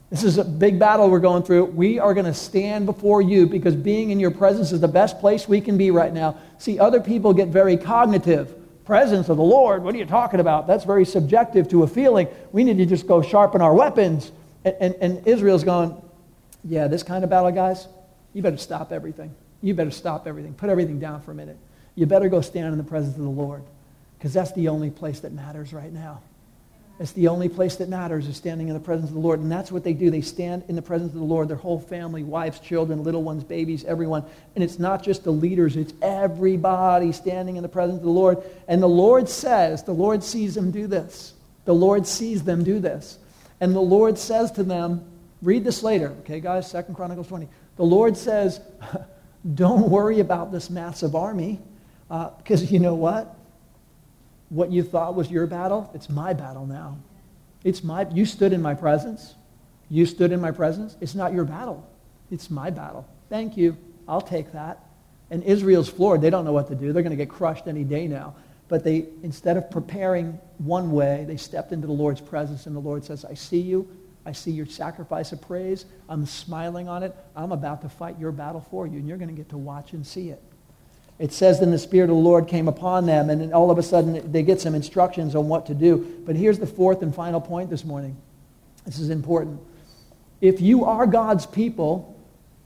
This 0.10 0.24
is 0.24 0.38
a 0.40 0.44
big 0.44 0.80
battle 0.80 1.10
we're 1.10 1.20
going 1.20 1.44
through. 1.44 1.66
We 1.66 2.00
are 2.00 2.14
going 2.14 2.26
to 2.26 2.34
stand 2.34 2.88
before 2.88 3.22
you 3.22 3.46
because 3.46 3.76
being 3.76 4.10
in 4.10 4.20
your 4.20 4.32
presence 4.32 4.72
is 4.72 4.82
the 4.82 4.88
best 4.88 5.20
place 5.20 5.48
we 5.48 5.62
can 5.62 5.78
be 5.78 5.92
right 5.92 6.12
now. 6.12 6.38
See, 6.58 6.80
other 6.80 7.00
people 7.00 7.34
get 7.34 7.50
very 7.50 7.78
cognitive. 7.78 8.56
Presence 8.86 9.30
of 9.30 9.38
the 9.38 9.44
Lord, 9.44 9.84
what 9.84 9.94
are 9.94 10.00
you 10.00 10.06
talking 10.06 10.40
about? 10.40 10.66
That's 10.66 10.84
very 10.84 11.06
subjective 11.06 11.70
to 11.70 11.84
a 11.84 11.88
feeling. 11.88 12.28
We 12.52 12.64
need 12.64 12.80
to 12.80 12.88
just 12.88 13.06
go 13.06 13.22
sharpen 13.22 13.62
our 13.62 13.74
weapons. 13.74 14.32
And, 14.66 14.76
and, 14.80 14.96
and 14.96 15.28
Israel's 15.28 15.64
going, 15.64 15.96
yeah, 16.64 16.88
this 16.88 17.04
kind 17.04 17.24
of 17.24 17.30
battle, 17.30 17.52
guys, 17.52 17.88
you 18.34 18.42
better 18.42 18.58
stop 18.58 18.92
everything. 18.92 19.36
You 19.62 19.74
better 19.74 19.92
stop 19.92 20.28
everything. 20.28 20.54
Put 20.54 20.70
everything 20.70 21.00
down 21.00 21.22
for 21.22 21.32
a 21.32 21.36
minute. 21.36 21.58
You 21.96 22.06
better 22.06 22.30
go 22.30 22.42
stand 22.42 22.72
in 22.72 22.78
the 22.78 22.84
presence 22.84 23.16
of 23.16 23.24
the 23.24 23.30
Lord 23.30 23.64
because 24.18 24.34
that's 24.34 24.52
the 24.54 24.70
only 24.70 24.90
place 24.90 25.22
that 25.22 25.34
matters 25.34 25.74
right 25.74 25.92
now. 25.92 26.22
It's 27.00 27.14
the 27.14 27.30
only 27.30 27.48
place 27.48 27.78
that 27.78 27.88
matters 27.88 28.28
is 28.28 28.36
standing 28.36 28.68
in 28.68 28.74
the 28.74 28.80
presence 28.80 29.10
of 29.10 29.14
the 29.14 29.22
Lord. 29.22 29.40
And 29.40 29.50
that's 29.50 29.72
what 29.72 29.86
they 29.86 29.94
do. 29.94 30.12
They 30.12 30.20
stand 30.20 30.64
in 30.68 30.76
the 30.76 30.82
presence 30.82 31.14
of 31.14 31.20
the 31.20 31.26
Lord, 31.26 31.48
their 31.48 31.56
whole 31.56 31.80
family, 31.80 32.24
wives, 32.24 32.60
children, 32.60 33.04
little 33.04 33.24
ones, 33.24 33.46
babies, 33.46 33.86
everyone. 33.86 34.26
And 34.56 34.64
it's 34.64 34.80
not 34.80 35.02
just 35.02 35.24
the 35.24 35.32
leaders, 35.32 35.78
it's 35.78 35.94
everybody 36.02 37.14
standing 37.14 37.56
in 37.56 37.64
the 37.64 37.70
presence 37.70 38.00
of 38.00 38.04
the 38.04 38.10
Lord. 38.10 38.40
And 38.68 38.84
the 38.84 38.88
Lord 38.88 39.30
says, 39.30 39.84
the 39.84 39.94
Lord 39.94 40.22
sees 40.24 40.56
them 40.56 40.72
do 40.72 40.88
this. 40.88 41.34
The 41.64 41.74
Lord 41.74 42.06
sees 42.06 42.44
them 42.44 42.66
do 42.66 42.80
this. 42.80 43.18
And 43.62 43.74
the 43.74 43.80
Lord 43.80 44.18
says 44.18 44.52
to 44.54 44.64
them, 44.64 45.06
read 45.42 45.64
this 45.64 45.84
later, 45.84 46.10
okay, 46.22 46.42
guys, 46.42 46.70
Second 46.70 46.96
Chronicles 46.96 47.28
20. 47.30 47.48
The 47.78 47.84
Lord 47.84 48.18
says, 48.18 48.60
don't 49.56 49.90
worry 49.90 50.20
about 50.20 50.52
this 50.52 50.70
massive 50.70 51.16
army, 51.16 51.60
because 52.08 52.64
uh, 52.64 52.68
you 52.70 52.80
know 52.80 52.96
what? 52.96 53.36
What 54.50 54.72
you 54.72 54.84
thought 54.84 55.16
was 55.16 55.30
your 55.30 55.48
battle, 55.48 55.90
it's 55.94 56.10
my 56.10 56.34
battle 56.34 56.66
now. 56.66 56.98
It's 57.64 57.84
my, 57.84 58.08
you 58.12 58.26
stood 58.26 58.54
in 58.54 58.62
my 58.62 58.74
presence. 58.74 59.36
You 59.90 60.06
stood 60.06 60.32
in 60.32 60.40
my 60.40 60.52
presence. 60.52 60.96
It's 61.02 61.16
not 61.16 61.34
your 61.34 61.46
battle. 61.46 61.88
It's 62.32 62.50
my 62.50 62.70
battle. 62.70 63.08
Thank 63.30 63.58
you. 63.58 63.78
I'll 64.08 64.22
take 64.22 64.52
that. 64.54 64.86
And 65.30 65.44
Israel's 65.44 65.90
floored. 65.90 66.22
They 66.22 66.30
don't 66.30 66.46
know 66.46 66.54
what 66.54 66.68
to 66.70 66.76
do. 66.76 66.94
They're 66.94 67.04
going 67.04 67.18
to 67.18 67.24
get 67.24 67.30
crushed 67.30 67.68
any 67.68 67.84
day 67.84 68.08
now. 68.08 68.36
But 68.68 68.84
they, 68.84 69.08
instead 69.24 69.58
of 69.58 69.70
preparing 69.70 70.40
one 70.58 70.92
way, 70.92 71.26
they 71.28 71.38
stepped 71.38 71.72
into 71.72 71.88
the 71.88 71.94
Lord's 71.94 72.22
presence, 72.22 72.66
and 72.66 72.76
the 72.76 72.80
Lord 72.80 73.04
says, 73.04 73.26
I 73.26 73.34
see 73.34 73.60
you. 73.60 73.88
I 74.26 74.32
see 74.32 74.52
your 74.52 74.66
sacrifice 74.66 75.32
of 75.32 75.42
praise. 75.42 75.86
I'm 76.08 76.26
smiling 76.26 76.88
on 76.88 77.04
it. 77.04 77.16
I'm 77.36 77.52
about 77.52 77.82
to 77.82 77.90
fight 77.90 78.20
your 78.20 78.32
battle 78.32 78.62
for 78.70 78.86
you, 78.86 79.00
and 79.00 79.08
you're 79.08 79.18
going 79.18 79.30
to 79.30 79.36
get 79.36 79.50
to 79.50 79.58
watch 79.58 79.94
and 79.94 80.06
see 80.06 80.30
it. 80.30 80.44
It 81.18 81.34
says, 81.34 81.60
then 81.60 81.72
the 81.72 81.80
Spirit 81.80 82.10
of 82.10 82.16
the 82.16 82.22
Lord 82.22 82.48
came 82.48 82.68
upon 82.68 83.06
them, 83.06 83.30
and 83.30 83.54
all 83.54 83.72
of 83.72 83.78
a 83.78 83.84
sudden 83.84 84.32
they 84.32 84.44
get 84.44 84.62
some 84.62 84.76
instructions 84.76 85.36
on 85.36 85.48
what 85.50 85.66
to 85.66 85.74
do. 85.74 86.22
But 86.26 86.36
here's 86.36 86.60
the 86.60 86.68
fourth 86.68 87.02
and 87.02 87.14
final 87.14 87.42
point 87.42 87.70
this 87.70 87.84
morning. 87.84 88.16
This 88.86 89.00
is 89.00 89.10
important. 89.10 89.60
If 90.42 90.62
you 90.62 90.86
are 90.86 91.06
God's 91.06 91.46
people, 91.46 92.18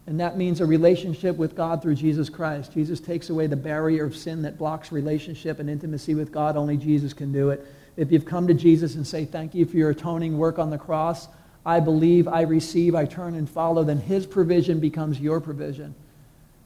and 0.06 0.20
that 0.20 0.38
means 0.38 0.62
a 0.62 0.66
relationship 0.66 1.38
with 1.38 1.56
God 1.56 1.82
through 1.82 1.96
Jesus 1.96 2.30
Christ, 2.30 2.74
Jesus 2.74 3.00
takes 3.00 3.30
away 3.30 3.48
the 3.48 3.56
barrier 3.56 4.06
of 4.06 4.16
sin 4.16 4.42
that 4.42 4.58
blocks 4.58 4.92
relationship 4.92 5.60
and 5.60 5.70
intimacy 5.70 6.14
with 6.14 6.32
God. 6.32 6.58
Only 6.58 6.78
Jesus 6.78 7.14
can 7.14 7.32
do 7.32 7.50
it. 7.50 7.66
If 7.96 8.12
you've 8.12 8.26
come 8.26 8.48
to 8.48 8.54
Jesus 8.54 8.96
and 8.96 9.08
say, 9.08 9.26
thank 9.26 9.56
you 9.56 9.66
for 9.66 9.78
your 9.78 9.92
atoning 9.92 10.38
work 10.38 10.60
on 10.60 10.70
the 10.70 10.78
cross, 10.78 11.28
I 11.66 11.80
believe, 11.80 12.28
I 12.28 12.42
receive, 12.42 12.96
I 12.96 13.06
turn 13.06 13.36
and 13.36 13.50
follow, 13.50 13.84
then 13.84 14.00
his 14.00 14.26
provision 14.26 14.80
becomes 14.80 15.20
your 15.20 15.40
provision 15.40 15.96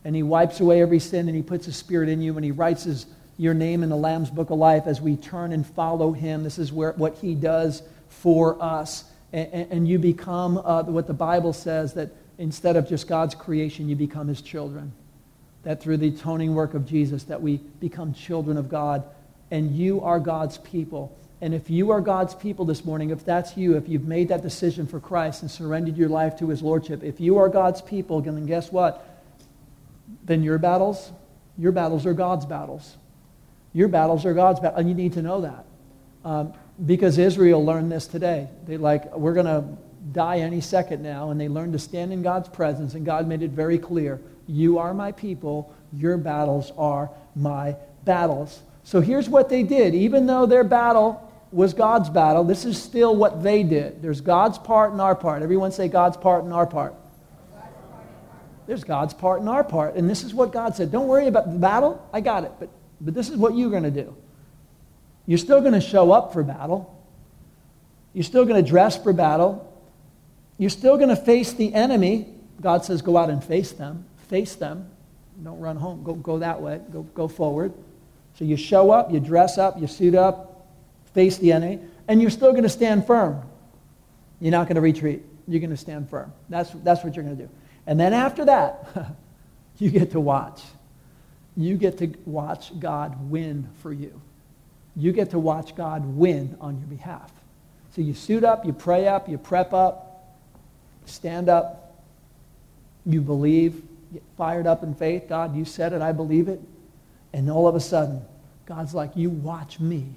and 0.07 0.15
he 0.15 0.23
wipes 0.23 0.61
away 0.61 0.81
every 0.81 0.99
sin 0.99 1.27
and 1.27 1.35
he 1.35 1.43
puts 1.43 1.65
his 1.65 1.75
spirit 1.75 2.07
in 2.07 2.21
you 2.21 2.35
and 2.37 2.45
he 2.45 2.51
writes 2.51 2.85
his, 2.85 3.07
your 3.37 3.53
name 3.53 3.83
in 3.83 3.89
the 3.89 3.97
Lamb's 3.97 4.29
book 4.29 4.49
of 4.49 4.57
life 4.57 4.83
as 4.87 5.01
we 5.01 5.17
turn 5.17 5.51
and 5.51 5.67
follow 5.67 6.13
him. 6.13 6.45
This 6.45 6.57
is 6.57 6.71
where, 6.71 6.93
what 6.93 7.15
he 7.15 7.35
does 7.35 7.83
for 8.07 8.61
us. 8.63 9.03
And, 9.33 9.69
and 9.69 9.87
you 9.87 9.99
become 9.99 10.59
uh, 10.59 10.83
what 10.83 11.07
the 11.07 11.13
Bible 11.13 11.51
says 11.51 11.93
that 11.95 12.11
instead 12.37 12.77
of 12.77 12.87
just 12.87 13.09
God's 13.09 13.35
creation, 13.35 13.89
you 13.89 13.97
become 13.97 14.29
his 14.29 14.41
children. 14.41 14.93
That 15.63 15.81
through 15.81 15.97
the 15.97 16.07
atoning 16.07 16.55
work 16.55 16.73
of 16.73 16.87
Jesus, 16.87 17.25
that 17.25 17.41
we 17.41 17.57
become 17.57 18.13
children 18.13 18.55
of 18.55 18.69
God. 18.69 19.03
And 19.51 19.75
you 19.75 20.01
are 20.01 20.21
God's 20.21 20.57
people. 20.59 21.17
And 21.39 21.53
if 21.53 21.69
you 21.69 21.91
are 21.91 22.01
God's 22.01 22.33
people 22.33 22.65
this 22.65 22.83
morning, 22.83 23.11
if 23.11 23.23
that's 23.23 23.55
you, 23.55 23.77
if 23.77 23.87
you've 23.87 24.07
made 24.07 24.29
that 24.29 24.41
decision 24.41 24.87
for 24.87 24.99
Christ 24.99 25.43
and 25.43 25.51
surrendered 25.51 25.95
your 25.95 26.09
life 26.09 26.37
to 26.39 26.49
his 26.49 26.61
lordship, 26.61 27.03
if 27.03 27.19
you 27.19 27.37
are 27.37 27.47
God's 27.47 27.81
people, 27.81 28.21
then 28.21 28.45
guess 28.45 28.71
what? 28.71 29.07
then 30.27 30.43
your 30.43 30.57
battles, 30.57 31.11
your 31.57 31.71
battles 31.71 32.05
are 32.05 32.13
God's 32.13 32.45
battles. 32.45 32.97
Your 33.73 33.87
battles 33.87 34.25
are 34.25 34.33
God's 34.33 34.59
battles, 34.59 34.79
and 34.79 34.89
you 34.89 34.95
need 34.95 35.13
to 35.13 35.21
know 35.21 35.41
that. 35.41 35.65
Um, 36.23 36.53
because 36.85 37.17
Israel 37.17 37.63
learned 37.65 37.91
this 37.91 38.07
today. 38.07 38.47
They 38.65 38.77
like, 38.77 39.15
we're 39.15 39.33
going 39.33 39.45
to 39.45 39.65
die 40.11 40.39
any 40.39 40.61
second 40.61 41.01
now, 41.01 41.31
and 41.31 41.39
they 41.39 41.47
learned 41.47 41.73
to 41.73 41.79
stand 41.79 42.13
in 42.13 42.21
God's 42.21 42.49
presence, 42.49 42.93
and 42.93 43.05
God 43.05 43.27
made 43.27 43.41
it 43.41 43.51
very 43.51 43.77
clear, 43.77 44.19
you 44.47 44.77
are 44.79 44.93
my 44.93 45.11
people, 45.11 45.73
your 45.93 46.17
battles 46.17 46.71
are 46.77 47.09
my 47.35 47.75
battles. 48.05 48.61
So 48.83 49.01
here's 49.01 49.27
what 49.27 49.49
they 49.49 49.63
did. 49.63 49.95
Even 49.95 50.25
though 50.27 50.45
their 50.45 50.63
battle 50.63 51.26
was 51.51 51.73
God's 51.73 52.09
battle, 52.09 52.43
this 52.43 52.65
is 52.65 52.81
still 52.81 53.15
what 53.15 53.41
they 53.41 53.63
did. 53.63 54.01
There's 54.01 54.21
God's 54.21 54.57
part 54.57 54.91
and 54.91 55.01
our 55.01 55.15
part. 55.15 55.41
Everyone 55.41 55.71
say 55.71 55.87
God's 55.87 56.17
part 56.17 56.43
and 56.43 56.53
our 56.53 56.67
part. 56.67 56.93
There's 58.65 58.83
God's 58.83 59.13
part 59.13 59.39
and 59.39 59.49
our 59.49 59.63
part. 59.63 59.95
And 59.95 60.09
this 60.09 60.23
is 60.23 60.33
what 60.33 60.51
God 60.51 60.75
said. 60.75 60.91
Don't 60.91 61.07
worry 61.07 61.27
about 61.27 61.51
the 61.51 61.57
battle. 61.57 62.05
I 62.11 62.19
got 62.19 62.43
it. 62.43 62.51
But, 62.59 62.69
but 62.99 63.13
this 63.13 63.29
is 63.29 63.37
what 63.37 63.55
you're 63.55 63.69
going 63.69 63.83
to 63.83 63.91
do. 63.91 64.13
You're 65.25 65.37
still 65.37 65.61
going 65.61 65.73
to 65.73 65.81
show 65.81 66.11
up 66.11 66.33
for 66.33 66.43
battle. 66.43 66.93
You're 68.13 68.25
still 68.25 68.45
going 68.45 68.61
to 68.61 68.69
dress 68.69 69.01
for 69.01 69.13
battle. 69.13 69.63
You're 70.57 70.69
still 70.69 70.97
going 70.97 71.09
to 71.09 71.15
face 71.15 71.53
the 71.53 71.73
enemy. 71.73 72.27
God 72.59 72.83
says, 72.83 73.01
go 73.01 73.15
out 73.15 73.29
and 73.29 73.41
face 73.41 73.71
them. 73.71 74.05
Face 74.27 74.55
them. 74.55 74.89
Don't 75.41 75.59
run 75.59 75.77
home. 75.77 76.03
Go, 76.03 76.15
go 76.15 76.39
that 76.39 76.61
way. 76.61 76.81
Go, 76.91 77.03
go 77.03 77.27
forward. 77.27 77.73
So 78.35 78.43
you 78.43 78.57
show 78.57 78.91
up, 78.91 79.11
you 79.11 79.19
dress 79.19 79.57
up, 79.57 79.79
you 79.79 79.87
suit 79.87 80.13
up, 80.13 80.46
face 81.17 81.39
the 81.39 81.51
enemy, 81.51 81.79
and 82.07 82.21
you're 82.21 82.29
still 82.29 82.51
going 82.51 82.61
to 82.61 82.69
stand 82.69 83.07
firm. 83.07 83.41
You're 84.39 84.51
not 84.51 84.67
going 84.67 84.75
to 84.75 84.81
retreat. 84.81 85.23
You're 85.47 85.59
going 85.59 85.71
to 85.71 85.75
stand 85.75 86.11
firm. 86.11 86.31
That's, 86.47 86.69
that's 86.83 87.03
what 87.03 87.15
you're 87.15 87.25
going 87.25 87.37
to 87.37 87.43
do. 87.45 87.49
And 87.87 87.99
then 87.99 88.13
after 88.13 88.45
that, 88.45 89.15
you 89.79 89.89
get 89.89 90.11
to 90.11 90.19
watch. 90.19 90.61
You 91.55 91.75
get 91.75 91.97
to 91.97 92.13
watch 92.25 92.79
God 92.79 93.31
win 93.31 93.67
for 93.81 93.91
you. 93.91 94.21
You 94.95 95.11
get 95.11 95.31
to 95.31 95.39
watch 95.39 95.75
God 95.75 96.05
win 96.05 96.55
on 96.61 96.77
your 96.77 96.87
behalf. 96.87 97.31
So 97.95 98.03
you 98.03 98.13
suit 98.13 98.43
up, 98.43 98.63
you 98.63 98.71
pray 98.71 99.07
up, 99.07 99.27
you 99.27 99.39
prep 99.39 99.73
up, 99.73 100.37
stand 101.05 101.49
up, 101.49 101.99
you 103.07 103.21
believe, 103.21 103.81
get 104.13 104.21
fired 104.37 104.67
up 104.67 104.83
in 104.83 104.93
faith. 104.93 105.23
God, 105.27 105.55
you 105.55 105.65
said 105.65 105.93
it, 105.93 106.01
I 106.03 106.11
believe 106.11 106.47
it. 106.47 106.61
And 107.33 107.49
all 107.49 107.67
of 107.67 107.73
a 107.73 107.79
sudden, 107.79 108.21
God's 108.67 108.93
like, 108.93 109.15
you 109.15 109.31
watch 109.31 109.79
me 109.79 110.13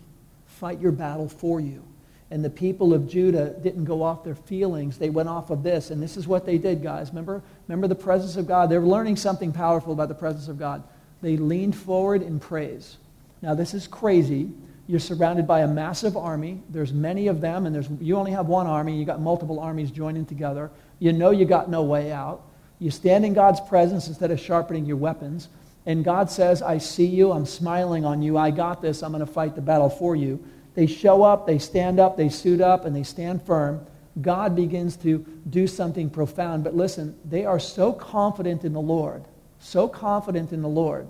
fight 0.61 0.81
your 0.81 0.93
battle 0.93 1.29
for 1.29 1.59
you. 1.59 1.83
And 2.31 2.45
the 2.45 2.51
people 2.51 2.95
of 2.95 3.09
Judah 3.09 3.57
didn't 3.61 3.87
go 3.87 4.05
off 4.05 4.23
their 4.23 4.37
feelings. 4.37 4.99
They 4.99 5.11
went 5.11 5.29
off 5.29 5.51
of 5.51 5.65
this. 5.65 5.91
And 5.91 6.01
this 6.01 6.17
is 6.17 6.29
what 6.29 6.47
they 6.47 6.59
did, 6.59 6.81
guys. 6.83 7.09
Remember? 7.09 7.43
Remember 7.67 7.89
the 7.89 7.97
presence 7.97 8.37
of 8.37 8.47
God? 8.47 8.71
They're 8.71 8.81
learning 8.81 9.17
something 9.17 9.51
powerful 9.53 9.93
about 9.93 10.09
the 10.09 10.15
presence 10.15 10.47
of 10.47 10.59
God. 10.59 10.85
They 11.23 11.37
leaned 11.37 11.75
forward 11.75 12.23
in 12.23 12.39
praise. 12.39 12.99
Now, 13.43 13.55
this 13.55 13.75
is 13.75 13.89
crazy. 13.89 14.51
You're 14.87 15.01
surrounded 15.01 15.47
by 15.47 15.61
a 15.61 15.67
massive 15.67 16.17
army. 16.17 16.63
There's 16.69 16.93
many 16.93 17.27
of 17.27 17.41
them, 17.41 17.67
and 17.67 17.75
there's, 17.75 17.89
you 18.01 18.17
only 18.17 18.33
have 18.33 18.47
one 18.47 18.67
army. 18.67 18.97
You 18.97 19.05
got 19.05 19.21
multiple 19.21 19.59
armies 19.59 19.91
joining 19.91 20.27
together. 20.27 20.71
You 20.99 21.13
know 21.13 21.31
you 21.31 21.47
got 21.47 21.69
no 21.69 21.83
way 21.83 22.13
out. 22.13 22.43
You 22.79 22.91
stand 22.91 23.25
in 23.25 23.35
God's 23.35 23.61
presence 23.61 24.09
instead 24.09 24.31
of 24.31 24.39
sharpening 24.39 24.87
your 24.87 24.97
weapons. 24.97 25.49
And 25.91 26.05
God 26.05 26.31
says, 26.31 26.63
I 26.63 26.79
see 26.79 27.07
you. 27.07 27.33
I'm 27.33 27.45
smiling 27.45 28.05
on 28.05 28.23
you. 28.23 28.39
I 28.39 28.53
got 28.53 28.81
this. 28.81 29.03
I'm 29.03 29.11
going 29.11 29.27
to 29.27 29.33
fight 29.33 29.57
the 29.57 29.61
battle 29.61 29.91
for 29.91 30.15
you. 30.15 30.39
They 30.75 30.87
show 30.87 31.25
up, 31.25 31.49
they 31.49 31.59
stand 31.59 31.99
up, 31.99 32.17
they 32.17 32.29
suit 32.29 32.61
up, 32.61 32.85
and 32.85 32.95
they 32.95 33.03
stand 33.03 33.43
firm. 33.43 33.85
God 34.21 34.55
begins 34.55 34.97
to 34.99 35.19
do 35.49 35.67
something 35.67 36.09
profound. 36.09 36.63
But 36.63 36.77
listen, 36.77 37.19
they 37.25 37.45
are 37.45 37.59
so 37.59 37.93
confident 37.93 38.65
in 38.65 38.73
the 38.73 38.81
Lord, 38.81 39.25
so 39.59 39.89
confident 39.89 40.53
in 40.53 40.63
the 40.63 40.69
Lord, 40.69 41.09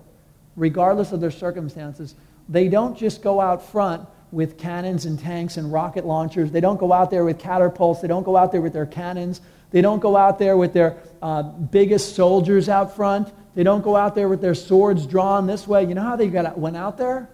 regardless 0.57 1.12
of 1.12 1.20
their 1.20 1.31
circumstances. 1.31 2.14
They 2.49 2.68
don't 2.68 2.97
just 2.97 3.20
go 3.20 3.39
out 3.39 3.70
front 3.70 4.09
with 4.33 4.57
cannons 4.57 5.05
and 5.05 5.18
tanks 5.18 5.59
and 5.59 5.70
rocket 5.70 6.07
launchers. 6.07 6.53
They 6.53 6.61
don't 6.61 6.81
go 6.81 6.95
out 6.95 7.11
there 7.11 7.26
with 7.26 7.39
catapults. 7.39 8.01
They 8.01 8.09
don't 8.09 8.24
go 8.24 8.39
out 8.39 8.51
there 8.51 8.62
with 8.62 8.72
their 8.72 8.87
cannons. 8.87 9.43
They 9.71 9.81
don't 9.81 10.01
go 10.01 10.16
out 10.16 10.39
there 10.39 10.57
with 10.57 10.73
their 10.73 10.97
uh, 11.23 11.43
biggest 11.43 12.16
soldiers 12.16 12.68
out 12.68 12.97
front. 12.97 13.33
They 13.55 13.62
don't 13.62 13.83
go 13.83 13.97
out 13.97 14.14
there 14.14 14.29
with 14.29 14.41
their 14.41 14.55
swords 14.55 15.07
drawn 15.07 15.47
this 15.47 15.66
way. 15.66 15.85
You 15.85 15.95
know 15.95 16.03
how 16.03 16.16
they 16.16 16.29
got, 16.29 16.59
went 16.59 16.77
out 16.77 16.99
there? 16.99 17.29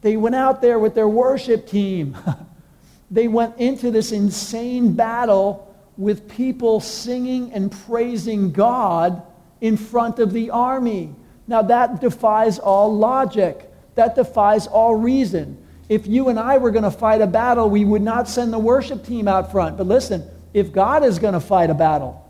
They 0.00 0.16
went 0.16 0.34
out 0.34 0.62
there 0.62 0.78
with 0.78 0.94
their 0.94 1.08
worship 1.08 1.66
team. 1.66 2.16
they 3.10 3.28
went 3.28 3.58
into 3.58 3.90
this 3.90 4.12
insane 4.12 4.94
battle 4.94 5.64
with 5.96 6.28
people 6.28 6.80
singing 6.80 7.52
and 7.52 7.72
praising 7.72 8.52
God 8.52 9.22
in 9.60 9.76
front 9.76 10.20
of 10.20 10.32
the 10.32 10.50
army. 10.50 11.14
Now, 11.48 11.62
that 11.62 12.00
defies 12.00 12.58
all 12.58 12.94
logic. 12.94 13.68
That 13.96 14.14
defies 14.14 14.66
all 14.66 14.94
reason. 14.94 15.64
If 15.88 16.06
you 16.06 16.28
and 16.28 16.38
I 16.38 16.58
were 16.58 16.70
going 16.70 16.84
to 16.84 16.90
fight 16.90 17.20
a 17.20 17.26
battle, 17.26 17.68
we 17.68 17.84
would 17.84 18.02
not 18.02 18.28
send 18.28 18.52
the 18.52 18.58
worship 18.58 19.04
team 19.04 19.26
out 19.26 19.50
front. 19.50 19.76
But 19.76 19.86
listen, 19.86 20.28
if 20.54 20.72
God 20.72 21.04
is 21.04 21.18
going 21.18 21.34
to 21.34 21.40
fight 21.40 21.70
a 21.70 21.74
battle, 21.74 22.24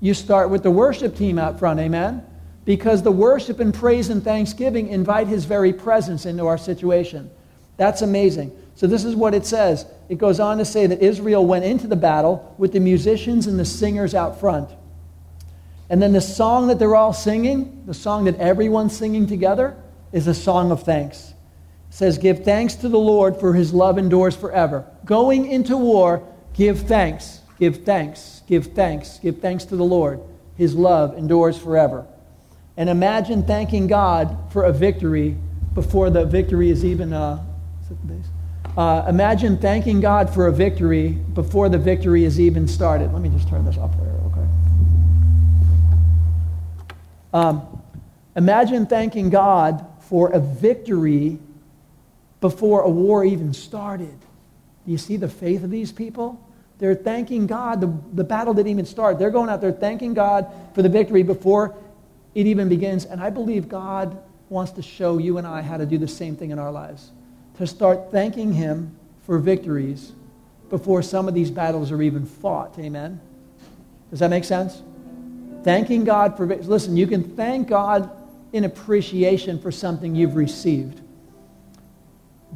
you 0.00 0.14
start 0.14 0.50
with 0.50 0.62
the 0.62 0.70
worship 0.70 1.16
team 1.16 1.38
out 1.38 1.58
front, 1.58 1.80
amen? 1.80 2.24
Because 2.64 3.02
the 3.02 3.12
worship 3.12 3.60
and 3.60 3.72
praise 3.72 4.08
and 4.08 4.22
thanksgiving 4.22 4.88
invite 4.88 5.28
his 5.28 5.44
very 5.44 5.72
presence 5.72 6.26
into 6.26 6.46
our 6.46 6.58
situation. 6.58 7.30
That's 7.76 8.02
amazing. 8.02 8.52
So, 8.76 8.86
this 8.86 9.04
is 9.04 9.14
what 9.14 9.34
it 9.34 9.46
says. 9.46 9.86
It 10.08 10.18
goes 10.18 10.40
on 10.40 10.58
to 10.58 10.64
say 10.64 10.86
that 10.86 11.00
Israel 11.00 11.46
went 11.46 11.64
into 11.64 11.86
the 11.86 11.96
battle 11.96 12.54
with 12.58 12.72
the 12.72 12.80
musicians 12.80 13.46
and 13.46 13.58
the 13.58 13.64
singers 13.64 14.14
out 14.14 14.40
front. 14.40 14.70
And 15.90 16.02
then 16.02 16.12
the 16.12 16.20
song 16.20 16.68
that 16.68 16.78
they're 16.78 16.96
all 16.96 17.12
singing, 17.12 17.84
the 17.86 17.94
song 17.94 18.24
that 18.24 18.38
everyone's 18.38 18.96
singing 18.96 19.26
together, 19.26 19.76
is 20.12 20.26
a 20.26 20.34
song 20.34 20.70
of 20.70 20.82
thanks. 20.82 21.34
It 21.90 21.94
says, 21.94 22.18
Give 22.18 22.44
thanks 22.44 22.74
to 22.76 22.88
the 22.88 22.98
Lord, 22.98 23.38
for 23.38 23.52
his 23.52 23.72
love 23.72 23.98
endures 23.98 24.34
forever. 24.34 24.86
Going 25.04 25.50
into 25.50 25.76
war, 25.76 26.26
give 26.54 26.80
thanks, 26.80 27.40
give 27.58 27.84
thanks, 27.84 28.42
give 28.46 28.66
thanks, 28.68 29.18
give 29.18 29.40
thanks 29.40 29.64
to 29.66 29.76
the 29.76 29.84
Lord. 29.84 30.20
His 30.56 30.74
love 30.74 31.16
endures 31.16 31.58
forever. 31.58 32.06
And 32.76 32.88
imagine 32.88 33.44
thanking 33.44 33.86
God 33.86 34.36
for 34.50 34.64
a 34.64 34.72
victory 34.72 35.36
before 35.74 36.10
the 36.10 36.24
victory 36.24 36.70
is 36.70 36.84
even. 36.84 37.12
Uh, 37.12 37.44
uh, 38.76 39.04
imagine 39.08 39.56
thanking 39.58 40.00
God 40.00 40.32
for 40.32 40.48
a 40.48 40.52
victory 40.52 41.10
before 41.10 41.68
the 41.68 41.78
victory 41.78 42.24
is 42.24 42.40
even 42.40 42.66
started. 42.66 43.12
Let 43.12 43.22
me 43.22 43.28
just 43.28 43.48
turn 43.48 43.64
this 43.64 43.78
up 43.78 43.92
there, 44.00 44.10
okay? 44.26 44.48
Um, 47.32 47.82
imagine 48.34 48.86
thanking 48.86 49.30
God 49.30 49.86
for 50.00 50.30
a 50.32 50.40
victory 50.40 51.38
before 52.40 52.82
a 52.82 52.90
war 52.90 53.24
even 53.24 53.54
started. 53.54 54.18
Do 54.84 54.92
you 54.92 54.98
see 54.98 55.16
the 55.16 55.28
faith 55.28 55.62
of 55.62 55.70
these 55.70 55.92
people? 55.92 56.43
They're 56.84 56.94
thanking 56.94 57.46
God. 57.46 57.80
The, 57.80 57.90
the 58.12 58.24
battle 58.24 58.52
didn't 58.52 58.70
even 58.70 58.84
start. 58.84 59.18
They're 59.18 59.30
going 59.30 59.48
out 59.48 59.62
there 59.62 59.72
thanking 59.72 60.12
God 60.12 60.52
for 60.74 60.82
the 60.82 60.88
victory 60.90 61.22
before 61.22 61.74
it 62.34 62.46
even 62.46 62.68
begins. 62.68 63.06
And 63.06 63.22
I 63.22 63.30
believe 63.30 63.70
God 63.70 64.22
wants 64.50 64.72
to 64.72 64.82
show 64.82 65.16
you 65.16 65.38
and 65.38 65.46
I 65.46 65.62
how 65.62 65.78
to 65.78 65.86
do 65.86 65.96
the 65.96 66.06
same 66.06 66.36
thing 66.36 66.50
in 66.50 66.58
our 66.58 66.70
lives 66.70 67.10
to 67.56 67.66
start 67.66 68.10
thanking 68.12 68.52
Him 68.52 68.94
for 69.24 69.38
victories 69.38 70.12
before 70.68 71.00
some 71.00 71.26
of 71.26 71.32
these 71.32 71.50
battles 71.50 71.90
are 71.90 72.02
even 72.02 72.26
fought. 72.26 72.78
Amen? 72.78 73.18
Does 74.10 74.18
that 74.18 74.28
make 74.28 74.44
sense? 74.44 74.82
Thanking 75.62 76.04
God 76.04 76.36
for 76.36 76.44
victories. 76.44 76.68
Listen, 76.68 76.98
you 76.98 77.06
can 77.06 77.34
thank 77.34 77.66
God 77.66 78.10
in 78.52 78.64
appreciation 78.64 79.58
for 79.58 79.72
something 79.72 80.14
you've 80.14 80.36
received, 80.36 81.00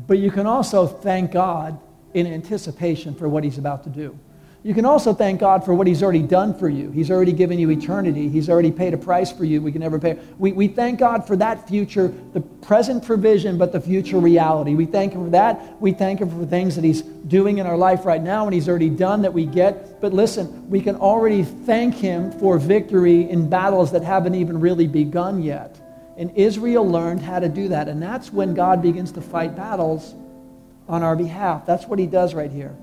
but 0.06 0.18
you 0.18 0.30
can 0.30 0.46
also 0.46 0.86
thank 0.86 1.32
God 1.32 1.80
in 2.14 2.26
anticipation 2.26 3.14
for 3.14 3.28
what 3.28 3.44
He's 3.44 3.58
about 3.58 3.84
to 3.84 3.90
do. 3.90 4.18
You 4.64 4.74
can 4.74 4.84
also 4.84 5.14
thank 5.14 5.38
God 5.38 5.64
for 5.64 5.72
what 5.72 5.86
He's 5.86 6.02
already 6.02 6.22
done 6.22 6.52
for 6.52 6.68
you. 6.68 6.90
He's 6.90 7.12
already 7.12 7.32
given 7.32 7.60
you 7.60 7.70
eternity. 7.70 8.28
He's 8.28 8.50
already 8.50 8.72
paid 8.72 8.92
a 8.92 8.98
price 8.98 9.30
for 9.30 9.44
you 9.44 9.62
we 9.62 9.70
can 9.70 9.80
never 9.80 10.00
pay. 10.00 10.18
We, 10.36 10.50
we 10.52 10.66
thank 10.66 10.98
God 10.98 11.26
for 11.26 11.36
that 11.36 11.68
future, 11.68 12.12
the 12.32 12.40
present 12.40 13.04
provision, 13.04 13.56
but 13.56 13.70
the 13.72 13.80
future 13.80 14.18
reality. 14.18 14.74
We 14.74 14.84
thank 14.84 15.12
Him 15.12 15.24
for 15.26 15.30
that. 15.30 15.80
We 15.80 15.92
thank 15.92 16.20
Him 16.20 16.28
for 16.28 16.44
things 16.44 16.74
that 16.74 16.82
He's 16.82 17.02
doing 17.02 17.58
in 17.58 17.66
our 17.66 17.76
life 17.76 18.04
right 18.04 18.22
now 18.22 18.46
and 18.46 18.52
He's 18.52 18.68
already 18.68 18.90
done 18.90 19.22
that 19.22 19.32
we 19.32 19.46
get. 19.46 20.00
But 20.00 20.12
listen, 20.12 20.68
we 20.68 20.80
can 20.80 20.96
already 20.96 21.44
thank 21.44 21.94
Him 21.94 22.32
for 22.32 22.58
victory 22.58 23.30
in 23.30 23.48
battles 23.48 23.92
that 23.92 24.02
haven't 24.02 24.34
even 24.34 24.58
really 24.58 24.88
begun 24.88 25.40
yet. 25.40 25.80
And 26.16 26.32
Israel 26.36 26.86
learned 26.86 27.22
how 27.22 27.38
to 27.38 27.48
do 27.48 27.68
that. 27.68 27.88
And 27.88 28.02
that's 28.02 28.32
when 28.32 28.54
God 28.54 28.82
begins 28.82 29.12
to 29.12 29.20
fight 29.20 29.54
battles 29.54 30.16
on 30.88 31.02
our 31.02 31.16
behalf. 31.16 31.66
That's 31.66 31.86
what 31.86 31.98
He 31.98 32.06
does 32.06 32.34
right 32.34 32.50
here. 32.50 32.76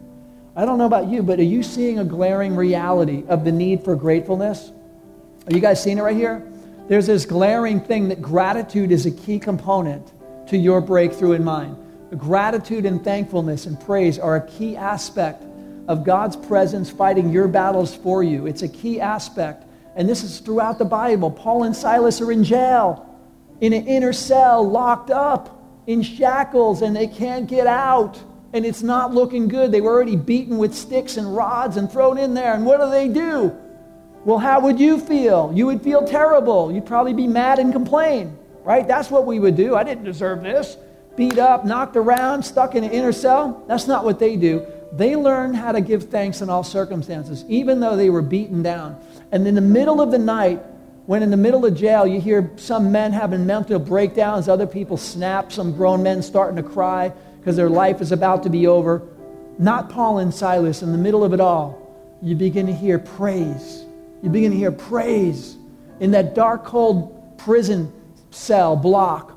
I 0.55 0.65
don't 0.65 0.77
know 0.77 0.85
about 0.85 1.07
you, 1.07 1.21
but 1.21 1.39
are 1.39 1.43
you 1.43 1.63
seeing 1.63 1.99
a 1.99 2.05
glaring 2.05 2.55
reality 2.55 3.23
of 3.27 3.43
the 3.43 3.51
need 3.51 3.83
for 3.83 3.95
gratefulness? 3.95 4.71
Are 5.47 5.53
you 5.53 5.59
guys 5.59 5.83
seeing 5.83 5.97
it 5.97 6.01
right 6.01 6.15
here? 6.15 6.49
There's 6.87 7.07
this 7.07 7.25
glaring 7.25 7.81
thing 7.81 8.09
that 8.09 8.21
gratitude 8.21 8.91
is 8.91 9.05
a 9.05 9.11
key 9.11 9.39
component 9.39 10.11
to 10.47 10.57
your 10.57 10.81
breakthrough 10.81 11.33
in 11.33 11.43
mind. 11.43 11.77
Gratitude 12.17 12.85
and 12.85 13.03
thankfulness 13.03 13.65
and 13.65 13.79
praise 13.81 14.17
are 14.19 14.37
a 14.37 14.47
key 14.47 14.77
aspect 14.77 15.43
of 15.87 16.03
God's 16.03 16.35
presence 16.35 16.89
fighting 16.89 17.29
your 17.31 17.47
battles 17.47 17.95
for 17.95 18.23
you. 18.23 18.47
It's 18.47 18.61
a 18.61 18.67
key 18.67 19.01
aspect. 19.01 19.65
And 19.95 20.07
this 20.07 20.23
is 20.23 20.39
throughout 20.39 20.77
the 20.77 20.85
Bible. 20.85 21.31
Paul 21.31 21.63
and 21.63 21.75
Silas 21.75 22.21
are 22.21 22.31
in 22.31 22.43
jail, 22.43 23.09
in 23.61 23.73
an 23.73 23.87
inner 23.87 24.13
cell, 24.13 24.67
locked 24.67 25.09
up, 25.09 25.54
in 25.87 26.01
shackles, 26.01 26.81
and 26.81 26.95
they 26.95 27.07
can't 27.07 27.47
get 27.47 27.67
out 27.67 28.21
and 28.55 28.65
it's 28.65 28.81
not 28.81 29.13
looking 29.13 29.49
good. 29.49 29.69
They 29.69 29.81
were 29.81 29.91
already 29.91 30.15
beaten 30.15 30.57
with 30.57 30.73
sticks 30.73 31.17
and 31.17 31.35
rods 31.35 31.75
and 31.75 31.91
thrown 31.91 32.17
in 32.17 32.33
there. 32.33 32.53
And 32.53 32.65
what 32.65 32.79
do 32.79 32.89
they 32.89 33.09
do? 33.09 33.53
Well, 34.23 34.37
how 34.37 34.61
would 34.61 34.79
you 34.79 34.97
feel? 34.97 35.51
You 35.53 35.65
would 35.65 35.81
feel 35.81 36.07
terrible. 36.07 36.71
You'd 36.71 36.85
probably 36.85 37.13
be 37.13 37.27
mad 37.27 37.59
and 37.59 37.73
complain, 37.73 38.37
right? 38.63 38.87
That's 38.87 39.11
what 39.11 39.25
we 39.25 39.39
would 39.39 39.57
do. 39.57 39.75
I 39.75 39.83
didn't 39.83 40.05
deserve 40.05 40.41
this. 40.41 40.77
Beat 41.17 41.37
up, 41.37 41.65
knocked 41.65 41.97
around, 41.97 42.43
stuck 42.43 42.75
in 42.75 42.85
an 42.85 42.91
inner 42.91 43.11
cell. 43.11 43.61
That's 43.67 43.87
not 43.87 44.05
what 44.05 44.19
they 44.19 44.37
do. 44.37 44.65
They 44.93 45.17
learn 45.17 45.53
how 45.53 45.73
to 45.73 45.81
give 45.81 46.09
thanks 46.09 46.41
in 46.41 46.49
all 46.49 46.63
circumstances, 46.63 47.43
even 47.49 47.81
though 47.81 47.97
they 47.97 48.09
were 48.09 48.21
beaten 48.21 48.63
down. 48.63 48.97
And 49.33 49.45
in 49.45 49.55
the 49.55 49.59
middle 49.59 49.99
of 49.99 50.11
the 50.11 50.17
night, 50.17 50.63
when 51.05 51.21
in 51.21 51.29
the 51.29 51.37
middle 51.37 51.65
of 51.65 51.75
jail 51.75 52.07
you 52.07 52.19
hear 52.19 52.51
some 52.55 52.91
men 52.91 53.11
having 53.11 53.45
mental 53.45 53.79
breakdowns, 53.79 54.49
other 54.49 54.65
people 54.65 54.97
snap, 54.97 55.51
some 55.51 55.71
grown 55.75 56.01
men 56.01 56.21
starting 56.21 56.55
to 56.55 56.63
cry, 56.63 57.11
because 57.39 57.55
their 57.55 57.69
life 57.69 58.01
is 58.01 58.11
about 58.11 58.43
to 58.43 58.49
be 58.49 58.65
over. 58.65 59.03
Not 59.59 59.89
Paul 59.89 60.17
and 60.17 60.33
Silas. 60.33 60.81
In 60.81 60.91
the 60.91 60.97
middle 60.97 61.23
of 61.23 61.31
it 61.31 61.39
all, 61.39 62.17
you 62.21 62.35
begin 62.35 62.65
to 62.65 62.73
hear 62.73 62.97
praise. 62.97 63.85
You 64.23 64.29
begin 64.29 64.51
to 64.51 64.57
hear 64.57 64.71
praise 64.71 65.57
in 65.99 66.11
that 66.11 66.33
dark, 66.33 66.65
cold 66.65 67.37
prison 67.37 67.93
cell 68.31 68.75
block. 68.75 69.33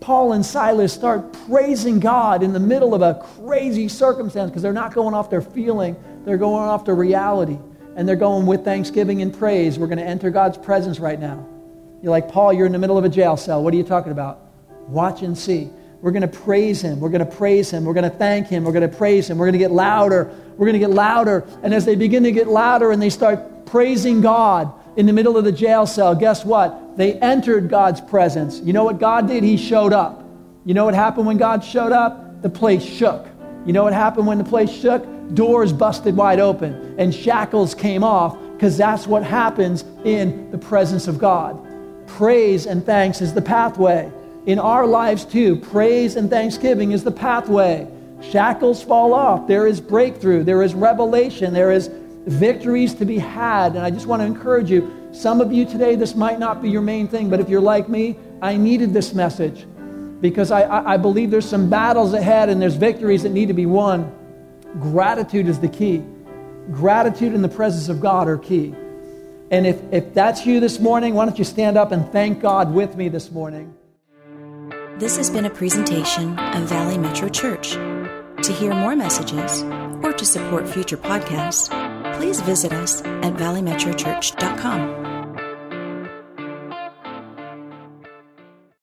Paul 0.00 0.32
and 0.32 0.44
Silas 0.44 0.92
start 0.92 1.32
praising 1.46 2.00
God 2.00 2.42
in 2.42 2.52
the 2.52 2.60
middle 2.60 2.94
of 2.94 3.02
a 3.02 3.24
crazy 3.36 3.86
circumstance 3.86 4.50
because 4.50 4.62
they're 4.62 4.72
not 4.72 4.94
going 4.94 5.14
off 5.14 5.30
their 5.30 5.42
feeling, 5.42 5.94
they're 6.24 6.38
going 6.38 6.68
off 6.68 6.84
their 6.84 6.94
reality. 6.94 7.58
And 8.00 8.08
they're 8.08 8.16
going 8.16 8.46
with 8.46 8.64
thanksgiving 8.64 9.20
and 9.20 9.30
praise. 9.30 9.78
We're 9.78 9.86
going 9.86 9.98
to 9.98 10.06
enter 10.06 10.30
God's 10.30 10.56
presence 10.56 10.98
right 10.98 11.20
now. 11.20 11.46
You're 12.02 12.10
like, 12.10 12.30
Paul, 12.30 12.50
you're 12.50 12.64
in 12.64 12.72
the 12.72 12.78
middle 12.78 12.96
of 12.96 13.04
a 13.04 13.10
jail 13.10 13.36
cell. 13.36 13.62
What 13.62 13.74
are 13.74 13.76
you 13.76 13.82
talking 13.82 14.10
about? 14.10 14.40
Watch 14.88 15.20
and 15.20 15.36
see. 15.36 15.68
We're 16.00 16.12
going 16.12 16.22
to 16.22 16.28
praise 16.28 16.80
him. 16.80 16.98
We're 16.98 17.10
going 17.10 17.26
to 17.26 17.30
praise 17.30 17.70
him. 17.70 17.84
We're 17.84 17.92
going 17.92 18.10
to 18.10 18.16
thank 18.16 18.46
him. 18.46 18.64
We're 18.64 18.72
going 18.72 18.90
to 18.90 18.96
praise 18.96 19.28
him. 19.28 19.36
We're 19.36 19.44
going 19.44 19.52
to 19.52 19.58
get 19.58 19.70
louder. 19.70 20.34
We're 20.56 20.64
going 20.64 20.80
to 20.80 20.86
get 20.86 20.88
louder. 20.88 21.46
And 21.62 21.74
as 21.74 21.84
they 21.84 21.94
begin 21.94 22.22
to 22.22 22.32
get 22.32 22.48
louder 22.48 22.90
and 22.90 23.02
they 23.02 23.10
start 23.10 23.66
praising 23.66 24.22
God 24.22 24.72
in 24.96 25.04
the 25.04 25.12
middle 25.12 25.36
of 25.36 25.44
the 25.44 25.52
jail 25.52 25.84
cell, 25.84 26.14
guess 26.14 26.42
what? 26.42 26.96
They 26.96 27.20
entered 27.20 27.68
God's 27.68 28.00
presence. 28.00 28.60
You 28.60 28.72
know 28.72 28.84
what 28.84 28.98
God 28.98 29.28
did? 29.28 29.44
He 29.44 29.58
showed 29.58 29.92
up. 29.92 30.24
You 30.64 30.72
know 30.72 30.86
what 30.86 30.94
happened 30.94 31.26
when 31.26 31.36
God 31.36 31.62
showed 31.62 31.92
up? 31.92 32.40
The 32.40 32.48
place 32.48 32.82
shook. 32.82 33.26
You 33.66 33.72
know 33.72 33.84
what 33.84 33.92
happened 33.92 34.26
when 34.26 34.38
the 34.38 34.44
place 34.44 34.70
shook? 34.70 35.06
Doors 35.34 35.72
busted 35.72 36.16
wide 36.16 36.40
open 36.40 36.94
and 36.98 37.14
shackles 37.14 37.74
came 37.74 38.02
off 38.02 38.36
because 38.54 38.76
that's 38.76 39.06
what 39.06 39.22
happens 39.22 39.84
in 40.04 40.50
the 40.50 40.58
presence 40.58 41.08
of 41.08 41.18
God. 41.18 41.58
Praise 42.06 42.66
and 42.66 42.84
thanks 42.84 43.20
is 43.20 43.32
the 43.34 43.42
pathway 43.42 44.10
in 44.46 44.58
our 44.58 44.86
lives 44.86 45.24
too. 45.24 45.56
Praise 45.56 46.16
and 46.16 46.30
thanksgiving 46.30 46.92
is 46.92 47.04
the 47.04 47.10
pathway. 47.12 47.86
Shackles 48.22 48.82
fall 48.82 49.14
off. 49.14 49.46
There 49.46 49.66
is 49.66 49.80
breakthrough. 49.80 50.42
There 50.42 50.62
is 50.62 50.74
revelation. 50.74 51.52
There 51.52 51.70
is 51.70 51.90
victories 52.26 52.94
to 52.94 53.04
be 53.04 53.18
had. 53.18 53.76
And 53.76 53.80
I 53.80 53.90
just 53.90 54.06
want 54.06 54.20
to 54.20 54.26
encourage 54.26 54.70
you. 54.70 54.90
Some 55.12 55.40
of 55.40 55.52
you 55.52 55.64
today, 55.64 55.96
this 55.96 56.14
might 56.14 56.38
not 56.38 56.62
be 56.62 56.70
your 56.70 56.82
main 56.82 57.08
thing, 57.08 57.30
but 57.30 57.40
if 57.40 57.48
you're 57.48 57.60
like 57.60 57.88
me, 57.88 58.16
I 58.42 58.56
needed 58.56 58.92
this 58.92 59.12
message 59.12 59.66
because 60.20 60.50
I, 60.50 60.92
I, 60.92 60.96
believe 60.96 61.30
there's 61.30 61.48
some 61.48 61.70
battles 61.70 62.12
ahead 62.12 62.48
and 62.48 62.60
there's 62.60 62.76
victories 62.76 63.22
that 63.22 63.30
need 63.30 63.48
to 63.48 63.54
be 63.54 63.66
won. 63.66 64.12
Gratitude 64.78 65.48
is 65.48 65.58
the 65.58 65.68
key. 65.68 66.04
Gratitude 66.70 67.32
and 67.32 67.42
the 67.42 67.48
presence 67.48 67.88
of 67.88 68.00
God 68.00 68.28
are 68.28 68.38
key. 68.38 68.74
And 69.50 69.66
if, 69.66 69.80
if 69.92 70.14
that's 70.14 70.46
you 70.46 70.60
this 70.60 70.78
morning, 70.78 71.14
why 71.14 71.24
don't 71.24 71.38
you 71.38 71.44
stand 71.44 71.76
up 71.76 71.90
and 71.90 72.10
thank 72.12 72.40
God 72.40 72.72
with 72.72 72.96
me 72.96 73.08
this 73.08 73.30
morning? 73.30 73.74
This 74.98 75.16
has 75.16 75.30
been 75.30 75.46
a 75.46 75.50
presentation 75.50 76.38
of 76.38 76.68
Valley 76.68 76.98
Metro 76.98 77.28
Church. 77.28 77.72
To 77.72 78.52
hear 78.52 78.74
more 78.74 78.94
messages 78.94 79.62
or 80.02 80.12
to 80.12 80.24
support 80.24 80.68
future 80.68 80.96
podcasts, 80.96 81.68
please 82.16 82.40
visit 82.42 82.72
us 82.72 83.02
at 83.02 83.34
valleymetrochurch.com. 83.34 84.99